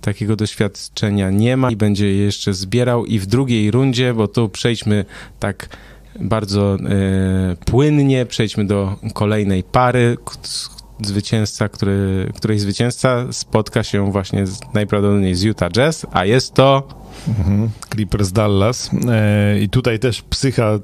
[0.00, 4.48] takiego doświadczenia nie ma i będzie je jeszcze zbierał i w drugiej rundzie, bo tu
[4.48, 5.04] przejdźmy
[5.40, 5.68] tak
[6.20, 10.16] bardzo e, płynnie, przejdźmy do kolejnej pary.
[11.02, 16.88] Zwycięzca, który, której zwycięzca spotka się właśnie z, najprawdopodobniej z Utah Jazz, a jest to
[17.28, 17.70] Mhm.
[17.92, 18.90] Clippers Dallas.
[19.08, 20.78] E, I tutaj też psycha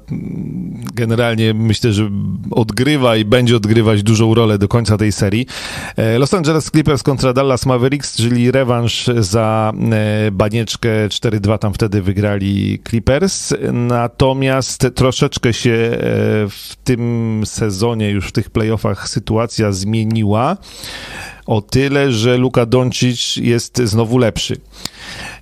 [0.93, 2.09] generalnie myślę, że
[2.51, 5.47] odgrywa i będzie odgrywać dużą rolę do końca tej serii.
[5.95, 12.01] E, Los Angeles Clippers kontra Dallas Mavericks, czyli rewanż za e, banieczkę 4-2 tam wtedy
[12.01, 13.53] wygrali Clippers.
[13.73, 15.97] Natomiast troszeczkę się e,
[16.49, 20.57] w tym sezonie, już w tych playoffach sytuacja zmieniła
[21.45, 24.57] o tyle, że Luka Doncic jest znowu lepszy.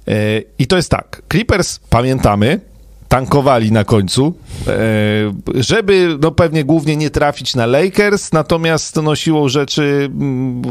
[0.08, 1.22] E, I to jest tak.
[1.32, 2.60] Clippers, pamiętamy,
[3.08, 4.34] tankowali na końcu,
[4.68, 4.74] e,
[5.56, 10.62] żeby no pewnie głównie nie trafić na Lakers, natomiast no siłą rzeczy mm,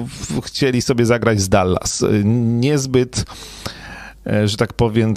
[0.45, 2.03] chcieli sobie zagrać z Dallas.
[2.03, 3.25] E, Niezbyt,
[4.45, 5.15] że tak powiem,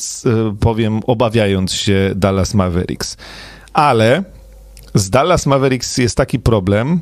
[0.60, 3.18] powiem obawiając się Dallas Mavericks.
[3.74, 4.24] Ale
[4.94, 7.00] z Dallas Mavericks jest taki problem,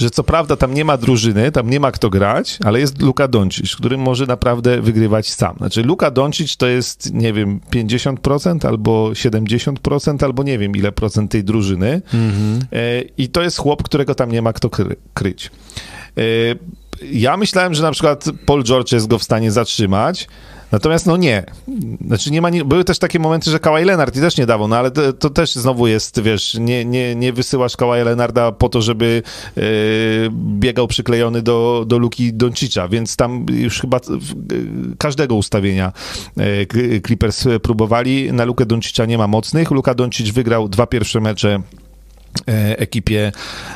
[0.00, 3.28] że co prawda tam nie ma drużyny, tam nie ma kto grać, ale jest Luka
[3.28, 5.56] Doncic, który może naprawdę wygrywać sam.
[5.56, 11.30] Znaczy Luka Doncic to jest, nie wiem, 50% albo 70%, albo nie wiem ile procent
[11.30, 12.02] tej drużyny.
[12.72, 15.50] E, I to jest chłop, którego tam nie ma kto kry- kryć.
[16.18, 16.22] E,
[17.12, 20.28] Ja myślałem, że na przykład Paul George jest go w stanie zatrzymać,
[20.72, 21.44] natomiast no nie.
[22.06, 24.68] Znaczy nie ma, nie, były też takie momenty, że Kawhi Leonard i też nie dawał,
[24.68, 28.68] no ale to, to też znowu jest, wiesz, nie, nie, nie wysyłasz Kawhi Leonarda po
[28.68, 29.22] to, żeby
[29.56, 29.60] e,
[30.32, 34.00] biegał przyklejony do, do Luki Doncicza, więc tam już chyba e,
[34.98, 35.92] każdego ustawienia
[36.36, 38.32] e, Clippers próbowali.
[38.32, 39.70] Na Lukę Doncicza nie ma mocnych.
[39.70, 41.62] Luka Doncic wygrał dwa pierwsze mecze
[42.76, 43.32] ekipie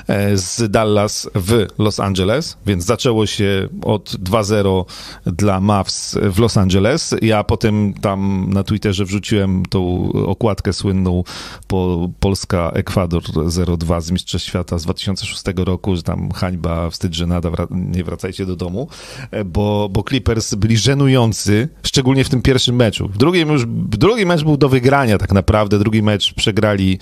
[0.09, 4.85] e, z Dallas w Los Angeles, więc zaczęło się od 2-0
[5.27, 7.15] dla Mavs w Los Angeles.
[7.23, 11.25] Ja potem tam na Twitterze wrzuciłem tą okładkę słynną
[11.67, 18.05] po Polska-Ekwador 0-2 z Mistrzostw Świata z 2006 roku, że tam hańba, wstyd, żenada, nie
[18.05, 18.89] wracajcie do domu,
[19.31, 23.09] e, bo, bo Clippers byli żenujący, szczególnie w tym pierwszym meczu.
[23.09, 26.99] W drugim już, drugi mecz był do wygrania tak naprawdę, drugi mecz przegrali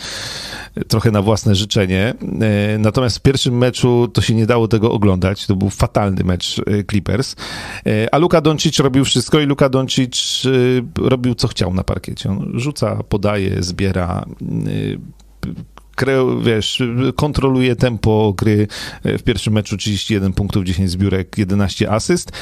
[0.89, 2.15] trochę na własne życzenie.
[2.75, 5.47] E, Natomiast w pierwszym meczu to się nie dało tego oglądać.
[5.47, 7.37] To był fatalny mecz e, Clippers.
[7.87, 10.43] E, A Luka Doncic robił wszystko i Luka Doncic
[10.99, 12.31] robił co chciał na parkiecie.
[12.31, 14.25] On rzuca, podaje, zbiera
[15.97, 16.83] kre, wiesz,
[17.17, 18.67] kontroluje tempo gry.
[19.05, 22.33] W pierwszym meczu 31 punktów, 10 zbiórek, 11 asyst.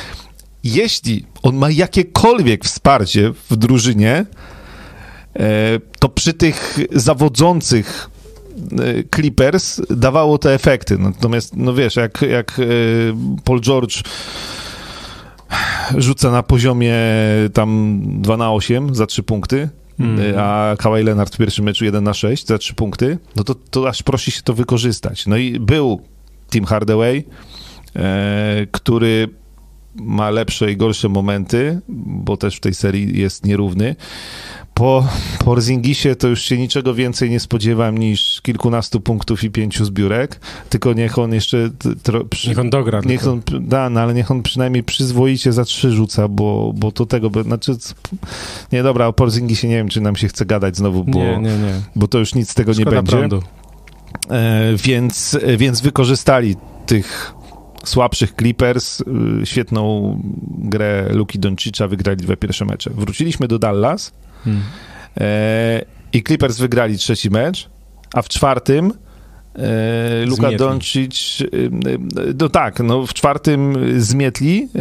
[0.64, 4.26] Jeśli on ma jakiekolwiek wsparcie w drużynie,
[5.98, 8.10] to przy tych zawodzących
[9.14, 10.98] Clippers dawało te efekty.
[10.98, 12.64] Natomiast, no wiesz, jak, jak e,
[13.44, 14.02] Paul George
[15.96, 16.94] rzuca na poziomie
[17.52, 19.68] tam 2 na 8 za 3 punkty,
[20.00, 23.54] e, a Kawhi Leonard w pierwszym meczu 1 na 6 za 3 punkty, no to,
[23.54, 25.26] to aż prosi się to wykorzystać.
[25.26, 26.00] No i był
[26.50, 27.24] Tim Hardaway,
[27.96, 29.28] e, który
[29.94, 33.96] ma lepsze i gorsze momenty, bo też w tej serii jest nierówny.
[34.80, 35.08] Po
[35.44, 40.92] Porzingisie to już się niczego więcej nie spodziewam niż kilkunastu punktów i pięciu zbiórek, tylko
[40.92, 41.70] niech on jeszcze...
[42.02, 43.00] Tro, przy, Niech on dogra.
[43.06, 47.06] niech on da, no, ale niech on przynajmniej przyzwoicie za trzy rzuca, bo, bo to
[47.06, 47.76] tego, by- znaczy,
[48.72, 51.58] nie dobra, o Porzingisie nie wiem, czy nam się chce gadać znowu, bo, Nie, nie,
[51.58, 51.80] nie.
[51.96, 53.16] bo to już nic z tego Szkoda nie będzie.
[53.16, 53.42] prądu.
[54.30, 57.34] E, więc, e, więc wykorzystali tych
[57.84, 59.04] słabszych Clippers, y,
[59.46, 60.16] świetną
[60.58, 62.90] grę Luki Doncicza, wygrali dwa pierwsze mecze.
[62.90, 64.12] Wróciliśmy do Dallas,
[64.44, 64.62] Hmm.
[65.20, 67.68] E, I Clippers wygrali trzeci mecz,
[68.14, 68.92] a w czwartym
[69.54, 70.52] e, Luka.
[70.52, 71.46] Doncic, e,
[72.40, 74.80] no tak, no w czwartym zmietli e,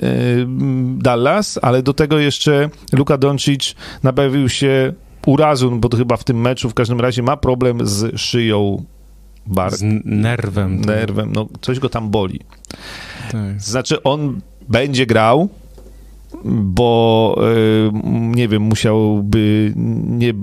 [0.98, 4.94] Dallas, ale do tego jeszcze Luka Doncic nabawił się
[5.26, 8.84] urazu, bo chyba w tym meczu w każdym razie ma problem z szyją
[9.46, 10.82] bark, Z nerwem.
[10.82, 12.40] nerwem, no coś go tam boli.
[13.32, 13.62] Tak.
[13.62, 15.50] Znaczy on będzie grał,
[16.46, 17.92] bo y,
[18.36, 19.74] nie wiem, musiałby
[20.06, 20.34] nie,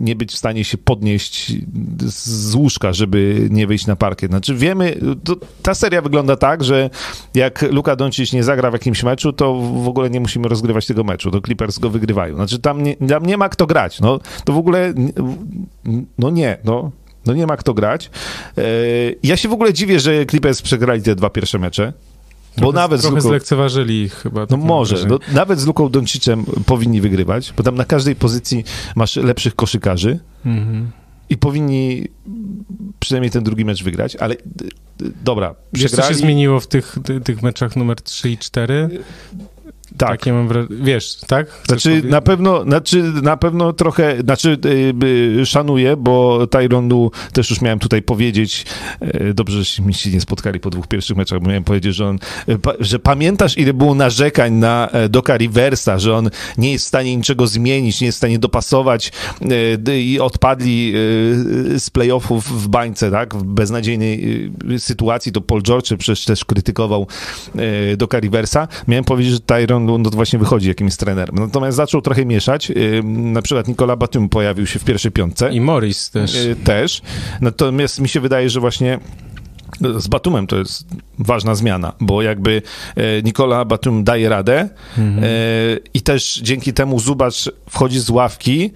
[0.00, 1.52] nie być w stanie się podnieść
[2.00, 4.30] z, z łóżka, żeby nie wyjść na parkiet.
[4.30, 6.90] Znaczy wiemy, to, ta seria wygląda tak, że
[7.34, 11.04] jak Luka Doncic nie zagra w jakimś meczu, to w ogóle nie musimy rozgrywać tego
[11.04, 12.34] meczu, to Clippers go wygrywają.
[12.34, 14.94] Znaczy tam nie, tam nie ma kto grać, no to w ogóle
[16.18, 16.90] no nie, no
[17.26, 18.10] no nie ma kto grać.
[18.58, 18.62] E,
[19.22, 21.92] Ja się w ogóle dziwię, że Clippers przegrali te dwa pierwsze mecze.
[22.60, 24.46] Bo Trochę, nawet z trochę Luką, zlekceważyli ich chyba.
[24.50, 28.64] no może, no, nawet z Luką Doncicem powinni wygrywać, bo tam na każdej pozycji
[28.96, 30.90] masz lepszych koszykarzy Mhm.
[31.30, 32.08] i powinni
[33.00, 34.36] przynajmniej ten drugi mecz wygrać, ale
[35.24, 36.14] dobra, Wiesz, co się przegrali.
[36.22, 38.88] zmieniło w tych, ty, tych meczach numer 3 i 4?
[39.98, 40.08] Tak.
[40.10, 40.76] Takie mam wrażenie.
[40.80, 41.50] Wiesz, tak?
[41.50, 42.10] Chcesz Znaczy powiedzieć?
[42.10, 44.94] na pewno, znaczy na pewno trochę, znaczy y,
[45.40, 48.66] y, szanuję, bo Tyronu też już miałem tutaj powiedzieć,
[49.02, 52.18] y, dobrze, żeśmy się nie spotkali po dwóch pierwszych meczach, bo miałem powiedzieć, że on,
[52.48, 56.84] y, pa, że pamiętasz ile było narzekań na e, Doka Riversa, że on nie jest
[56.84, 59.12] w stanie niczego zmienić, nie jest w stanie dopasować
[59.78, 60.92] d- i odpadli
[61.74, 67.06] y, z playoffów w bańce, tak, w beznadziejnej sytuacji, to Paul George przecież też krytykował
[67.96, 68.68] Doka Riversa.
[68.88, 71.36] Miałem powiedzieć, że Tyron no, to właśnie wychodzi jakimś trenerem.
[71.38, 72.70] Natomiast zaczął trochę mieszać.
[72.70, 75.52] Y, Na przykład Nikola Batum pojawił się w pierwszej piątce.
[75.52, 76.34] I Morris też.
[76.34, 77.02] Y, też.
[77.40, 78.98] Natomiast mi się wydaje, że właśnie
[79.98, 80.86] z Batumem to jest
[81.18, 82.62] ważna zmiana, bo jakby
[82.96, 85.24] e, Nikola Batum daje radę Mhm.
[85.94, 88.72] i też dzięki temu Zubacz wchodzi z ławki,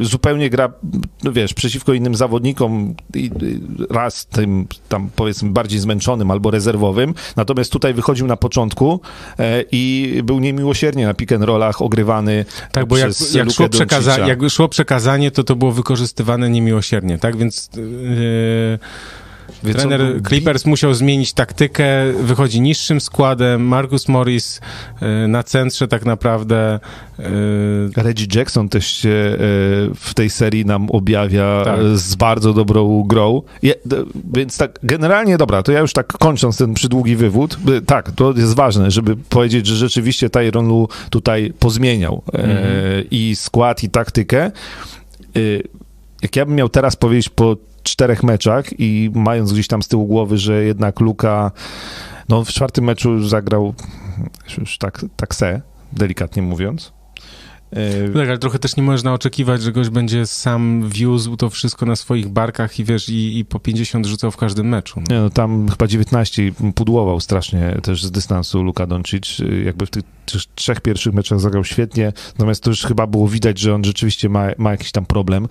[0.00, 0.72] zupełnie gra,
[1.24, 2.94] no wiesz, przeciwko innym zawodnikom,
[3.90, 9.00] raz tym tam powiedzmy bardziej zmęczonym albo rezerwowym, natomiast tutaj wychodził na początku
[9.38, 14.26] e, i był niemiłosiernie na pick and rollach ogrywany Tak, bo jak, jak, szło przekaza-
[14.28, 17.36] jak szło przekazanie, to to było wykorzystywane niemiłosiernie, tak?
[17.36, 18.78] Więc yy,
[19.66, 24.60] On trener był Clippers musiał zmienić taktykę, wychodzi niższym składem, Marcus Morris
[25.00, 26.80] yy, na centrze tak naprawdę.
[27.18, 27.24] Yy,
[27.96, 29.36] Reggie Jackson też się e,
[29.94, 31.80] w tej serii nam objawia Tak.
[31.94, 33.42] z bardzo dobrą grą.
[33.62, 37.56] Je, d- więc tak, generalnie dobra, to ja już tak kończąc ten przydługi wywód,
[37.86, 43.04] tak, to jest ważne, żeby powiedzieć, że rzeczywiście Tyron Lu tutaj pozmieniał Mhm.
[43.10, 44.50] i skład, i taktykę.
[46.22, 50.06] Jak ja bym miał teraz powiedzieć po czterech meczach i mając gdzieś tam z tyłu
[50.06, 51.50] głowy, że jednak Luka
[52.28, 53.74] no, w czwartym meczu zagrał
[54.58, 55.60] już tak, tak se,
[55.92, 56.92] delikatnie mówiąc.
[57.72, 61.86] E, tak, ale trochę też nie można oczekiwać, że gość będzie sam wiózł to wszystko
[61.86, 65.00] na swoich barkach i wiesz, i, i po 50 rzucał w każdym meczu.
[65.00, 65.16] No.
[65.16, 69.38] Nie, no tam chyba 19 i pudłował strasznie też z dystansu Luka Doncic.
[69.64, 70.02] Jakby w tych
[70.56, 74.46] trzech- pierwszych meczach zagrał świetnie, natomiast to już chyba było widać, że on rzeczywiście ma,
[74.58, 75.48] ma jakiś tam problem e,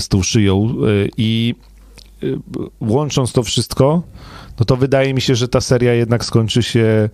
[0.00, 1.54] z tą szyją e, i
[2.80, 4.02] łącząc to wszystko,
[4.58, 7.08] no to wydaje mi się, że ta seria jednak skończy się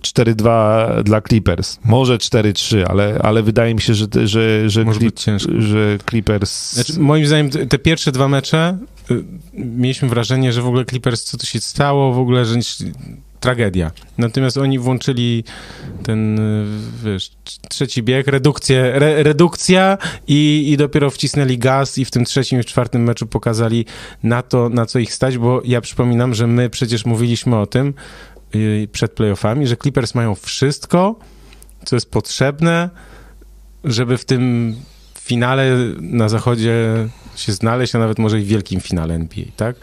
[0.00, 1.78] 4-2 dla Clippers.
[1.84, 6.72] Może 4-3, ale, ale wydaje mi się, że, że, że, Może Clip- że Clippers...
[6.72, 8.78] Znaczy, moim zdaniem te- pierwsze dwa mecze
[9.10, 9.24] y,
[9.54, 12.56] mieliśmy wrażenie, że w ogóle Clippers, co tu się stało, w ogóle, że
[13.44, 13.90] tragedia.
[14.18, 15.44] Natomiast oni włączyli
[16.02, 16.40] ten,
[17.04, 22.24] wiesz, tr- trzeci bieg, redukcję, re, redukcja i, i dopiero wcisnęli gaz i w tym
[22.24, 23.86] trzecim i czwartym meczu pokazali
[24.22, 27.94] na to, na co ich stać, bo ja przypominam, że my przecież mówiliśmy o tym
[28.54, 31.18] y, przed playoffami, że Clippers mają wszystko,
[31.84, 32.90] co jest potrzebne,
[33.84, 34.74] żeby w tym
[35.20, 39.76] finale na zachodzie się znaleźć, a nawet może i w wielkim finale NBA, tak?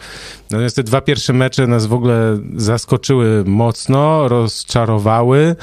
[0.50, 5.56] Natomiast te dwa pierwsze mecze nas w ogóle zaskoczyły mocno, rozczarowały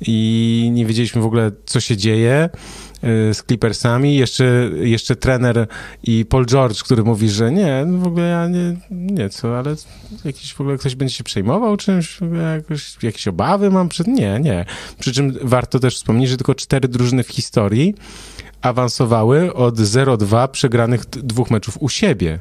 [0.00, 4.16] i nie wiedzieliśmy w ogóle, co się dzieje y, z Clippersami.
[4.16, 5.66] Jeszcze, jeszcze trener
[6.02, 9.74] i Paul George, który mówi, że nie, w ogóle ja nie, nie co, ale
[10.24, 12.18] jakiś w ogóle ktoś będzie się przejmował czymś,
[12.54, 14.06] jakoś, jakieś obawy mam przed...
[14.06, 14.64] Nie, nie.
[14.98, 17.94] Przy czym warto też wspomnieć, że tylko cztery drużyny w historii
[18.62, 22.40] awansowały od 0-2 przegranych dwóch meczów u siebie.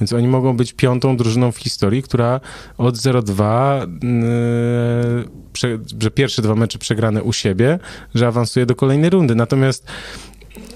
[0.00, 2.40] Więc oni mogą być piątą drużyną w historii, która
[2.78, 7.78] od 0-2, yy, prze, że pierwsze dwa mecze przegrane u siebie,
[8.14, 9.34] że awansuje do kolejnej rundy.
[9.34, 9.86] Natomiast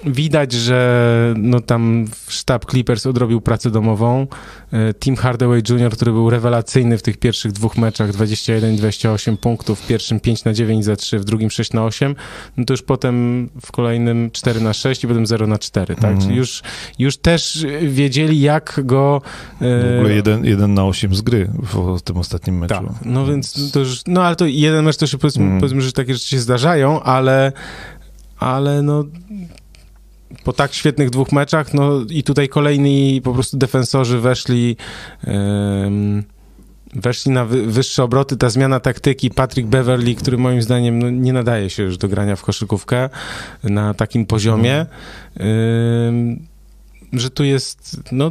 [0.06, 4.26] widać, że no tam sztab Clippers odrobił pracę domową.
[4.72, 9.86] E, Tim Hardaway Jr., który był rewelacyjny w tych pierwszych dwóch meczach, 21-28 punktów, w
[9.86, 12.14] pierwszym 5 na 9 za 3, w drugim 6 na 8,
[12.56, 16.04] no to już potem w kolejnym 4 na 6 i potem 0 na 4, tak?
[16.04, 16.20] Mhm.
[16.20, 16.62] Czyli już,
[16.98, 19.22] już też wiedzieli, jak go...
[19.60, 22.74] e, W ogóle 1, 1 na 8 z gry w, w tym ostatnim meczu.
[22.74, 25.60] tak, no więc to już, no ale to jeden mecz to się powiedzmy, Mm.
[25.60, 27.52] powiedzmy, że takie rzeczy się zdarzają, ale,
[28.38, 29.04] ale no
[30.44, 34.76] po tak świetnych dwóch meczach, no i tutaj kolejni po prostu defensorzy weszli
[35.24, 36.24] em,
[36.94, 41.32] weszli na wy, wyższe obroty, ta zmiana taktyki, Patrick Beverly, który moim zdaniem no, nie
[41.32, 43.08] nadaje się już do grania w koszykówkę
[43.64, 44.86] na takim poziomie,
[45.36, 46.46] em,
[47.12, 48.30] że tu jest no,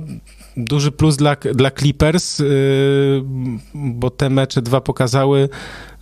[0.57, 2.47] duży plus dla, dla Clippers, yy,
[3.73, 5.49] bo te mecze dwa pokazały,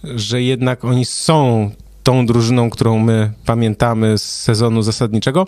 [0.04, 1.72] że jednak oni są
[2.06, 5.48] tą drużyną, którą my pamiętamy z sezonu zasadniczego.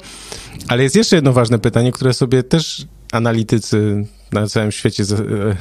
[0.67, 5.55] Ale jest jeszcze jedno ważne pytanie, które sobie też analitycy na całym świecie e,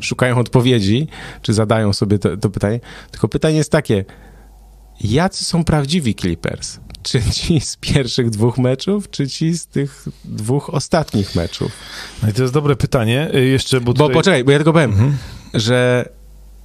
[0.00, 1.06] szukają odpowiedzi,
[1.42, 2.80] czy zadają sobie to, to pytanie.
[3.10, 4.04] Tylko pytanie jest takie,
[5.00, 6.78] jacy są prawdziwi Clippers?
[7.02, 11.72] Czy ci z pierwszych dwóch meczów, czy ci z tych dwóch ostatnich meczów?
[12.22, 13.30] No i to jest dobre pytanie.
[13.34, 14.14] Y, Jeszcze, bo, Bo tutaj...
[14.14, 15.16] poczekaj, bo ja tylko powiem, Mhm.
[15.54, 16.08] że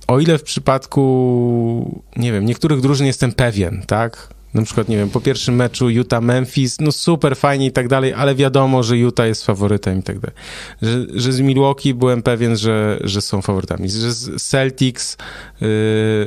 [0.08, 4.36] o ile w przypadku, nie wiem, niektórych drużyn jestem pewien, tak?
[4.54, 8.36] Na przykład, nie wiem, po pierwszym meczu Utah-Memphis, no super, fajnie i tak dalej, ale
[8.36, 10.36] wiadomo, że Utah jest faworytem i tak dalej.
[10.82, 13.90] Że, że z Milwaukee byłem pewien, że, że są faworytami.
[13.90, 15.18] Że z Celtics,
[15.62, 15.68] yy,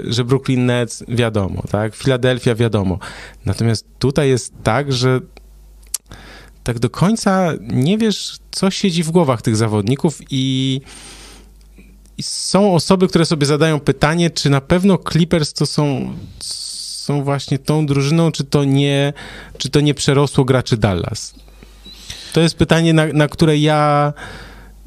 [0.05, 1.97] że Brooklyn Nets, wiadomo, tak?
[1.97, 2.99] Philadelphia, wiadomo.
[3.47, 5.21] Natomiast tutaj jest tak, że
[6.65, 10.81] tak do końca nie wiesz, co siedzi w głowach tych zawodników i
[12.23, 17.87] są osoby, które sobie zadają pytanie, czy na pewno Clippers to są, są właśnie tą
[17.87, 19.13] drużyną, czy to nie,
[19.59, 21.35] czy to nie przerosło graczy Dallas?
[22.33, 24.13] To jest pytanie, na, na które ja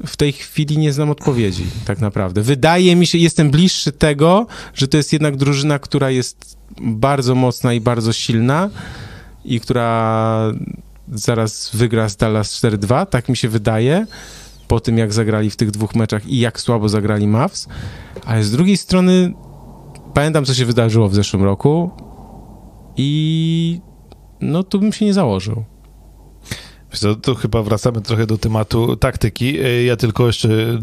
[0.06, 2.42] w tej chwili nie znam odpowiedzi, tak naprawdę.
[2.42, 7.72] Wydaje mi się, jestem bliższy tego, że to jest jednak drużyna, która jest bardzo mocna
[7.72, 8.70] i bardzo silna
[9.44, 10.52] i która
[11.12, 14.06] zaraz wygra z Dallas 4-2, tak mi się wydaje
[14.68, 17.68] po tym, jak zagrali w tych dwóch meczach i jak słabo zagrali Mavs,
[18.24, 19.34] ale z drugiej strony
[20.14, 21.90] pamiętam, co się wydarzyło w zeszłym roku
[22.96, 23.80] i
[24.40, 25.64] no tu bym się nie założył.
[26.92, 29.58] Co, to chyba wracamy trochę do tematu taktyki.
[29.86, 30.80] Ja tylko jeszcze y,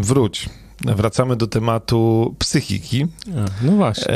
[0.00, 0.48] wróć.
[0.84, 4.14] Wracamy do tematu psychiki, A, no właśnie.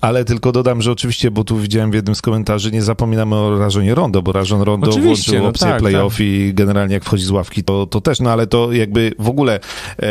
[0.00, 3.58] Ale tylko dodam, że oczywiście, bo tu widziałem w jednym z komentarzy, nie zapominamy o
[3.58, 7.24] Rażonie Rondo, bo Rażon Rondo Oczywiście, włączył no opcję tak, playoff i generalnie jak wchodzi
[7.24, 9.60] z ławki, to, to też, no ale to jakby w ogóle
[10.02, 10.08] e,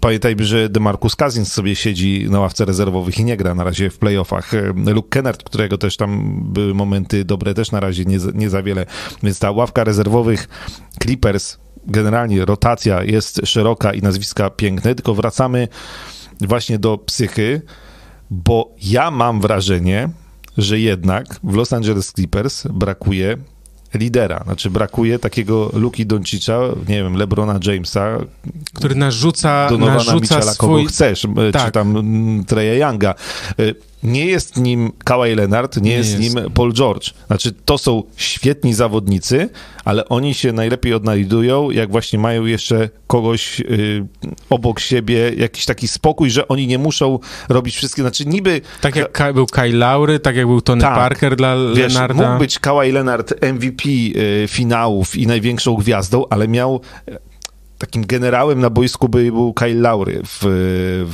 [0.00, 3.98] pamiętajmy, że DeMarcus Cousins sobie siedzi na ławce rezerwowych i nie gra na razie w
[3.98, 4.52] playoffach.
[4.86, 8.86] Luke Kennard, którego też tam były momenty dobre, też na razie nie, nie za wiele,
[9.22, 10.48] więc ta ławka rezerwowych
[11.02, 11.58] Clippers
[11.88, 15.68] generalnie rotacja jest szeroka i nazwiska piękne, tylko wracamy
[16.40, 17.62] właśnie do psychy,
[18.30, 20.08] bo ja mam wrażenie,
[20.58, 23.36] że jednak w Los Angeles Clippers brakuje
[23.94, 28.18] lidera, znaczy brakuje takiego Luki Doncicza, nie wiem, Lebrona Jamesa,
[28.74, 30.86] Który narzuca, Donowana narzuca Mitchella, kogo swój...
[30.86, 31.74] chcesz, e, czy Tak.
[31.74, 33.14] tam Treya Younga.
[34.02, 36.34] Nie jest nim Kawhi Leonard, nie, Nie jest, jest.
[36.34, 37.10] nim Paul George.
[37.26, 39.48] Znaczy, to są świetni zawodnicy,
[39.84, 44.06] ale oni się najlepiej odnajdują, jak właśnie mają jeszcze kogoś y,
[44.50, 47.18] obok siebie, jakiś taki spokój, że oni nie muszą
[47.48, 50.94] robić wszystkie, znaczy niby Tak jak Ka- był Kyle Laury, tak jak był Tony Tak.
[50.94, 52.28] Parker dla Wiesz, Leonarda.
[52.28, 56.80] mógł być Kawhi Leonard MVP y, finałów i największą gwiazdą, ale miał
[57.78, 60.38] takim generałem na boisku by był Kyle Lowry w,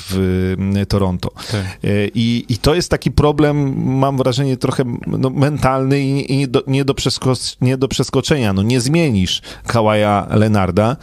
[0.08, 1.30] w mm, Toronto.
[1.52, 1.64] Tak.
[1.84, 6.48] E, I, I to jest taki problem, mam wrażenie, trochę no, mentalny i, i nie,
[6.48, 8.52] do, nie, do przesko- nie do przeskoczenia.
[8.52, 10.96] No, nie zmienisz Kawaja Lenarda.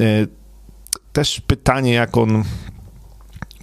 [0.00, 0.26] E,
[1.12, 2.44] Też pytanie, jak on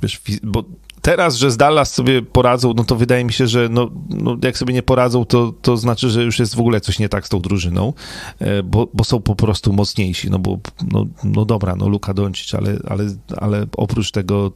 [0.01, 0.63] wiesz, bo
[1.03, 4.57] teraz, że z Dallas sobie poradzą, no to wydaje mi się, że no, no jak
[4.57, 7.29] sobie nie poradzą, to, to znaczy, że już jest w ogóle coś nie tak z
[7.29, 7.93] tą drużyną,
[8.39, 10.59] e, bo, bo są po prostu mocniejsi, no bo
[10.91, 13.05] no, no dobra, no Luka Doncic, ale, ale,
[13.37, 14.51] ale oprócz tego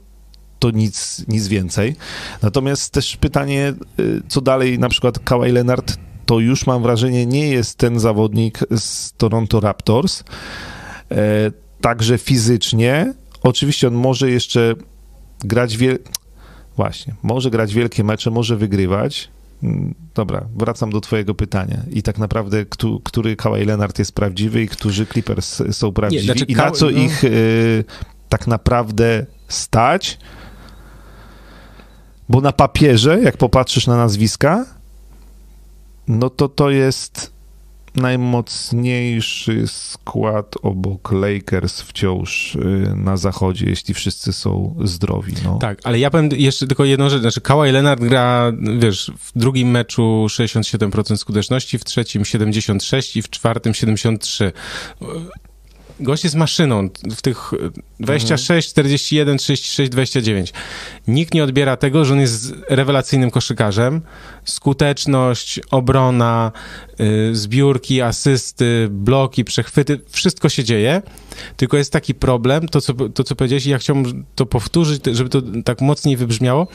[0.60, 1.95] to nic, nic więcej.
[2.41, 7.48] Natomiast też pytanie, y, co dalej, na przykład Kawhi Leonard, to już mam wrażenie, nie
[7.49, 10.24] jest ten zawodnik z Toronto Raptors,
[11.11, 11.52] e,
[11.82, 13.14] także fizycznie,
[13.44, 14.76] oczywiście on może jeszcze
[15.40, 15.99] grać wiel...
[16.78, 19.30] Właśnie, może grać wielkie mecze, może wygrywać.
[19.64, 21.78] Mm, Dobra, wracam do twojego pytania.
[21.91, 26.45] I tak naprawdę, kto, który Kawhi Leonard jest prawdziwy i którzy Clippers są prawdziwi znaczy
[26.45, 26.91] i na co no.
[26.91, 27.84] ich y,
[28.30, 30.18] tak naprawdę stać?
[32.30, 34.66] Bo na papierze, jak popatrzysz na nazwiska,
[36.08, 37.37] no to to jest
[37.96, 42.60] najmocniejszy skład obok Lakers wciąż y,
[42.96, 45.34] na zachodzie, jeśli wszyscy są zdrowi.
[45.44, 45.58] No.
[45.62, 47.22] Tak, ale ja powiem jeszcze tylko jedną rzecz.
[47.22, 53.30] Znaczy, Kawhi Leonard gra, wiesz, w drugim meczu 67% skuteczności, w trzecim 76% i w
[53.30, 54.52] czwartym 73%
[55.99, 57.52] gość jest maszyną w tych
[57.99, 60.53] 26, 41, 36, 29.
[61.07, 64.02] Nikt nie odbiera tego, że on jest rewelacyjnym koszykarzem.
[64.45, 66.52] Skuteczność, obrona,
[66.99, 71.02] yy, zbiórki, asysty, bloki, przechwyty, wszystko się dzieje.
[71.57, 75.30] Tylko jest taki problem, to co, to co powiedziałeś, i ja chciałbym to powtórzyć, żeby
[75.30, 76.68] to tak mocniej wybrzmiało,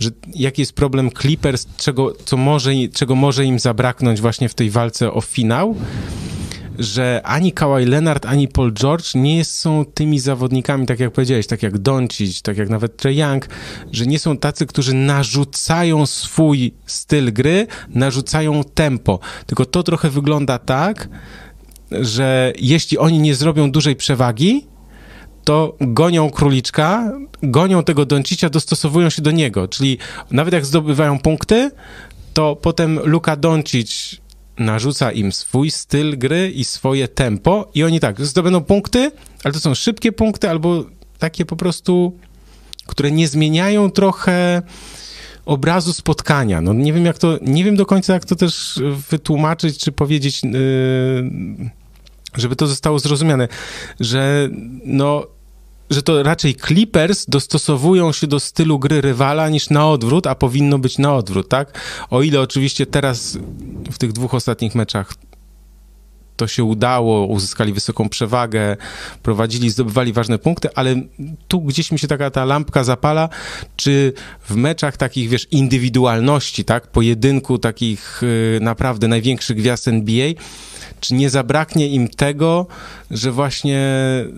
[0.00, 4.70] że jaki jest problem Clippers, czego, co może, czego może im zabraknąć właśnie w tej
[4.70, 5.76] walce o finał
[6.78, 11.62] że ani Kawhi Leonard, ani Paul George nie są tymi zawodnikami, tak jak powiedziałeś, tak
[11.62, 13.48] jak Doncic, tak jak nawet Trey Young,
[13.92, 19.18] że nie są tacy, którzy narzucają swój styl gry, narzucają tempo.
[19.46, 21.08] Tylko to trochę wygląda tak,
[21.90, 24.66] że jeśli oni nie zrobią dużej przewagi,
[25.44, 29.68] to gonią króliczka, gonią tego Doncicia, dostosowują się do niego.
[29.68, 29.98] Czyli
[30.30, 31.70] nawet jak zdobywają punkty,
[32.34, 34.16] to potem Luka Doncic
[34.58, 39.10] narzuca im swój styl gry i swoje tempo i oni tak, zdobędą punkty,
[39.44, 40.84] ale to są szybkie punkty albo
[41.18, 42.18] takie po prostu,
[42.86, 44.62] które nie zmieniają trochę
[45.44, 46.60] obrazu spotkania.
[46.60, 50.42] No nie wiem jak to, nie wiem do końca jak to też wytłumaczyć, czy powiedzieć,
[50.42, 50.50] yy,
[52.36, 53.48] żeby to zostało zrozumiane,
[54.00, 54.48] że
[54.84, 55.26] no
[55.94, 60.78] że to raczej Clippers dostosowują się do stylu gry rywala niż na odwrót, a powinno
[60.78, 61.80] być na odwrót, tak?
[62.10, 63.38] O ile oczywiście teraz
[63.92, 65.14] w tych dwóch ostatnich meczach
[66.36, 68.76] to się udało, uzyskali wysoką przewagę,
[69.22, 70.94] prowadzili, zdobywali ważne punkty, ale
[71.48, 73.28] tu gdzieś mi się taka ta lampka zapala,
[73.76, 74.12] czy
[74.48, 80.32] w meczach takich, wiesz, indywidualności, tak, pojedynku takich y, naprawdę największych gwiazd NBA,
[81.04, 82.66] czy nie zabraknie im tego,
[83.10, 83.80] że właśnie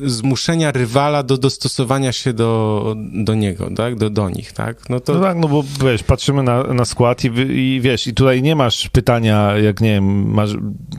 [0.04, 3.96] zmuszenia rywala do dostosowania się do, do niego, tak?
[3.96, 4.88] Do, do nich, tak?
[4.88, 5.14] No, to...
[5.14, 8.56] no tak, no bo wiesz, patrzymy na, na skład i, i wiesz, i tutaj nie
[8.56, 10.50] masz pytania, jak nie wiem, masz,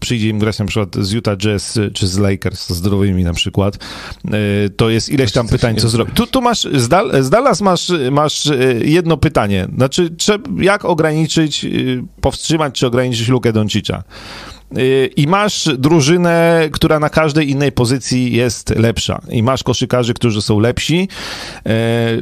[0.02, 4.70] przyjdzie im grać na przykład z Utah Jazz czy z Lakers, zdrowymi na przykład, y,
[4.70, 6.16] to jest ileś tam pytań, co zrobić.
[6.16, 10.10] Tu, tu masz, z, Dal, z Dallas masz, masz y, jedno pytanie, znaczy,
[10.58, 14.04] jak ograniczyć, y, powstrzymać czy ograniczyć lukę Doncicza?
[15.16, 19.22] I masz drużynę, która na każdej innej pozycji jest lepsza.
[19.30, 21.08] I masz koszykarzy, którzy są lepsi,
[21.66, 22.18] e,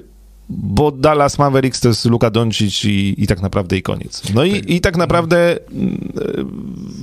[0.50, 4.22] bo Dallas Mavericks to jest Luka Doncic i, i tak naprawdę i koniec.
[4.34, 5.38] No i, i tak naprawdę
[5.72, 6.46] mm, e,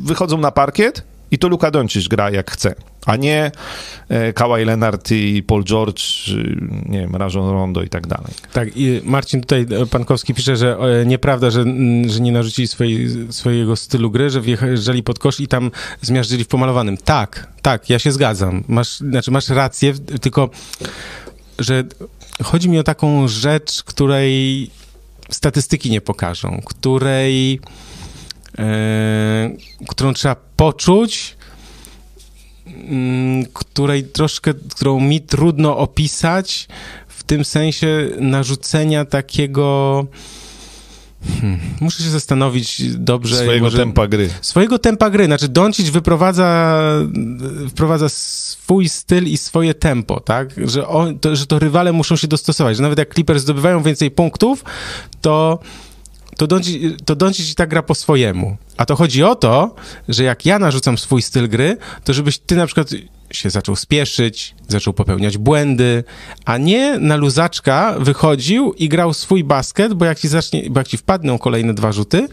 [0.04, 2.74] wychodzą na parkiet i to Luka Doncic gra jak chce,
[3.06, 3.50] a nie
[4.08, 6.02] e, Kawhi Leonard i Paul George,
[6.86, 8.32] nie wiem, Rajon Rondo i tak dalej.
[8.52, 11.64] Tak, i Marcin tutaj e, Pankowski pisze, że e, nieprawda, że,
[12.06, 16.48] że nie narzucili swojej, swojego stylu gry, że wjeżdżali pod kosz i tam zmiażdżyli w
[16.48, 16.96] pomalowanym.
[16.96, 18.64] Tak, tak, ja się zgadzam.
[18.68, 20.50] Masz, znaczy masz rację, tylko
[21.58, 21.84] że
[22.42, 24.70] chodzi mi o taką rzecz, której
[25.30, 27.60] statystyki nie pokażą, której
[29.88, 31.36] którą trzeba poczuć,
[32.66, 36.68] mm, której troszkę, którą mi trudno opisać
[37.08, 40.06] w tym sensie narzucenia takiego
[41.40, 41.58] Hmm.
[41.80, 43.36] Muszę się zastanowić dobrze.
[43.36, 43.78] Swojego może...
[43.78, 44.30] tempa gry.
[44.40, 45.24] Swojego tempa gry.
[45.24, 46.78] Znaczy Doncic wyprowadza,
[47.68, 50.50] wprowadza swój styl i swoje tempo, tak?
[50.66, 52.76] Że, on, to, że to rywale muszą się dostosować.
[52.76, 54.64] Że nawet jak Clippers zdobywają więcej punktów,
[55.20, 55.58] to
[56.36, 58.56] to Doncic, to Doncic tak gra po swojemu.
[58.76, 59.74] A to chodzi o to,
[60.08, 62.88] że jak ja narzucam swój styl gry, to żebyś ty na przykład
[63.30, 66.04] się zaczął spieszyć, zaczął popełniać błędy,
[66.44, 70.88] a nie na luzaczka wychodził i grał swój basket, bo jak ci zacznie, bo jak
[70.88, 72.28] ci wpadną kolejne dwa rzuty,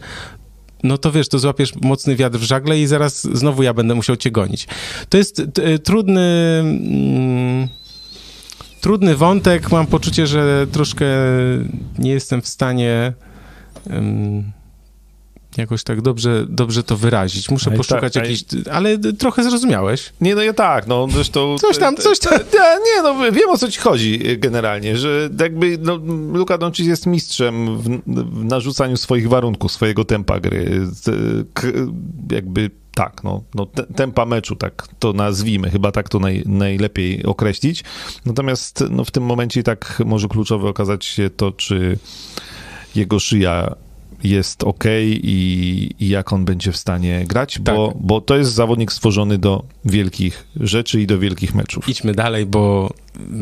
[0.82, 4.16] no to wiesz, to złapiesz mocny wiatr w żagle i zaraz znowu ja będę musiał
[4.16, 4.68] cię gonić.
[5.08, 5.42] To jest
[5.84, 6.58] trudny...
[6.60, 7.68] Mm,
[8.80, 9.70] trudny wątek.
[9.70, 11.06] Mam poczucie, że troszkę
[11.98, 13.12] nie jestem w stanie
[15.56, 17.50] jakoś tak dobrze, dobrze to wyrazić.
[17.50, 18.44] Muszę poszukać tak, jakiejś...
[18.72, 20.12] Ale trochę zrozumiałeś.
[20.20, 21.58] Nie, no ja tak, no zresztą...
[21.58, 22.38] Coś tam, coś tam.
[22.86, 25.96] Nie, no wiem o co ci chodzi generalnie, że jakby no,
[26.32, 30.86] Luka Doncic jest mistrzem w, w narzucaniu swoich warunków, swojego tempa gry.
[32.30, 33.66] Jakby tak, no, no
[33.96, 37.84] tempa meczu, tak to nazwijmy, chyba tak to naj, najlepiej określić.
[38.26, 41.98] Natomiast no, w tym momencie tak może kluczowe okazać się to, czy
[42.96, 43.74] jego szyja
[44.24, 47.74] jest ok i, i, jak on będzie w stanie grać, tak.
[47.74, 51.88] bo, bo to jest zawodnik stworzony do wielkich rzeczy i do wielkich meczów.
[51.88, 52.90] Idźmy dalej, bo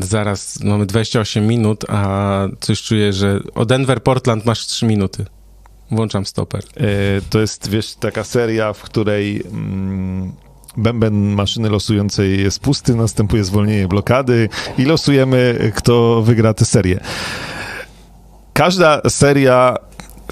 [0.01, 5.25] zaraz mamy 28 minut, a coś czuję, że o Denver Portland masz 3 minuty.
[5.91, 6.65] włączam stoper.
[6.77, 6.87] E,
[7.31, 10.33] to jest, wiesz, taka seria, w której mm,
[10.77, 14.49] bęben maszyny losującej jest pusty, następuje zwolnienie blokady
[14.79, 17.01] i losujemy, kto wygra tę serię.
[18.59, 19.77] Każda seria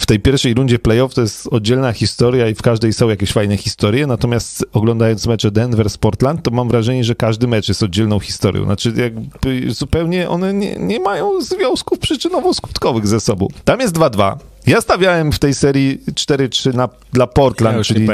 [0.01, 3.57] w tej pierwszej rundzie playoff to jest oddzielna historia i w każdej są jakieś fajne
[3.57, 8.21] historie, natomiast oglądając mecze Denver z Portland, to mam wrażenie, że każdy mecz jest oddzielną
[8.21, 8.65] historią.
[8.65, 13.49] Znaczy jakby zupełnie one nie, nie mają związków przyczynowo-skutkowych ze sobą.
[13.65, 14.37] Tam jest 2-2.
[14.67, 18.09] Ja stawiałem w tej serii 4-3 na, dla Portland, Ja czyli,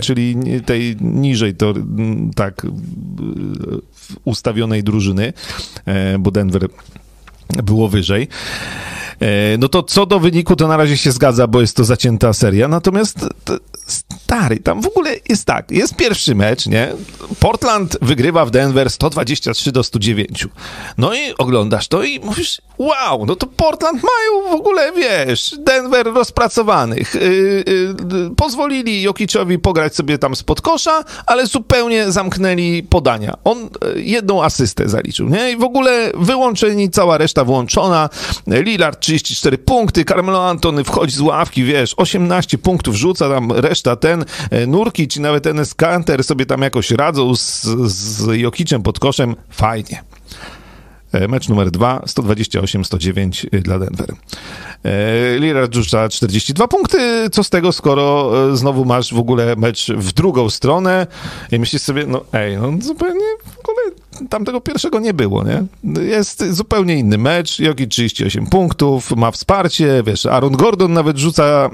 [0.00, 2.68] czyli tej niżej to mm, tak y,
[4.24, 5.32] ustawionej drużyny,
[5.86, 6.68] e, bo Denver
[7.48, 8.28] było wyżej.
[9.20, 12.32] E, No to co do wyniku, to na razie się zgadza, bo jest to zacięta
[12.32, 12.68] seria.
[12.68, 13.26] Natomiast
[14.22, 16.92] stary, tam w ogóle jest tak, jest pierwszy mecz, nie?
[17.40, 20.46] Portland wygrywa w Denver 123 do 109.
[20.98, 26.06] No i oglądasz to i mówisz, wow, no to Portland mają w ogóle, wiesz, Denver
[26.06, 27.14] rozpracowanych.
[27.14, 27.64] Yy,
[28.12, 33.34] yy, pozwolili Jokiczowi pograć sobie tam spod kosza, ale zupełnie zamknęli podania.
[33.44, 35.52] On yy, jedną asystę zaliczył, nie?
[35.52, 38.08] I w ogóle wyłączeni, cała reszta włączona.
[38.46, 44.24] Lillard 34 punkty, Carmelo Antony wchodzi z ławki, wiesz, 18 punktów rzuca tam reszta ten,
[44.50, 47.62] e, Nurki czy nawet Enes Kanter sobie tam jakoś radzą z,
[47.92, 49.36] z Jokiczem pod koszem.
[49.50, 50.02] Fajnie.
[51.12, 54.14] E, Mecz numer 2, 128-109 dla Denver.
[54.84, 57.30] E, Lillard rzuca 42 punkty.
[57.30, 61.06] Co z tego, skoro e, znowu masz w ogóle mecz w drugą stronę
[61.52, 63.96] i myślisz sobie, no ej, no zupełnie w ogóle
[64.30, 65.64] tamtego pierwszego nie było, nie?
[66.02, 67.58] Jest zupełnie inny mecz.
[67.58, 71.70] Joki 38 punktów, ma wsparcie, wiesz, Aaron Gordon nawet rzuca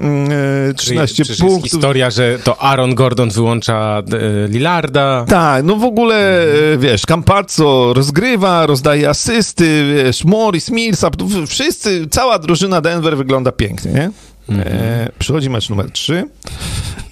[0.71, 1.71] e, 13 Przecież jest punktów.
[1.71, 4.03] historia, że to Aaron Gordon wyłącza
[4.45, 5.25] e, Lillarda.
[5.29, 6.43] Tak, no w ogóle,
[6.73, 11.17] e, wiesz, Campazzo rozgrywa, rozdaje asysty, wiesz, Morris, Millsap,
[11.47, 14.11] wszyscy, cała drużyna Denver wygląda pięknie, nie?
[14.59, 16.25] E, przychodzi mecz numer 3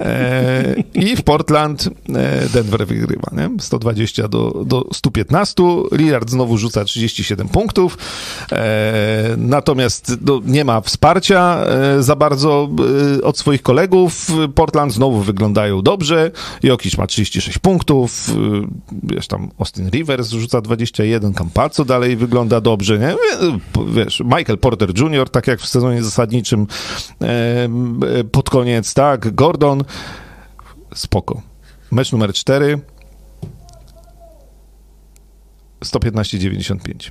[0.00, 3.50] e, i w Portland e, Denver wygrywa, nie?
[3.58, 5.62] 120 do, do 115.
[5.92, 7.98] Lillard znowu rzuca 37 punktów,
[8.52, 11.64] e, natomiast no, nie ma wsparcia
[12.00, 12.68] za bardzo
[13.22, 14.28] od swoich kolegów.
[14.54, 16.30] Portland znowu wyglądają dobrze.
[16.62, 18.30] Jokic ma 36 punktów,
[19.02, 23.14] wiesz, tam Austin Rivers rzuca 21, Campazzo dalej wygląda dobrze, nie?
[23.92, 26.66] Wiesz, Michael Porter Jr., tak jak w sezonie zasadniczym
[28.32, 29.84] pod koniec, tak, Gordon,
[30.94, 31.42] spoko.
[31.90, 32.78] Mecz numer 4,
[35.84, 37.10] 115-95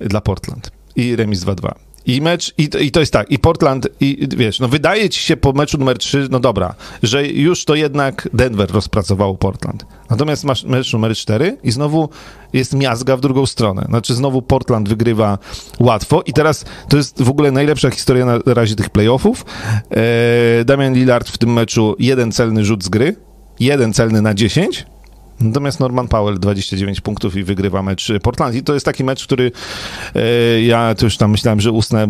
[0.00, 1.72] dla Portland i remis 2-2.
[2.06, 5.36] I mecz, i, i to jest tak, i Portland, i wiesz, no wydaje ci się
[5.36, 9.86] po meczu numer 3, no dobra, że już to jednak Denver rozpracowało Portland.
[10.10, 12.08] Natomiast masz mecz numer 4 i znowu
[12.52, 13.84] jest miazga w drugą stronę.
[13.88, 15.38] Znaczy znowu Portland wygrywa
[15.80, 19.44] łatwo i teraz to jest w ogóle najlepsza historia na razie tych playoffów.
[19.90, 23.16] Eee, Damian Lillard w tym meczu jeden celny rzut z gry,
[23.60, 24.86] jeden celny na 10,
[25.40, 28.54] Natomiast Norman Powell 29 punktów i wygrywa mecz Portland.
[28.54, 29.52] I to jest taki mecz, który
[30.14, 32.08] e, ja już tam myślałem, że usnę,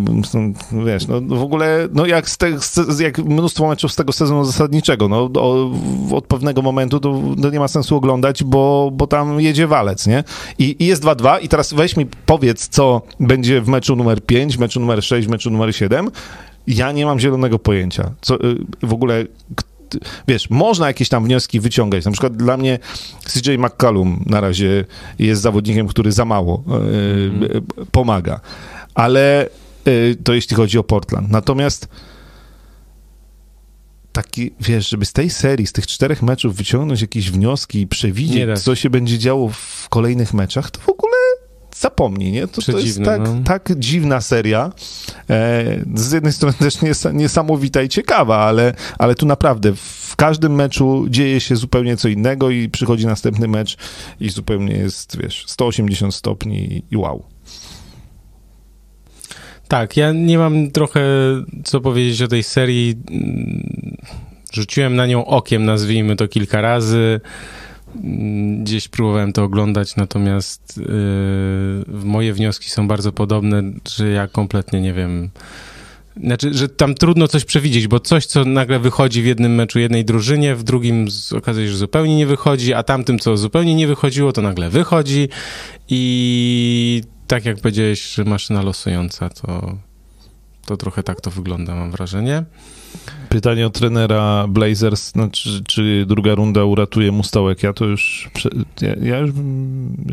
[0.87, 4.45] wiesz, no w ogóle, no jak, z te, z, jak mnóstwo meczów z tego sezonu
[4.45, 5.71] zasadniczego, no o,
[6.13, 10.25] od pewnego momentu to, to nie ma sensu oglądać, bo, bo tam jedzie walec, nie?
[10.59, 14.59] I, i jest 2-2 i teraz weź mi powiedz, co będzie w meczu numer 5,
[14.59, 16.11] meczu numer 6, meczu numer 7.
[16.67, 18.11] Ja nie mam zielonego pojęcia.
[18.21, 18.39] Co, y,
[18.83, 19.25] w ogóle
[20.29, 22.05] wiesz, można jakieś tam wnioski wyciągać.
[22.05, 22.79] Na przykład dla mnie
[23.25, 24.85] CJ McCallum na razie
[25.19, 28.41] jest zawodnikiem, który za mało e, pomaga.
[28.95, 29.49] Ale
[29.85, 31.31] e, to jeśli chodzi o Portland.
[31.31, 31.89] Natomiast
[34.13, 38.61] taki, wiesz, żeby z tej serii, z tych czterech meczów wyciągnąć jakieś wnioski i przewidzieć,
[38.63, 41.17] co się będzie działo w kolejnych meczach, to w ogóle
[41.81, 42.47] zapomnij, nie?
[42.49, 43.37] To, to jest tak, no.
[43.45, 44.73] tak dziwna seria.
[45.31, 50.55] E, z jednej strony też nies- niesamowita i ciekawa, ale, ale tu naprawdę w każdym
[50.55, 53.77] meczu dzieje się zupełnie co innego i przychodzi następny mecz
[54.21, 57.23] i zupełnie jest, wiesz, 180 stopni i wow.
[59.69, 61.01] Tak, ja nie mam trochę
[61.65, 62.97] co powiedzieć o tej serii.
[63.11, 63.97] Mm,
[64.53, 67.21] Rzuciłem na nią okiem, nazwijmy to kilka razy.
[67.97, 74.81] Mm, Gdzieś próbowałem to oglądać, natomiast yy, moje wnioski są bardzo podobne, że ja kompletnie
[74.81, 75.31] nie wiem.
[76.25, 80.05] Znaczy, że tam trudno coś przewidzieć, bo coś, co nagle wychodzi w jednym meczu jednej
[80.05, 84.33] drużynie, w drugim okazuje się, że zupełnie nie wychodzi, a tamtym, co zupełnie nie wychodziło,
[84.33, 85.29] to nagle wychodzi
[85.89, 89.77] i tak jak powiedziałeś, że maszyna losująca, to,
[90.71, 92.45] To trochę tak to wygląda, mam wrażenie.
[93.29, 97.63] Pytanie o trenera Blazers, znaczy, czy druga runda uratuje mu stołek.
[97.63, 98.31] Ja to już,
[98.81, 99.31] ja, ja już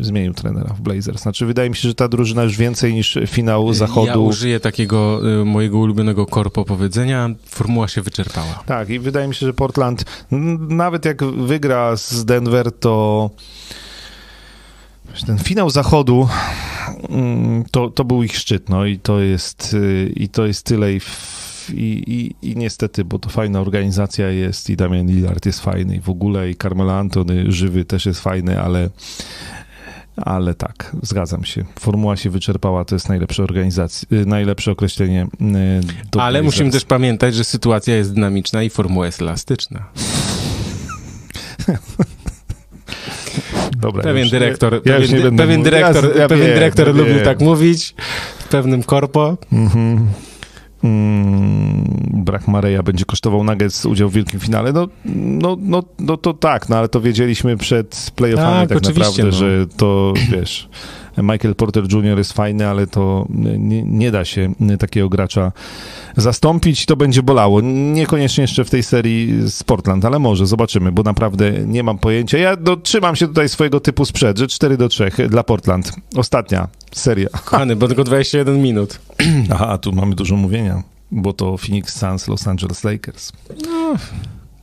[0.00, 1.22] zmienił trenera w Blazers.
[1.22, 4.06] Znaczy, wydaje mi się, że ta drużyna już więcej niż finał zachodu.
[4.06, 7.30] Ja użyję takiego y, mojego ulubionego korpo powiedzenia.
[7.46, 8.62] Formuła się wyczerpała.
[8.66, 10.04] Tak, i wydaje mi się, że Portland,
[10.68, 13.30] nawet jak wygra z Denver, to
[15.26, 16.28] ten finał zachodu
[17.08, 20.92] mm, to, to był ich szczyt, no i to jest, y, i to jest tyle
[20.92, 21.00] i
[21.74, 26.10] i, i, niestety, bo to fajna organizacja jest i Damian Lillard jest fajny i w
[26.10, 28.90] ogóle i Carmelo Antony żywy też jest fajny, ale
[30.16, 31.64] ale tak, zgadzam się.
[31.80, 35.26] Formuła się wyczerpała, to jest najlepsze organizacja, y, najlepsze określenie.
[36.16, 39.84] Y, ale musimy też pamiętać, że sytuacja jest dynamiczna i formuła jest elastyczna.
[43.80, 47.94] Dobra, pewien już, dyrektor, ja pewien, pewien dyrektor, ja, ja pewien dyrektor lubił tak mówić
[48.38, 49.36] w pewnym korpo.
[49.52, 50.06] Mhm.
[50.84, 51.84] Mm,
[52.14, 56.68] brak Mareja będzie kosztował Nuggets udział w wielkim finale, no, no, no, no to tak,
[56.68, 59.32] no ale to wiedzieliśmy przed playoffami tak, tak naprawdę, no.
[59.32, 60.68] że to, wiesz,
[61.22, 62.18] Michael Porter Jr.
[62.18, 65.52] jest fajny, ale to nie, nie, da się takiego gracza
[66.16, 67.60] zastąpić, to będzie bolało.
[67.60, 72.38] Niekoniecznie jeszcze w tej serii z Portland, ale może, zobaczymy, bo naprawdę nie mam pojęcia.
[72.38, 75.92] Ja dotrzymam się tutaj swojego typu sprzed, że 4 do 3 dla Portland.
[76.16, 77.28] Ostatnia seria.
[77.44, 78.98] Kochany, bo tylko 21 minut.
[79.54, 83.32] Aha, tu mamy dużo mówienia, bo to Phoenix Suns, Los Angeles Lakers.
[83.66, 83.94] No,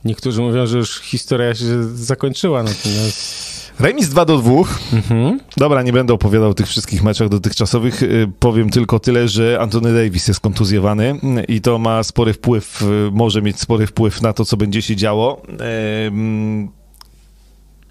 [0.04, 3.55] niektórzy mówią, że już historia się zakończyła, natomiast...
[3.80, 4.52] Remis 2 do 2.
[4.92, 5.40] Mhm.
[5.56, 8.02] Dobra, nie będę opowiadał o tych wszystkich meczach dotychczasowych.
[8.02, 13.10] Y, powiem tylko tyle, że Anthony Davis jest kontuzjowany i to ma spory wpływ, y,
[13.12, 15.42] może mieć spory wpływ na to, co będzie się działo.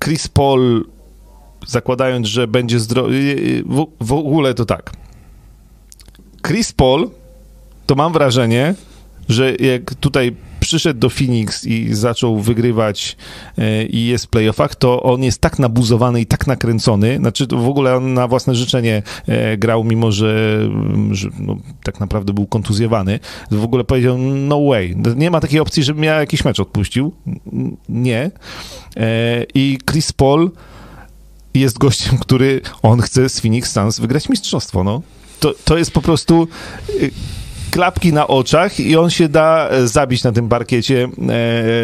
[0.03, 0.85] Chris Paul,
[1.67, 4.91] zakładając, że będzie zdrowy, y, w, w ogóle to tak.
[6.47, 7.09] Chris Paul,
[7.85, 8.75] to mam wrażenie,
[9.29, 10.35] że jak tutaj
[10.65, 13.17] przyszedł do Phoenix i zaczął wygrywać
[13.57, 17.67] e, i jest w playoffach, to on jest tak nabuzowany i tak nakręcony, znaczy w
[17.67, 20.59] ogóle on na własne życzenie e, grał, mimo że,
[21.11, 23.19] że no, tak naprawdę był kontuzjowany.
[23.51, 27.11] W ogóle powiedział, no way, nie ma takiej opcji, żebym ja jakiś mecz odpuścił.
[27.89, 28.31] Nie.
[28.97, 30.51] E, I Chris Paul
[31.53, 35.01] jest gościem, który on chce z Phoenix Suns wygrać mistrzostwo, no.
[35.39, 36.47] To, to jest po prostu
[36.89, 37.11] y,
[37.75, 41.07] klapki na oczach i on się da e, zabić na tym parkiecie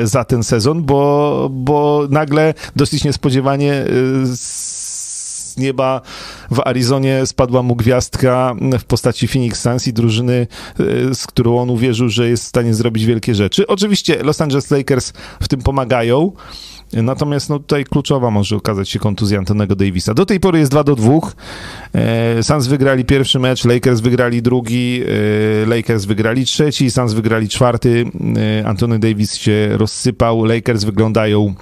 [0.02, 3.86] e, za ten sezon, bo, bo nagle dosyć niespodziewanie e,
[4.26, 6.02] z nieba
[6.52, 10.48] w Arizonie spadła mu gwiazdka w postaci Phoenix Suns i drużyny,
[11.14, 13.68] z którą on uwierzył, że jest w stanie zrobić wielkie rzeczy.
[13.68, 16.32] Oczywiście Los Angeles Lakers w tym pomagają,
[16.94, 20.14] Natomiast no, tutaj kluczowa może okazać się kontuzja Antonego Davisa.
[20.14, 21.14] Do tej pory jest 2 do 2.
[21.94, 25.04] E, Suns wygrali pierwszy mecz, Lakers wygrali drugi,
[25.64, 28.06] e, Lakers wygrali trzeci, Suns wygrali czwarty.
[28.62, 31.56] E, Antony Davis się rozsypał, Lakers wyglądają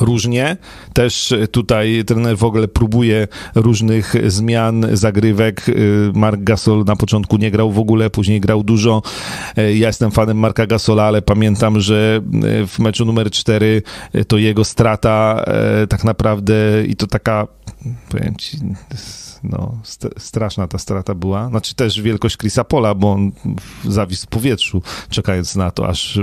[0.00, 0.56] różnie.
[0.92, 5.66] Też tutaj trener w ogóle próbuje różnych zmian, zagrywek.
[6.14, 9.02] Mark Gasol na początku nie grał w ogóle, później grał dużo.
[9.56, 12.20] Ja jestem fanem Marka Gasola, ale pamiętam, że
[12.68, 13.82] w meczu numer 4
[14.28, 16.54] to jego strata e, tak naprawdę
[16.86, 17.46] i to taka,
[18.08, 18.58] powiem ci,
[19.44, 21.48] no, st straszna ta strata była.
[21.48, 23.32] Znaczy też wielkość Chrisa Pola, bo on
[23.84, 26.20] zawisł w powietrzu, czekając na to, aż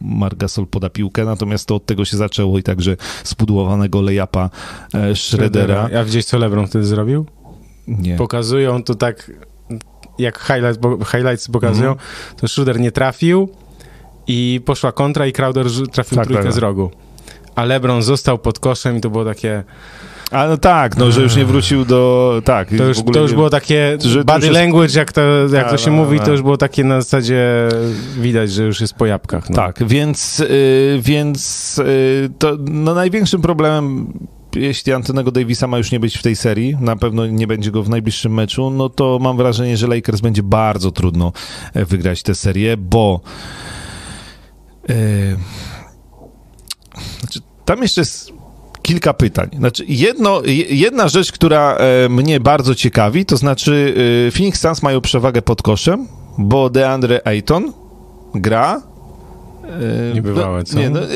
[0.00, 4.50] Margasol poda piłkę, natomiast to od tego się zaczęło i także spudłowanego lejapa
[4.94, 5.88] e, Schroedera.
[5.92, 7.26] Ja gdzieś co LeBron wtedy zrobił?
[7.88, 8.16] Nie.
[8.16, 9.32] Pokazują to tak,
[10.18, 12.04] jak highlights, bo, highlights pokazują, mm.
[12.36, 13.48] to Schroeder nie trafił
[14.26, 16.52] i poszła kontra i Crowder trafił tak, trójkę tak.
[16.52, 16.62] z tak.
[16.62, 16.90] rogu.
[17.54, 19.64] A LeBron został pod koszem i to było takie
[20.30, 22.42] a no tak, no, że już nie wrócił do...
[22.44, 24.58] Tak, to już, to już nie, było takie że body jest...
[24.58, 25.20] language, jak to,
[25.52, 26.24] jak a, to się a, mówi, a.
[26.24, 27.68] to już było takie na zasadzie
[28.20, 29.50] widać, że już jest po jabłkach.
[29.50, 29.56] No.
[29.56, 34.12] Tak, więc, y, więc y, to no, największym problemem
[34.56, 37.82] jeśli Antonego Davisa ma już nie być w tej serii, na pewno nie będzie go
[37.82, 41.32] w najbliższym meczu, no to mam wrażenie, że Lakers będzie bardzo trudno
[41.74, 43.20] e, wygrać tę serię, bo
[44.88, 44.96] yy,
[47.20, 48.37] znaczy, tam jeszcze jest
[48.88, 49.50] kilka pytań.
[49.58, 53.94] Znaczy, jedno, jedna rzecz, która e, mnie bardzo ciekawi, to znaczy
[54.28, 56.06] e, Phoenix Suns mają przewagę pod koszem,
[56.38, 57.72] bo DeAndre Ayton
[58.34, 58.82] gra
[60.14, 60.78] Niebywałe, no, co?
[60.78, 61.06] Nie, no, e,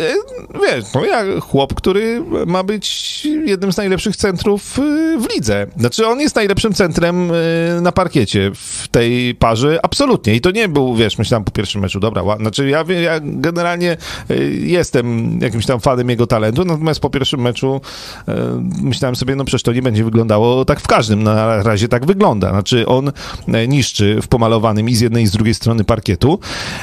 [0.63, 4.83] wiesz, no ja, chłop, który ma być jednym z najlepszych centrów e,
[5.19, 5.67] w lidze.
[5.77, 10.35] Znaczy, on jest najlepszym centrem e, na parkiecie w tej parze, absolutnie.
[10.35, 13.97] I to nie był, wiesz, myślałem po pierwszym meczu, dobra, ła- znaczy ja, ja generalnie
[14.31, 17.81] e, jestem jakimś tam fanem jego talentu, natomiast po pierwszym meczu
[18.29, 18.35] e,
[18.83, 22.51] myślałem sobie, no przecież to nie będzie wyglądało tak w każdym, na razie tak wygląda.
[22.51, 23.13] Znaczy, on
[23.49, 26.39] e, niszczy w pomalowanym i z jednej i z drugiej strony parkietu.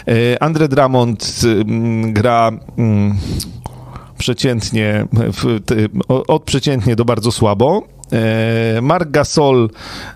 [0.07, 1.58] E, Andre Drummond mm,
[2.03, 2.51] gra
[4.17, 5.05] przeciętnie,
[6.27, 7.83] od przeciętnie do bardzo słabo.
[8.11, 9.69] E, Mark Gasol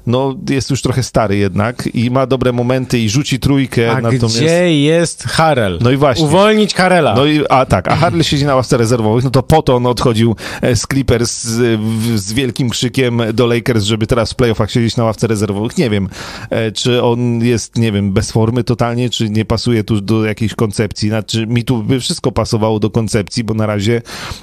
[0.08, 3.92] no, jest już trochę stary jednak i ma dobre momenty i rzuci trójkę.
[3.92, 4.38] A natomiast...
[4.38, 5.80] gdzie jest Harrell?
[5.82, 6.26] No i właśnie.
[6.26, 7.16] Uwolnić Harrella.
[7.16, 9.86] No i, a tak, a Harley siedzi na ławce rezerwowych, no to po to on
[9.86, 11.80] odchodził e, z Clippers z,
[12.16, 15.78] z wielkim krzykiem do Lakers, żeby teraz w playoffach siedzieć na ławce rezerwowych.
[15.78, 16.10] Nie wiem,
[16.50, 20.56] e, czy on jest, nie wiem, bez formy totalnie, czy nie pasuje tu do jakiejś
[20.56, 21.10] koncepcji.
[21.10, 24.02] Znaczy, mi tu by wszystko pasowało do koncepcji, bo na razie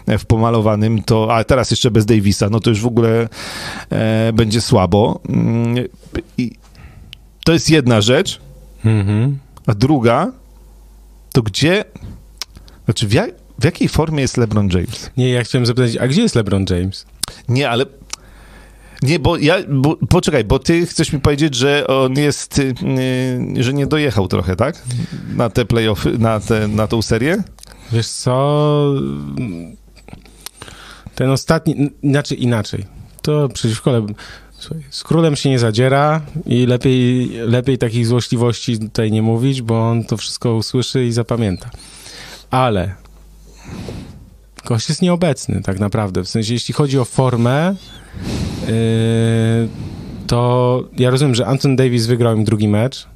[0.09, 3.28] w pomalowanym to, a teraz jeszcze bez Davisa, no to już w ogóle
[4.32, 5.20] będzie słabo.
[5.28, 5.74] Mm,
[6.38, 6.52] I
[7.44, 8.40] to jest jedna rzecz.
[8.84, 9.38] Mhm.
[9.66, 10.32] A druga,
[11.32, 11.84] to gdzie,
[12.84, 15.10] znaczy w, jak, w jakiej formie jest LeBron James?
[15.16, 17.06] Nie, ja chciałem zapytać, a gdzie jest LeBron James?
[17.48, 17.86] Nie, ale
[19.02, 22.74] nie, bo ja, bo, poczekaj, bo ty chcesz mi powiedzieć, że on jest, y,
[23.58, 24.82] y, że nie dojechał trochę, tak?
[25.36, 27.42] Na te playoffy, na, te, na tą serię?
[27.92, 28.94] Wiesz co?
[31.14, 32.86] Ten ostatni, n- inaczej, inaczej.
[33.22, 34.06] To przeciwko, Le...
[34.90, 40.05] Z królem się nie zadziera i lepiej, lepiej takich złośliwości tutaj nie mówić, bo on
[40.05, 41.70] to wszystko usłyszy i zapamięta.
[42.51, 42.94] Ale
[44.64, 46.24] gość jest nieobecny tak naprawdę.
[46.24, 47.74] W sensie, jeśli chodzi o formę,
[48.66, 48.72] yy,
[50.26, 53.09] to ja rozumiem, że Anton Davis wygrał im drugi mecz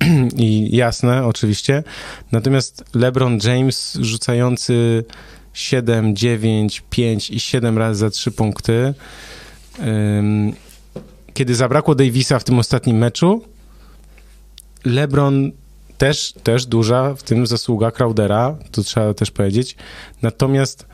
[0.36, 1.82] i jasne, oczywiście.
[2.32, 5.04] Natomiast LeBron James rzucający
[5.52, 8.94] 7, 9, 5 i 7 razy za 3 punkty.
[11.34, 13.42] Kiedy zabrakło Davisa w tym ostatnim meczu,
[14.84, 15.52] LeBron
[15.98, 19.76] też, też duża w tym zasługa Crowdera, to trzeba też powiedzieć.
[20.22, 20.86] Natomiast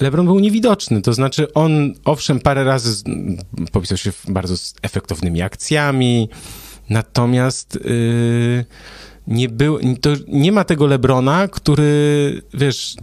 [0.00, 3.04] LeBron był niewidoczny, to znaczy on owszem parę razy
[3.72, 6.28] popisał się bardzo efektownymi akcjami,
[6.90, 8.64] natomiast yy,
[9.26, 12.96] nie, był, to nie ma tego Lebrona, który, wiesz,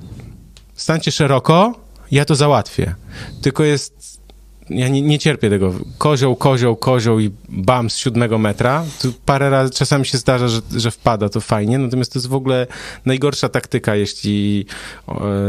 [0.76, 1.74] stańcie szeroko,
[2.12, 2.96] ja to załatwię.
[3.42, 4.22] Tylko jest,
[4.70, 8.86] ja nie, nie cierpię tego, kozioł, kozioł, kozioł i bam z siódmego metra.
[9.02, 12.34] Tu parę razy, czasami się zdarza, że, że wpada, to fajnie, natomiast to jest w
[12.34, 12.68] ogóle
[13.06, 14.66] najgorsza taktyka, jeśli,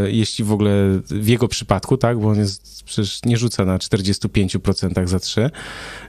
[0.07, 0.71] jeśli w ogóle
[1.11, 5.51] w jego przypadku, tak, bo on jest, przecież nie rzuca na 45% za trzy.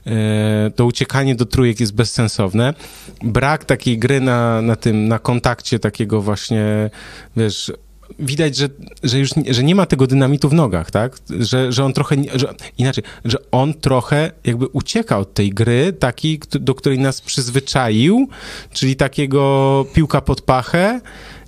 [0.06, 2.74] E, to uciekanie do trójek jest bezsensowne.
[3.22, 6.90] Brak takiej gry na, na tym, na kontakcie takiego właśnie,
[7.36, 7.72] wiesz,
[8.18, 8.68] widać, że,
[9.02, 11.18] że już że nie ma tego dynamitu w nogach, tak?
[11.40, 16.40] Że, że on trochę, że, inaczej, że on trochę jakby ucieka od tej gry takiej,
[16.60, 18.28] do której nas przyzwyczaił,
[18.72, 21.00] czyli takiego piłka pod pachę,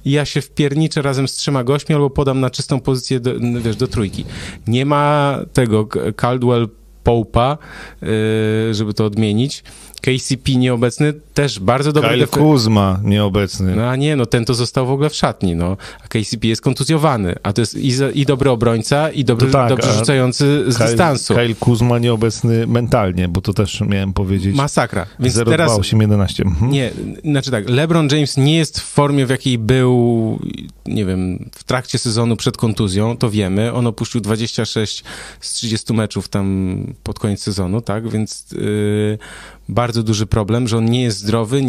[0.04, 3.30] ja się wpierniczę razem z trzema gośćmi albo podam na czystą pozycję, do,
[3.60, 4.24] wiesz, do trójki.
[4.66, 6.68] Nie ma tego Caldwell
[7.04, 7.56] Pope'a,
[8.02, 9.64] yy, żeby to odmienić.
[10.00, 13.76] KCP nieobecny, też bardzo dobry Kyle defe- Kuzma nieobecny.
[13.76, 15.76] no a nie, no ten to został w ogóle w szatni, no.
[16.04, 19.52] A KCP jest kontuzjowany, a to jest i, za, i dobry obrońca, i dobry, To
[19.52, 21.34] tak, dobrze rzucający z Kyle, dystansu.
[21.34, 24.56] Kyle Kuzma nieobecny mentalnie, bo to też miałem powiedzieć.
[24.56, 25.06] Masakra.
[25.20, 25.70] Więc 0, teraz...
[25.70, 26.42] 2, 8, 11.
[26.44, 26.70] Mhm.
[26.70, 26.90] Nie,
[27.24, 30.38] znaczy tak, LeBron James nie jest w formie, w jakiej był,
[30.86, 33.72] nie wiem, w trakcie sezonu przed kontuzją, to wiemy.
[33.72, 35.04] On opuścił 26
[35.40, 38.08] z 30 meczów tam pod koniec sezonu, tak?
[38.08, 39.18] Więc yy,
[39.70, 41.62] bardzo duży problem, że on nie jest zdrowy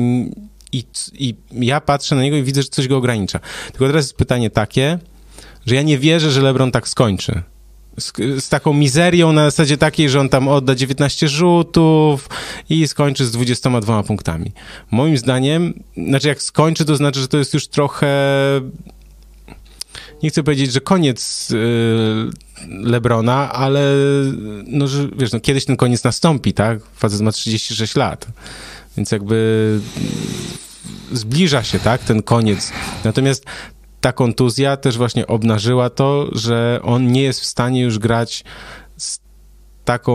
[0.71, 0.83] i,
[1.13, 3.39] i ja patrzę na niego i widzę, że coś go ogranicza.
[3.71, 4.99] Tylko teraz jest pytanie takie,
[5.65, 7.41] że ja nie wierzę, że LeBron tak skończy.
[7.99, 12.29] Z, z taką mizerią na zasadzie takiej, że on tam odda 19 rzutów
[12.69, 14.51] i skończy z 22 punktami.
[14.91, 15.73] Moim zdaniem,
[16.07, 18.07] znaczy jak skończy, to znaczy, że to jest już trochę
[20.23, 21.55] nie chcę powiedzieć, że koniec y,
[22.67, 23.95] Lebrona, ale
[24.67, 26.79] no, że, wiesz, no, kiedyś ten koniec nastąpi, tak?
[26.95, 28.27] Facet ma 36 lat,
[28.97, 29.79] więc jakby
[31.11, 32.71] zbliża się, tak, ten koniec.
[33.03, 33.45] Natomiast
[34.01, 38.43] ta kontuzja też właśnie obnażyła to, że on nie jest w stanie już grać
[38.97, 39.19] z
[39.85, 40.11] taką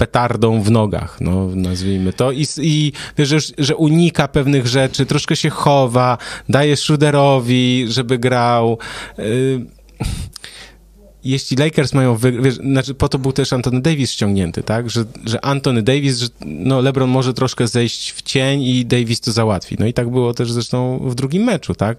[0.00, 5.36] petardą w nogach, no nazwijmy to, i, i wiesz, że, że unika pewnych rzeczy, troszkę
[5.36, 6.18] się chowa,
[6.48, 8.78] daje Schroederowi, żeby grał.
[9.18, 9.66] Yy,
[11.24, 15.44] jeśli Lakers mają wygrać, znaczy po to był też Anthony Davis ściągnięty, tak, że, że
[15.44, 19.76] Anthony Davis, że no LeBron może troszkę zejść w cień i Davis to załatwi.
[19.78, 21.98] No i tak było też zresztą w drugim meczu, tak.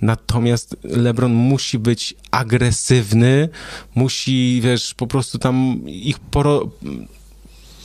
[0.00, 3.48] Natomiast LeBron musi być agresywny,
[3.94, 6.70] musi, wiesz, po prostu tam ich poro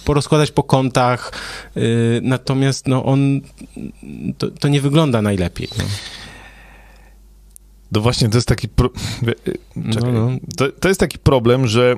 [0.08, 1.32] porozkładać po kątach,
[1.76, 1.84] yy,
[2.24, 3.42] natomiast no on,
[4.38, 5.68] to, to nie wygląda najlepiej.
[5.78, 5.84] No.
[7.92, 8.68] No właśnie, to jest taki.
[8.68, 8.90] Pro...
[9.94, 10.14] Czekaj.
[10.14, 10.38] No, no.
[10.58, 11.98] To, to jest taki problem, że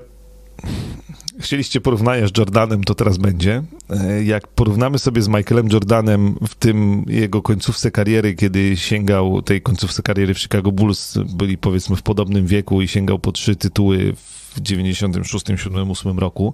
[1.39, 3.63] chcieliście porównania z Jordanem, to teraz będzie.
[3.89, 9.61] E, jak porównamy sobie z Michaelem Jordanem w tym jego końcówce kariery, kiedy sięgał tej
[9.61, 14.13] końcówce kariery w Chicago Bulls, byli powiedzmy w podobnym wieku i sięgał po trzy tytuły
[14.55, 16.53] w 96, 7, 8 roku.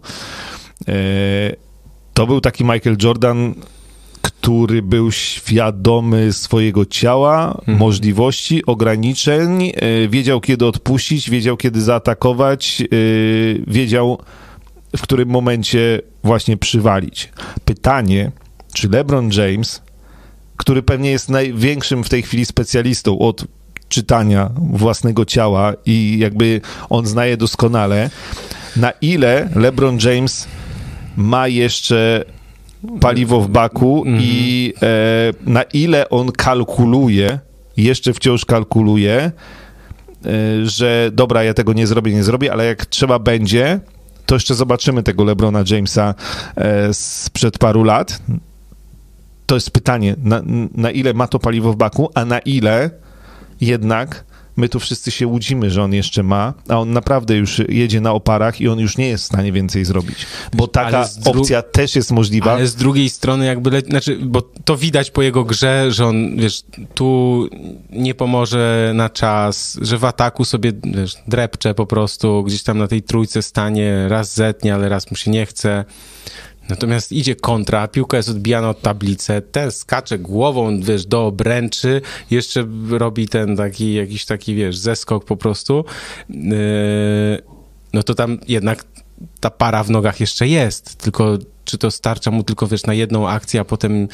[0.88, 0.94] E,
[2.14, 3.56] to był taki Michael Jordan
[4.26, 7.78] który był świadomy swojego ciała, mhm.
[7.78, 12.86] możliwości, ograniczeń, e, wiedział kiedy odpuścić, wiedział kiedy zaatakować, e,
[13.68, 14.18] wiedział
[14.98, 17.32] w którym momencie właśnie przywalić.
[17.66, 18.32] Pytanie,
[18.74, 19.82] czy LeBron James,
[20.58, 23.46] który pewnie jest największym w tej chwili specjalistą od
[23.90, 28.10] czytania własnego ciała i jakby on znaje doskonale,
[28.76, 30.48] na ile LeBron James
[31.18, 32.26] ma jeszcze
[33.02, 34.24] paliwo w baku mm -hmm.
[34.24, 37.40] i e, na ile on kalkuluje,
[37.78, 39.32] jeszcze wciąż kalkuluje,
[40.26, 43.80] e, że dobra, ja tego nie zrobię, nie zrobię, ale jak trzeba będzie,
[44.26, 46.16] to jeszcze zobaczymy tego LeBrona Jamesa
[46.56, 48.22] e, sprzed paru lat.
[49.46, 50.42] To jest pytanie, na,
[50.76, 52.90] na ile ma to paliwo w baku, a na ile
[53.62, 54.24] jednak
[54.58, 58.14] my tu wszyscy się łudzimy, że on jeszcze ma, a on naprawdę już jedzie na
[58.14, 60.26] oparach i on już nie jest w stanie więcej zrobić.
[60.54, 62.52] Bo taka opcja też jest możliwa.
[62.52, 63.82] Ale z drugiej strony jakby, le...
[63.82, 66.64] znaczy, bo to widać po jego grze, że on, wiesz,
[66.94, 67.50] tu
[67.90, 72.88] nie pomoże na czas, że w ataku sobie, wiesz, drepcze po prostu, gdzieś tam na
[72.88, 75.86] tej trójce stanie, raz zetnie, ale raz mu się nie chce.
[76.70, 82.02] Natomiast idzie kontra, piłka jest odbijana od tablicy, ten skacze głową, wiesz, do obręczy,
[82.32, 85.86] jeszcze robi ten taki, jakiś taki, wiesz, zeskok po prostu,
[86.30, 86.38] yy,
[87.94, 88.86] no to tam jednak
[89.40, 93.30] ta para w nogach jeszcze jest, tylko czy to starcza mu tylko, wiesz, na jedną
[93.30, 94.08] akcję, a potem,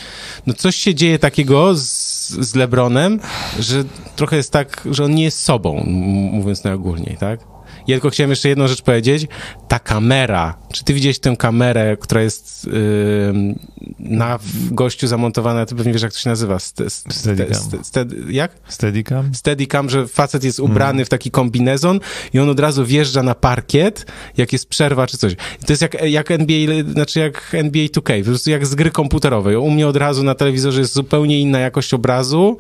[0.48, 3.20] no coś się dzieje takiego z, z Lebronem,
[3.60, 3.84] że
[4.16, 5.84] trochę jest tak, że on nie jest sobą,
[6.32, 7.40] mówiąc najogólniej, tak?
[7.88, 9.28] Ja tylko chciałem jeszcze jedną rzecz powiedzieć.
[9.68, 13.56] Ta kamera, czy ty widziałeś tę kamerę, która jest yy,
[14.00, 14.40] na
[14.72, 16.60] gościu zamontowana, ty pewnie wiesz, jak to się nazywa?
[16.60, 17.64] Ste, ste, Steadicam.
[17.64, 18.52] Ste, ste, jak?
[18.68, 19.36] Steadicam?
[19.36, 21.06] Steadicam, że facet jest ubrany mm.
[21.06, 22.00] w taki kombinezon
[22.34, 24.06] i on od razu wjeżdża na parkiet,
[24.38, 25.34] jak jest przerwa czy coś.
[25.34, 28.92] I to jest jak, jak NBA, znaczy jak NBA 2K, po prostu jak z gry
[28.92, 29.56] komputerowej.
[29.56, 32.58] U mnie od razu na telewizorze jest zupełnie inna jakość obrazu.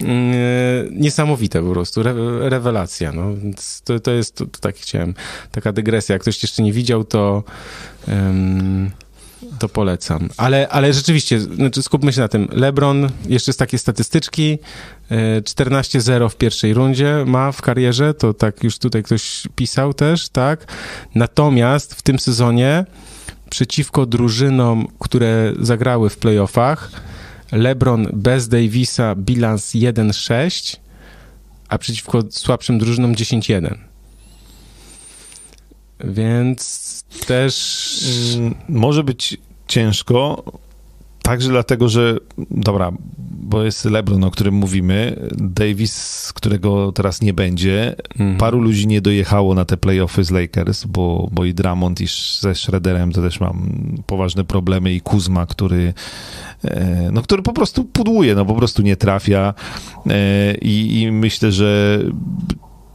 [0.00, 0.06] Yy,
[0.90, 2.14] niesamowite po prostu, Re,
[2.48, 3.12] rewelacja.
[3.12, 3.34] No.
[3.84, 5.14] To, to jest, to, to tak chciałem,
[5.52, 6.12] taka dygresja.
[6.12, 7.44] Jak ktoś jeszcze nie widział, to...
[8.08, 8.90] Um,
[9.58, 10.28] to polecam.
[10.36, 12.48] Ale, ale rzeczywiście, znaczy skupmy się na tym.
[12.52, 14.58] LeBron, jeszcze z takie statystyczki,
[15.10, 20.28] 14-0 e, w pierwszej rundzie ma w karierze, to tak już tutaj ktoś pisał też,
[20.28, 20.72] tak?
[21.14, 22.84] Natomiast w tym sezonie
[23.50, 26.90] przeciwko drużynom, które zagrały w playoffach,
[27.52, 30.76] LeBron bez Davisa bilans 1-6,
[31.68, 33.85] a przeciwko słabszym drużynom 10-1.
[36.04, 38.34] Więc też.
[38.36, 39.36] Mm, może być
[39.66, 40.44] ciężko,
[41.22, 42.16] także dlatego, że
[42.50, 47.96] dobra, bo jest LeBron, o którym mówimy, Davis, którego teraz nie będzie.
[48.10, 48.36] Mhm.
[48.36, 52.06] Paru ludzi nie dojechało na te playoffy z Lakers, bo, bo i Dramond i
[52.40, 53.68] ze Schroederem to też mam
[54.06, 55.94] poważne problemy i Kuzma, który
[56.64, 59.54] e, no, który po prostu pudłuje, no po prostu nie trafia
[60.06, 62.00] e, i, i myślę, że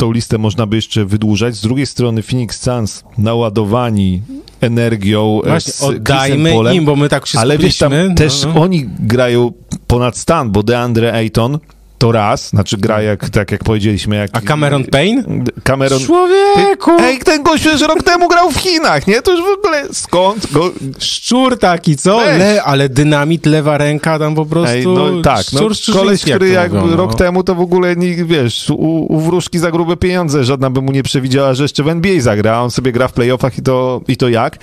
[0.01, 1.55] tą listę można by jeszcze wydłużać.
[1.55, 4.21] Z drugiej strony Phoenix Suns naładowani
[4.61, 8.15] energią e, Właśnie, z oddajmy Polem, im, bo my tak się Ale wiesz, tam no.
[8.15, 9.51] też oni grają
[9.87, 11.59] ponad stan, bo DeAndre Ayton
[12.01, 14.15] to raz, znaczy gra jak, tak jak powiedzieliśmy.
[14.15, 15.23] Jak, A Cameron Payne?
[15.63, 15.99] Cameron...
[15.99, 16.91] Człowieku!
[17.01, 19.21] Ej, ten gość że rok temu grał w Chinach, nie?
[19.21, 20.71] To już w ogóle skąd go...
[20.99, 22.21] Szczur taki, co?
[22.21, 24.75] Le, ale dynamit, lewa ręka tam po prostu...
[24.75, 25.59] Ej, no tak, no,
[25.93, 29.97] koleś, który jak, rok temu to w ogóle, nie, wiesz, u, u wróżki za grube
[29.97, 33.13] pieniądze, żadna by mu nie przewidziała, że jeszcze w NBA zagra, on sobie gra w
[33.13, 34.55] playoffach i to, i to jak.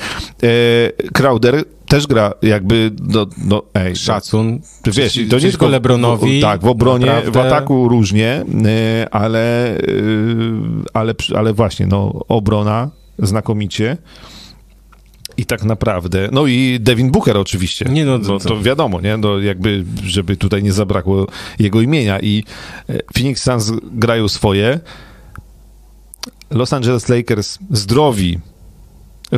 [0.43, 3.97] E, Crowder też gra jakby, no, no ej.
[3.97, 4.61] Szacun.
[4.83, 6.41] Ty wiesz, to nie tylko Lebronowi.
[6.41, 7.33] Tak, w obronie, naprawdę...
[7.33, 8.45] w ataku różnie,
[9.03, 10.33] y, ale, y,
[10.95, 13.97] ale, ale właśnie, no, obrona znakomicie.
[15.37, 17.85] I tak naprawdę, no i Devin Booker oczywiście.
[17.85, 19.17] Nie no, to, no, to wiadomo, nie?
[19.17, 21.27] No jakby, żeby tutaj nie zabrakło
[21.59, 22.21] jego imienia.
[22.21, 22.45] I
[22.89, 24.81] e, Phoenix Suns grają swoje,
[26.51, 28.39] Los Angeles Lakers zdrowi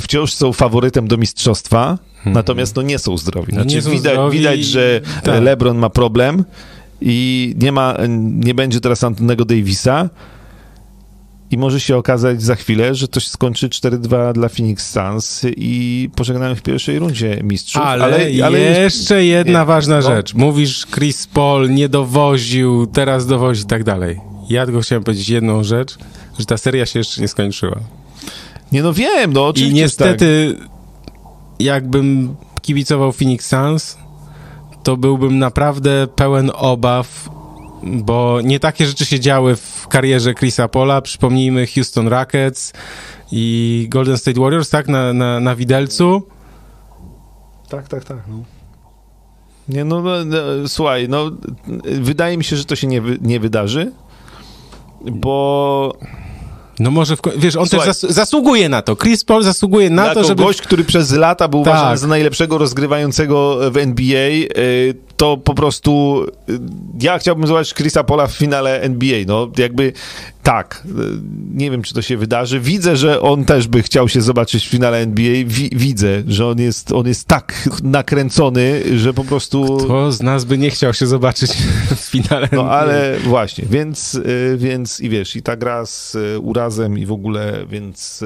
[0.01, 2.35] wciąż są faworytem do mistrzostwa, hmm.
[2.35, 3.53] natomiast no nie są zdrowi.
[3.53, 4.39] Znaczy, nie są widać, zdrowi.
[4.39, 5.43] widać, że tak.
[5.43, 6.45] LeBron ma problem
[7.01, 10.09] i nie ma, nie będzie teraz Antonego Davisa
[11.51, 16.11] i może się okazać za chwilę, że to się skończy 4-2 dla Phoenix Suns i
[16.17, 17.83] pożegnamy w pierwszej rundzie mistrzów.
[17.83, 20.03] Ale, ale, ale jeszcze jedna nie, ważna no.
[20.03, 20.35] rzecz.
[20.35, 24.21] Mówisz, Chris Paul nie dowoził, teraz dowozi i tak dalej.
[24.51, 25.99] Ja tylko chciałem powiedzieć jedną rzecz,
[26.39, 27.81] że ta seria się jeszcze nie skończyła.
[28.73, 29.79] Nie no wiem, no oczywiście.
[29.79, 30.69] I niestety, tak.
[31.59, 33.99] jakbym kibicował Phoenix Suns,
[34.83, 37.29] to byłbym naprawdę pełen obaw,
[37.83, 41.01] bo nie takie rzeczy się działy w karierze Chrisa Pola.
[41.01, 42.73] Przypomnijmy Houston Rockets
[43.33, 46.23] i Golden State Warriors, tak, na, na, na widelcu.
[47.69, 48.19] Tak, tak, tak.
[48.29, 48.43] No.
[49.69, 50.39] Nie, no, no, no,
[50.69, 51.31] słuchaj, no,
[51.85, 53.93] wydaje mi się, że to się nie, nie wydarzy,
[55.13, 55.99] bo
[56.81, 58.97] no może, w, wiesz, on Słuchaj, też zas zasługuje na to.
[58.97, 60.43] Chris Paul zasługuje na to, żeby...
[60.43, 61.74] gość, który przez lata był tak.
[61.74, 66.59] uważany za najlepszego rozgrywającego w NBA, y, to po prostu y,
[67.01, 69.24] ja chciałbym zobaczyć Chrisa Paula w finale NBA.
[69.27, 69.93] No jakby
[70.43, 70.90] tak, y,
[71.55, 72.61] nie wiem, czy to się wydarzy.
[72.61, 75.44] Widzę, że on też by chciał się zobaczyć w finale NBA.
[75.47, 79.78] Wi widzę, że on jest, on jest tak nakręcony, że po prostu...
[79.85, 81.52] Kto z nas by nie chciał się zobaczyć
[81.97, 84.20] w finale No ale właśnie, więc,
[84.57, 88.25] więc i wiesz, i ta gra z urazem i w ogóle, więc...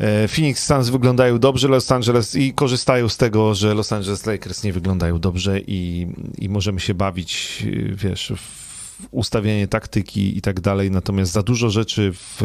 [0.00, 4.64] E, Phoenix Suns wyglądają dobrze, Los Angeles i korzystają z tego, że Los Angeles Lakers
[4.64, 6.06] nie wyglądają dobrze i,
[6.38, 8.74] i możemy się bawić, e, wiesz, w
[9.10, 12.42] ustawienie taktyki i tak dalej, natomiast za dużo rzeczy w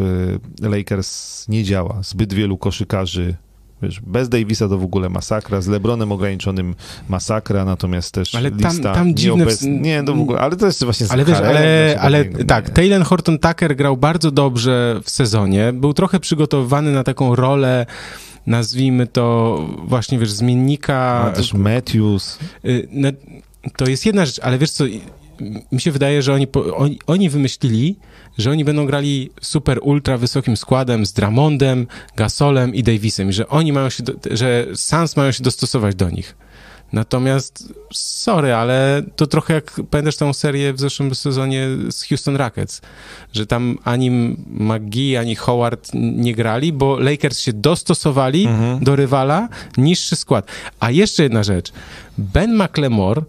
[0.62, 2.02] Lakers nie działa.
[2.02, 3.36] Zbyt wielu koszykarzy
[3.82, 6.74] Wiesz, bez Davisa to w ogóle masakra, z LeBronem ograniczonym
[7.08, 9.36] masakra, natomiast też ale tam, lista tam dziwne...
[9.36, 9.62] Nieobec...
[9.62, 11.06] Nie, to w ogóle, ale to jest właśnie...
[11.10, 16.20] Ale wiesz, ale, ale tak, Taylor Horton Tucker grał bardzo dobrze w sezonie, był trochę
[16.20, 17.86] przygotowywany na taką rolę
[18.46, 20.96] nazwijmy to właśnie, wiesz, zmiennika...
[20.96, 22.38] A też Matthews.
[22.64, 22.88] Y,
[23.76, 24.84] to jest jedna rzecz, ale wiesz co,
[25.72, 26.46] mi się wydaje, że oni,
[26.76, 27.96] oni, oni wymyślili,
[28.38, 31.86] że oni będą grali super ultra wysokim składem z Dramondem,
[32.16, 36.36] Gasolem i Davisem że oni mają się, do, że Suns mają się dostosować do nich.
[36.92, 42.80] Natomiast, sorry, ale to trochę jak pamiętasz tą serię w zeszłym sezonie z Houston Rockets,
[43.32, 44.10] że tam ani
[44.46, 48.84] McGee, ani Howard nie grali, bo Lakers się dostosowali mhm.
[48.84, 50.46] do rywala, niższy skład.
[50.80, 51.72] A jeszcze jedna rzecz.
[52.18, 53.22] Ben McLemore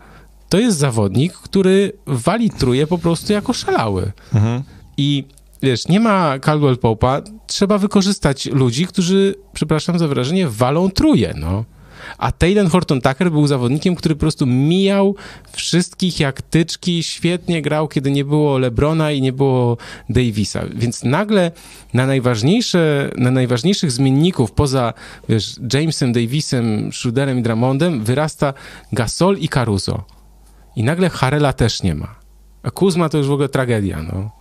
[0.52, 4.12] to jest zawodnik, który wali truje po prostu jako szalały.
[4.34, 4.64] Mhm.
[4.98, 5.24] I
[5.62, 11.66] wiesz, nie ma Caldwell Pope'a, trzeba wykorzystać ludzi, którzy, przepraszam za wrażenie, walą truje, no.
[12.18, 15.16] A Taylor Horton Tucker był zawodnikiem, który po prostu mijał
[15.52, 19.78] wszystkich jak tyczki, świetnie grał, kiedy nie było LeBrona i nie było
[20.10, 20.62] Davisa.
[20.76, 21.52] Więc nagle
[21.94, 24.94] na najważniejsze, na najważniejszych zmienników poza,
[25.30, 28.54] wiesz, Jamesem, Davisem, Schroederem i Dramondem wyrasta
[28.92, 30.21] Gasol i Caruso.
[30.76, 32.16] I nagle Harela też nie ma.
[32.64, 34.41] A Kuzma to już w ogóle tragedia, no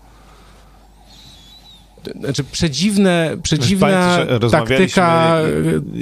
[2.20, 4.18] znaczy przedziwne, przedziwna
[4.50, 5.36] taktyka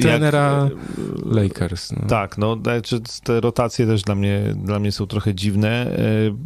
[0.01, 1.93] trenera jak, Lakers.
[1.93, 2.09] No.
[2.09, 5.69] Tak, no znaczy te rotacje też dla mnie, dla mnie są trochę dziwne.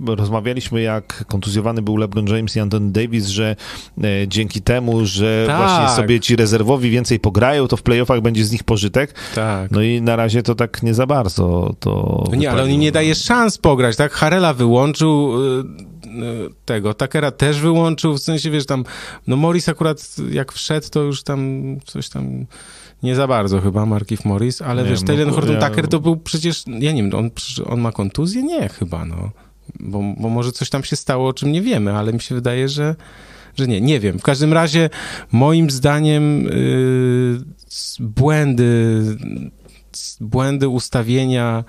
[0.07, 3.57] E, rozmawialiśmy jak kontuzjowany był LeBron James i Anthony Davis, że
[4.05, 5.57] e, dzięki temu, że tak.
[5.57, 9.15] właśnie sobie ci rezerwowi więcej pograją, to w playoffach będzie z nich pożytek.
[9.35, 9.71] Tak.
[9.71, 12.25] No i na razie to tak nie za bardzo to...
[12.31, 14.13] No nie, ale on im nie daje szans pograć, tak?
[14.13, 15.92] Harela wyłączył y,
[16.65, 16.95] tego.
[16.95, 18.85] Takera też wyłączył, w sensie, wiesz, tam,
[19.27, 22.47] no Morris akurat jak wszedł, to już tam coś tam
[23.03, 25.69] nie za bardzo chyba, Markif Morris, ale nie, wiesz, Taylor no, Horton ja...
[25.69, 27.31] Tucker to był przecież, ja nie wiem, on,
[27.67, 28.43] on ma kontuzję?
[28.43, 29.31] Nie, chyba, no.
[29.81, 32.69] Bo, bo może coś tam się stało, o czym nie wiemy, ale mi się wydaje,
[32.69, 32.97] że
[33.57, 34.19] że nie, nie wiem.
[34.19, 34.91] W każdym razie,
[35.33, 37.41] moim zdaniem, yy,
[38.01, 39.03] błędy,
[40.21, 41.65] błędy ustawienia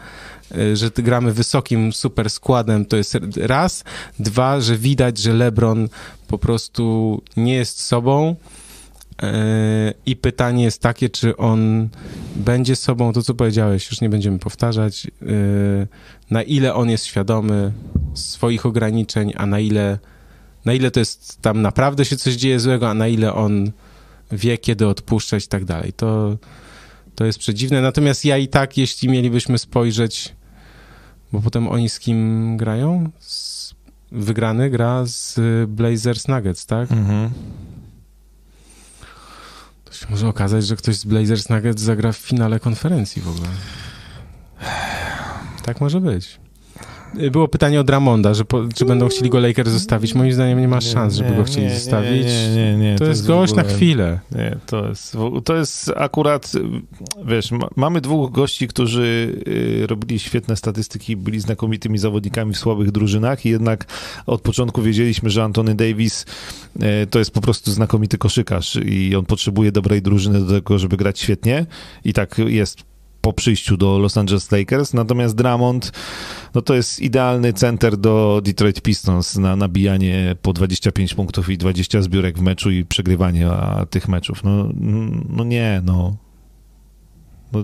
[0.58, 3.84] Y, że gramy wysokim super składem, to jest raz.
[4.20, 5.90] Dwa, że widać, że LeBron
[6.28, 8.36] po prostu nie jest sobą.
[9.24, 9.26] Y,
[10.06, 11.90] I pytanie jest takie, czy on
[12.36, 15.88] będzie sobą, to co powiedziałeś, już nie będziemy powtarzać, y,
[16.32, 17.72] na ile on jest świadomy
[18.14, 20.00] swoich ograniczeń, a na ile,
[20.66, 23.72] na ile to jest tam naprawdę się coś dzieje złego, a na ile on
[24.32, 25.94] wie, kiedy odpuszczać i tak dalej.
[25.94, 26.38] To,
[27.16, 27.82] to jest przedziwne.
[27.82, 30.34] Natomiast ja i tak, jeśli mielibyśmy spojrzeć
[31.34, 33.12] bo potem oni z kim grają?
[33.20, 33.74] Z...
[34.12, 36.92] Wygrany gra z Blazers Nuggets, tak?
[36.92, 37.32] Mhm.
[39.86, 43.48] To się może okazać, że ktoś z Blazers Nuggets zagra w finale konferencji w ogóle.
[45.64, 46.40] Tak może być.
[47.22, 50.16] Y, było pytanie od Ramonda, że po, czy będą chcieli go Lakers zostawić.
[50.16, 52.28] Moim zdaniem nie ma szans, żeby go chcieli zostawić.
[52.28, 54.20] Nie, nie, nie, To, jest gość na chwilę.
[54.32, 56.52] Nie, to jest, to jest akurat,
[57.26, 62.92] wiesz, ma, mamy dwóch gości, którzy y, robili świetne statystyki, byli znakomitymi zawodnikami w słabych
[62.92, 63.86] drużynach i jednak
[64.26, 66.26] od początku wiedzieliśmy, że Antony Davis
[66.76, 70.98] y, to jest po prostu znakomity koszykarz i on potrzebuje dobrej drużyny do tego, żeby
[70.98, 71.66] grać świetnie
[72.06, 72.93] i tak jest
[73.24, 75.92] po przyjściu do Los Angeles Lakers, natomiast Drummond
[76.56, 82.02] no to jest idealny center do Detroit Pistons na nabijanie po 25 punktów i 20
[82.02, 83.50] zbiórek w meczu i przegrywanie
[83.90, 84.44] tych meczów.
[84.44, 84.70] No,
[85.30, 86.16] no nie, no.
[87.52, 87.64] No,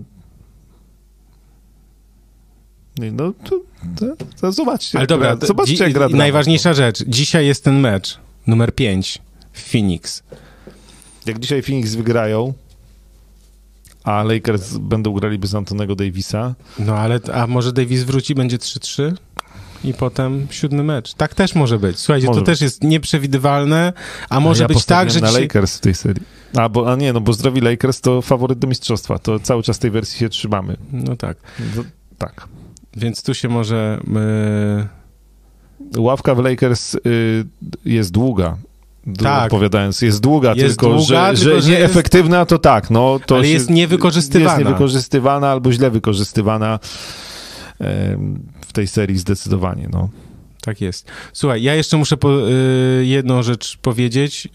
[3.00, 3.62] Nie, no to,
[4.00, 4.98] to, to zobaczcie.
[4.98, 7.04] Ale dobra, gra, zobaczcie dzi- jak gra najważniejsza rzecz.
[7.08, 8.18] Dzisiaj jest ten mecz,
[8.48, 9.22] numer 5
[9.52, 10.24] w Phoenix.
[11.26, 12.54] Jak dzisiaj Phoenix wygrają,
[14.10, 19.14] a Lakers będą grali bez Antonego Davisa, No ale, a może Davis wróci, będzie 3-3
[19.84, 21.14] i potem siódmy mecz.
[21.14, 22.00] Tak też może być.
[22.00, 23.94] Słuchajcie, Może to też jest nieprzewidywalne,
[24.30, 25.42] a może ja być tak, że na dzisiaj...
[25.42, 26.24] Lakers w tej serii.
[26.58, 29.20] A, bo, a nie, no bo zdrowi Lakers to faworyt do mistrzostwa.
[29.20, 30.78] To cały czas tej wersji się trzymamy.
[30.92, 31.38] No tak.
[31.76, 31.84] No,
[32.18, 32.48] tak.
[32.96, 34.00] Więc tu się może...
[35.96, 36.02] Yy...
[36.02, 37.00] Ławka w Lakers y,
[37.86, 38.58] jest długa.
[39.18, 39.44] Tak.
[39.44, 43.36] Odpowiadając, jest długa, Jest tylko, długa, że, tylko, że że nieefektywna to tak, no to
[43.36, 44.52] Ale się- jest niewykorzystywana.
[44.52, 46.80] Jest niewykorzystywana albo źle wykorzystywana
[48.68, 50.10] w tej serii zdecydowanie, no.
[50.62, 51.12] Tak jest.
[51.34, 54.48] Słuchaj, ja jeszcze muszę po, y, jedną rzecz powiedzieć.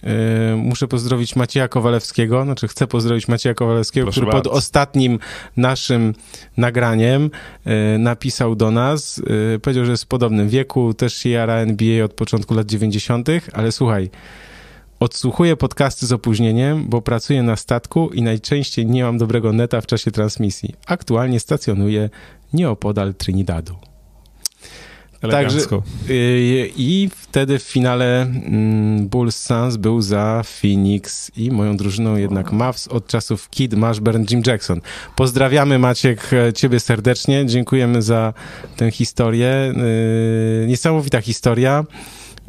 [0.52, 4.50] Y, muszę pozdrowić Macieja Kowalewskiego, znaczy chcę pozdrowić Macieja Kowalewskiego, Proszę który pod bardzo.
[4.50, 5.18] ostatnim
[5.56, 6.14] naszym
[6.56, 7.30] nagraniem
[7.94, 9.18] y, napisał do nas,
[9.54, 13.28] y, powiedział, że jest w podobnym wieku, też się jara NBA od początku lat 90.,
[13.52, 14.10] ale słuchaj,
[15.00, 19.86] odsłuchuję podcasty z opóźnieniem, bo pracuję na statku i najczęściej nie mam dobrego neta w
[19.86, 20.74] czasie transmisji.
[20.86, 22.10] Aktualnie stacjonuję
[22.52, 23.93] nieopodal Trinidadu.
[25.24, 25.82] Elegancko.
[26.08, 32.52] Yy, I wtedy w finale mm, Bulls Suns był za Phoenix i moją drużyną jednak
[32.52, 34.80] Mavs od czasów Kid, Mashburn, Jim Jackson.
[35.16, 38.32] Pozdrawiamy Maciek e, ciebie serdecznie, dziękujemy za
[38.76, 39.74] tę historię.
[40.60, 41.84] Yy, Niesamowita historia,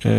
[0.06, 0.12] yy,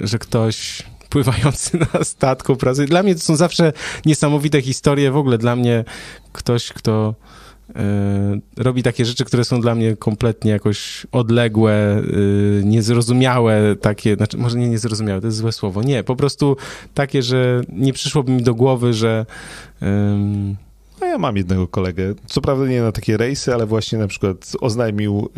[0.00, 2.88] że ktoś pływający na statku pracuje.
[2.88, 3.72] Dla mnie to są zawsze
[4.06, 5.84] niesamowite historie, w ogóle dla mnie
[6.32, 7.14] ktoś, kto
[8.56, 12.02] robi takie rzeczy, które są dla mnie kompletnie jakoś odległe, e,
[12.64, 16.56] niezrozumiałe, takie, znaczy może nie niezrozumiałe, to jest złe słowo, nie, po prostu
[16.94, 19.26] takie, że nie przyszłoby mi do głowy, że
[19.80, 20.56] em,
[21.00, 24.52] A ja mam jednego kolegę, co prawda nie na takie rejsy, ale właśnie na przykład
[24.60, 25.28] oznajmił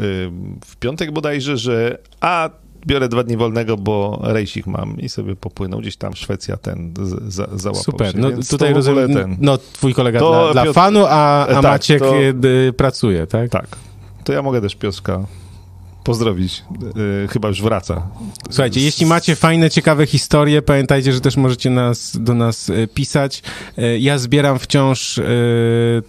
[0.64, 2.50] w piątek bodajże, że a
[2.86, 6.94] biorę dwa dni wolnego, bo rejsik mam i sobie popłynął gdzieś tam Szwecja ten
[7.28, 9.36] za, załapał super, się, no tutaj rozumiem, ten.
[9.40, 13.26] no twój kolega To dla, dla Piotr- fanu, a, a tak, Maciek to- d- pracuje,
[13.26, 13.50] tak?
[13.50, 13.66] Tak,
[14.24, 15.26] to ja mogę też Piotrka
[16.04, 16.64] pozdrowić,
[16.96, 18.06] yy, chyba już wraca.
[18.50, 23.42] Słuchajcie, jeśli macie fajne, ciekawe historie, pamiętajcie, że też możecie nas, do nas e, pisać.
[23.78, 25.20] E, Ja zbieram wciąż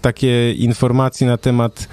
[0.02, 1.88] takie informacje na temat,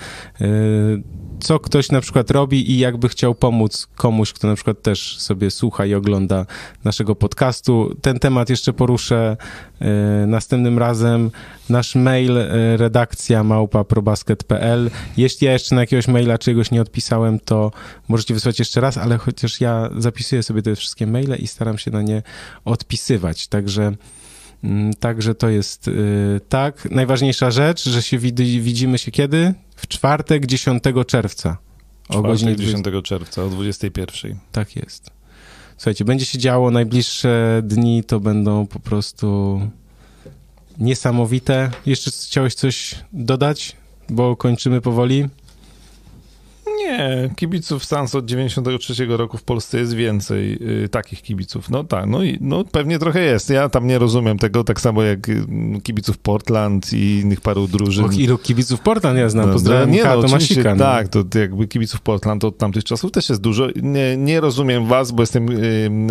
[1.43, 5.51] co ktoś na przykład robi i jakby chciał pomóc komuś, kto na przykład też sobie
[5.51, 6.47] słucha i ogląda
[6.85, 7.97] naszego podcastu.
[8.03, 9.37] Ten temat jeszcze poruszę
[9.81, 9.87] e,
[10.27, 11.31] następnym razem.
[11.69, 14.91] Nasz mail e, redakcja małpa.probasket.pl.
[15.17, 17.71] Jeśli ja jeszcze na jakiegoś maila czegoś nie odpisałem, to
[18.09, 21.91] możecie wysłać jeszcze raz, ale chociaż ja zapisuję sobie te wszystkie maile i staram się
[21.91, 22.23] na nie
[22.65, 23.49] odpisywać.
[23.49, 23.93] Także,
[24.65, 26.91] mm, także to jest y, tak.
[26.91, 29.55] Najważniejsza rzecz, że się wid- widzimy się kiedy?
[29.83, 31.57] W czwartek 10 czerwca.
[32.09, 32.83] O godzinie 20.
[32.83, 34.39] 10 czerwca o 21.
[34.53, 35.11] Tak jest.
[35.77, 39.61] Słuchajcie, będzie się działo, najbliższe dni to będą po prostu
[40.79, 41.71] niesamowite.
[41.87, 43.77] Jeszcze chciałeś coś dodać?
[44.09, 45.29] Bo kończymy powoli.
[46.87, 51.71] Nie, kibiców Sans od 93 roku w Polsce jest więcej y, takich kibiców.
[51.71, 53.51] No tak, no i no, pewnie trochę jest.
[53.51, 55.45] Ja tam nie rozumiem tego, tak samo jak y,
[55.83, 58.05] kibiców Portland i innych paru drużyn.
[58.05, 59.47] Och, ilu kibiców Portland ja znam.
[59.47, 60.75] No, Pozdrawiam no, Michała oczywiście, Tomasika.
[60.75, 60.85] no.
[60.85, 63.69] Tak, to jakby kibiców Portland od tamtych czasów też jest dużo.
[63.83, 65.49] Nie, nie rozumiem was, bo jestem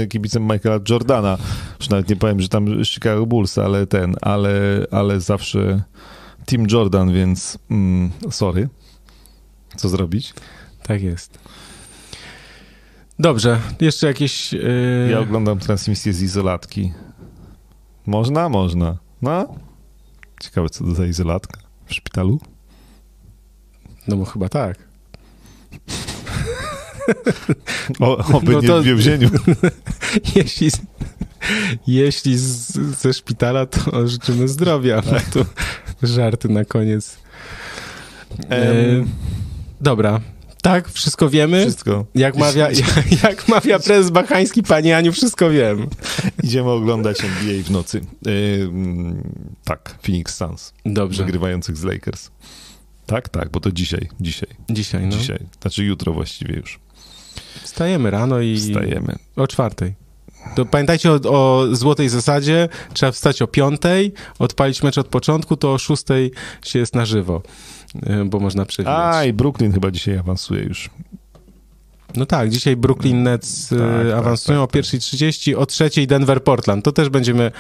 [0.02, 1.38] y, kibicem Michaela Jordana.
[1.80, 4.52] Już nawet nie powiem, że tam Chicago Bulls, ale ten, ale,
[4.91, 5.81] ale zawsze
[6.45, 8.69] Team Jordan, więc mm, sorry.
[9.76, 10.34] Co zrobić?
[10.84, 11.40] Tak jest.
[13.20, 14.53] Dobrze, jeszcze jakieś...
[14.53, 15.08] Yy...
[15.12, 16.94] Ja oglądam transmisję z izolatki.
[18.06, 18.49] Można?
[18.49, 18.98] Można.
[19.22, 19.56] No.
[20.41, 22.40] Ciekawe, co to za izolatka w szpitalu.
[24.08, 24.78] No bo chyba tak.
[27.99, 29.30] O, oby No nie to- w więzieniu.
[30.36, 30.72] jeśli
[31.88, 32.72] jeśli z,
[33.02, 35.02] ze szpitala, to życzymy zdrowia.
[35.12, 35.49] No to
[36.03, 37.18] żarty na koniec.
[38.49, 38.76] E,
[39.82, 40.22] dobra,
[40.62, 41.62] Tak, wszystko wiemy.
[41.62, 42.06] Wszystko.
[42.16, 45.88] Jak mawia, jak, jak mawia prezes Bachański, panie Aniu, wszystko wiem.
[46.44, 48.02] Idziemy oglądać NBA w nocy.
[48.26, 48.70] Yy,
[49.64, 50.74] tak, Phoenix Suns.
[50.86, 52.32] Dobrze, Wygrywających z Lakers.
[53.06, 55.18] Tak, tak, bo to dzisiaj, dzisiaj, dzisiaj, no.
[55.18, 55.40] dzisiaj.
[55.62, 56.80] Znaczy jutro właściwie już.
[57.64, 59.16] Wstajemy rano i Wstajemy.
[59.36, 59.94] o czwartej.
[60.56, 65.74] To pamiętajcie o, o złotej zasadzie, trzeba wstać o piątej, odpalić mecz od początku, to
[65.74, 66.32] o szóstej
[66.66, 67.42] się jest na żywo,
[68.26, 69.15] bo można przewijać.
[69.15, 70.89] A, i Brooklyn chyba dzisiaj awansuje już.
[72.15, 76.43] No tak, dzisiaj Brooklyn Nets y, Tak, tak, awansują tak, o 1.30, o trzeciej Denver
[76.43, 76.85] Portland.
[76.85, 77.51] To też będziemy,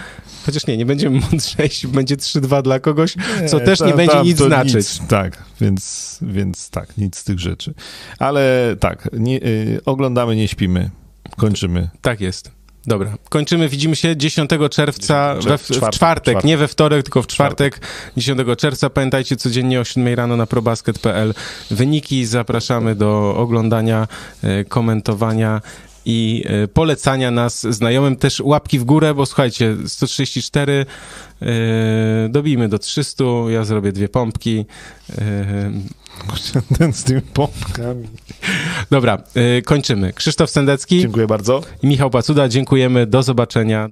[0.45, 3.15] chociaż nie, nie będziemy mądrzejsi, będzie 3-2 dla kogoś,
[3.47, 4.75] co też nie tam- będzie tam nic znaczyć.
[4.75, 7.73] Nic, tak, więc, więc tak, nic z tych rzeczy.
[8.19, 10.89] Ale tak, nie, y, oglądamy, nie śpimy,
[11.37, 11.89] kończymy.
[12.01, 12.60] Tak jest.
[12.87, 16.43] Dobra, kończymy, widzimy się 10 czerwca, 10 we, w, czwartek, w czwartek, czwartek.
[16.43, 17.79] nie we wtorek, tylko w czwartek,
[18.17, 18.89] 10 czerwca.
[18.89, 21.33] Pamiętajcie codziennie o 7 rano na probasket.pl.
[21.71, 24.07] Wyniki zapraszamy do oglądania,
[24.43, 25.61] e, komentowania
[26.05, 28.15] i e, polecania nas znajomym.
[28.15, 30.85] Też łapki w górę, bo słuchajcie, 134,
[31.41, 31.45] e,
[32.29, 34.65] dobijmy do 300, ja zrobię dwie pompki.
[36.77, 38.07] Ten z tymi pompkami.
[38.91, 40.13] dobra, e, kończymy.
[40.13, 41.61] Krzysztof Sendecki Dziękuję bardzo.
[41.83, 43.89] i Michał Pacuda, dziękujemy, do zobaczenia.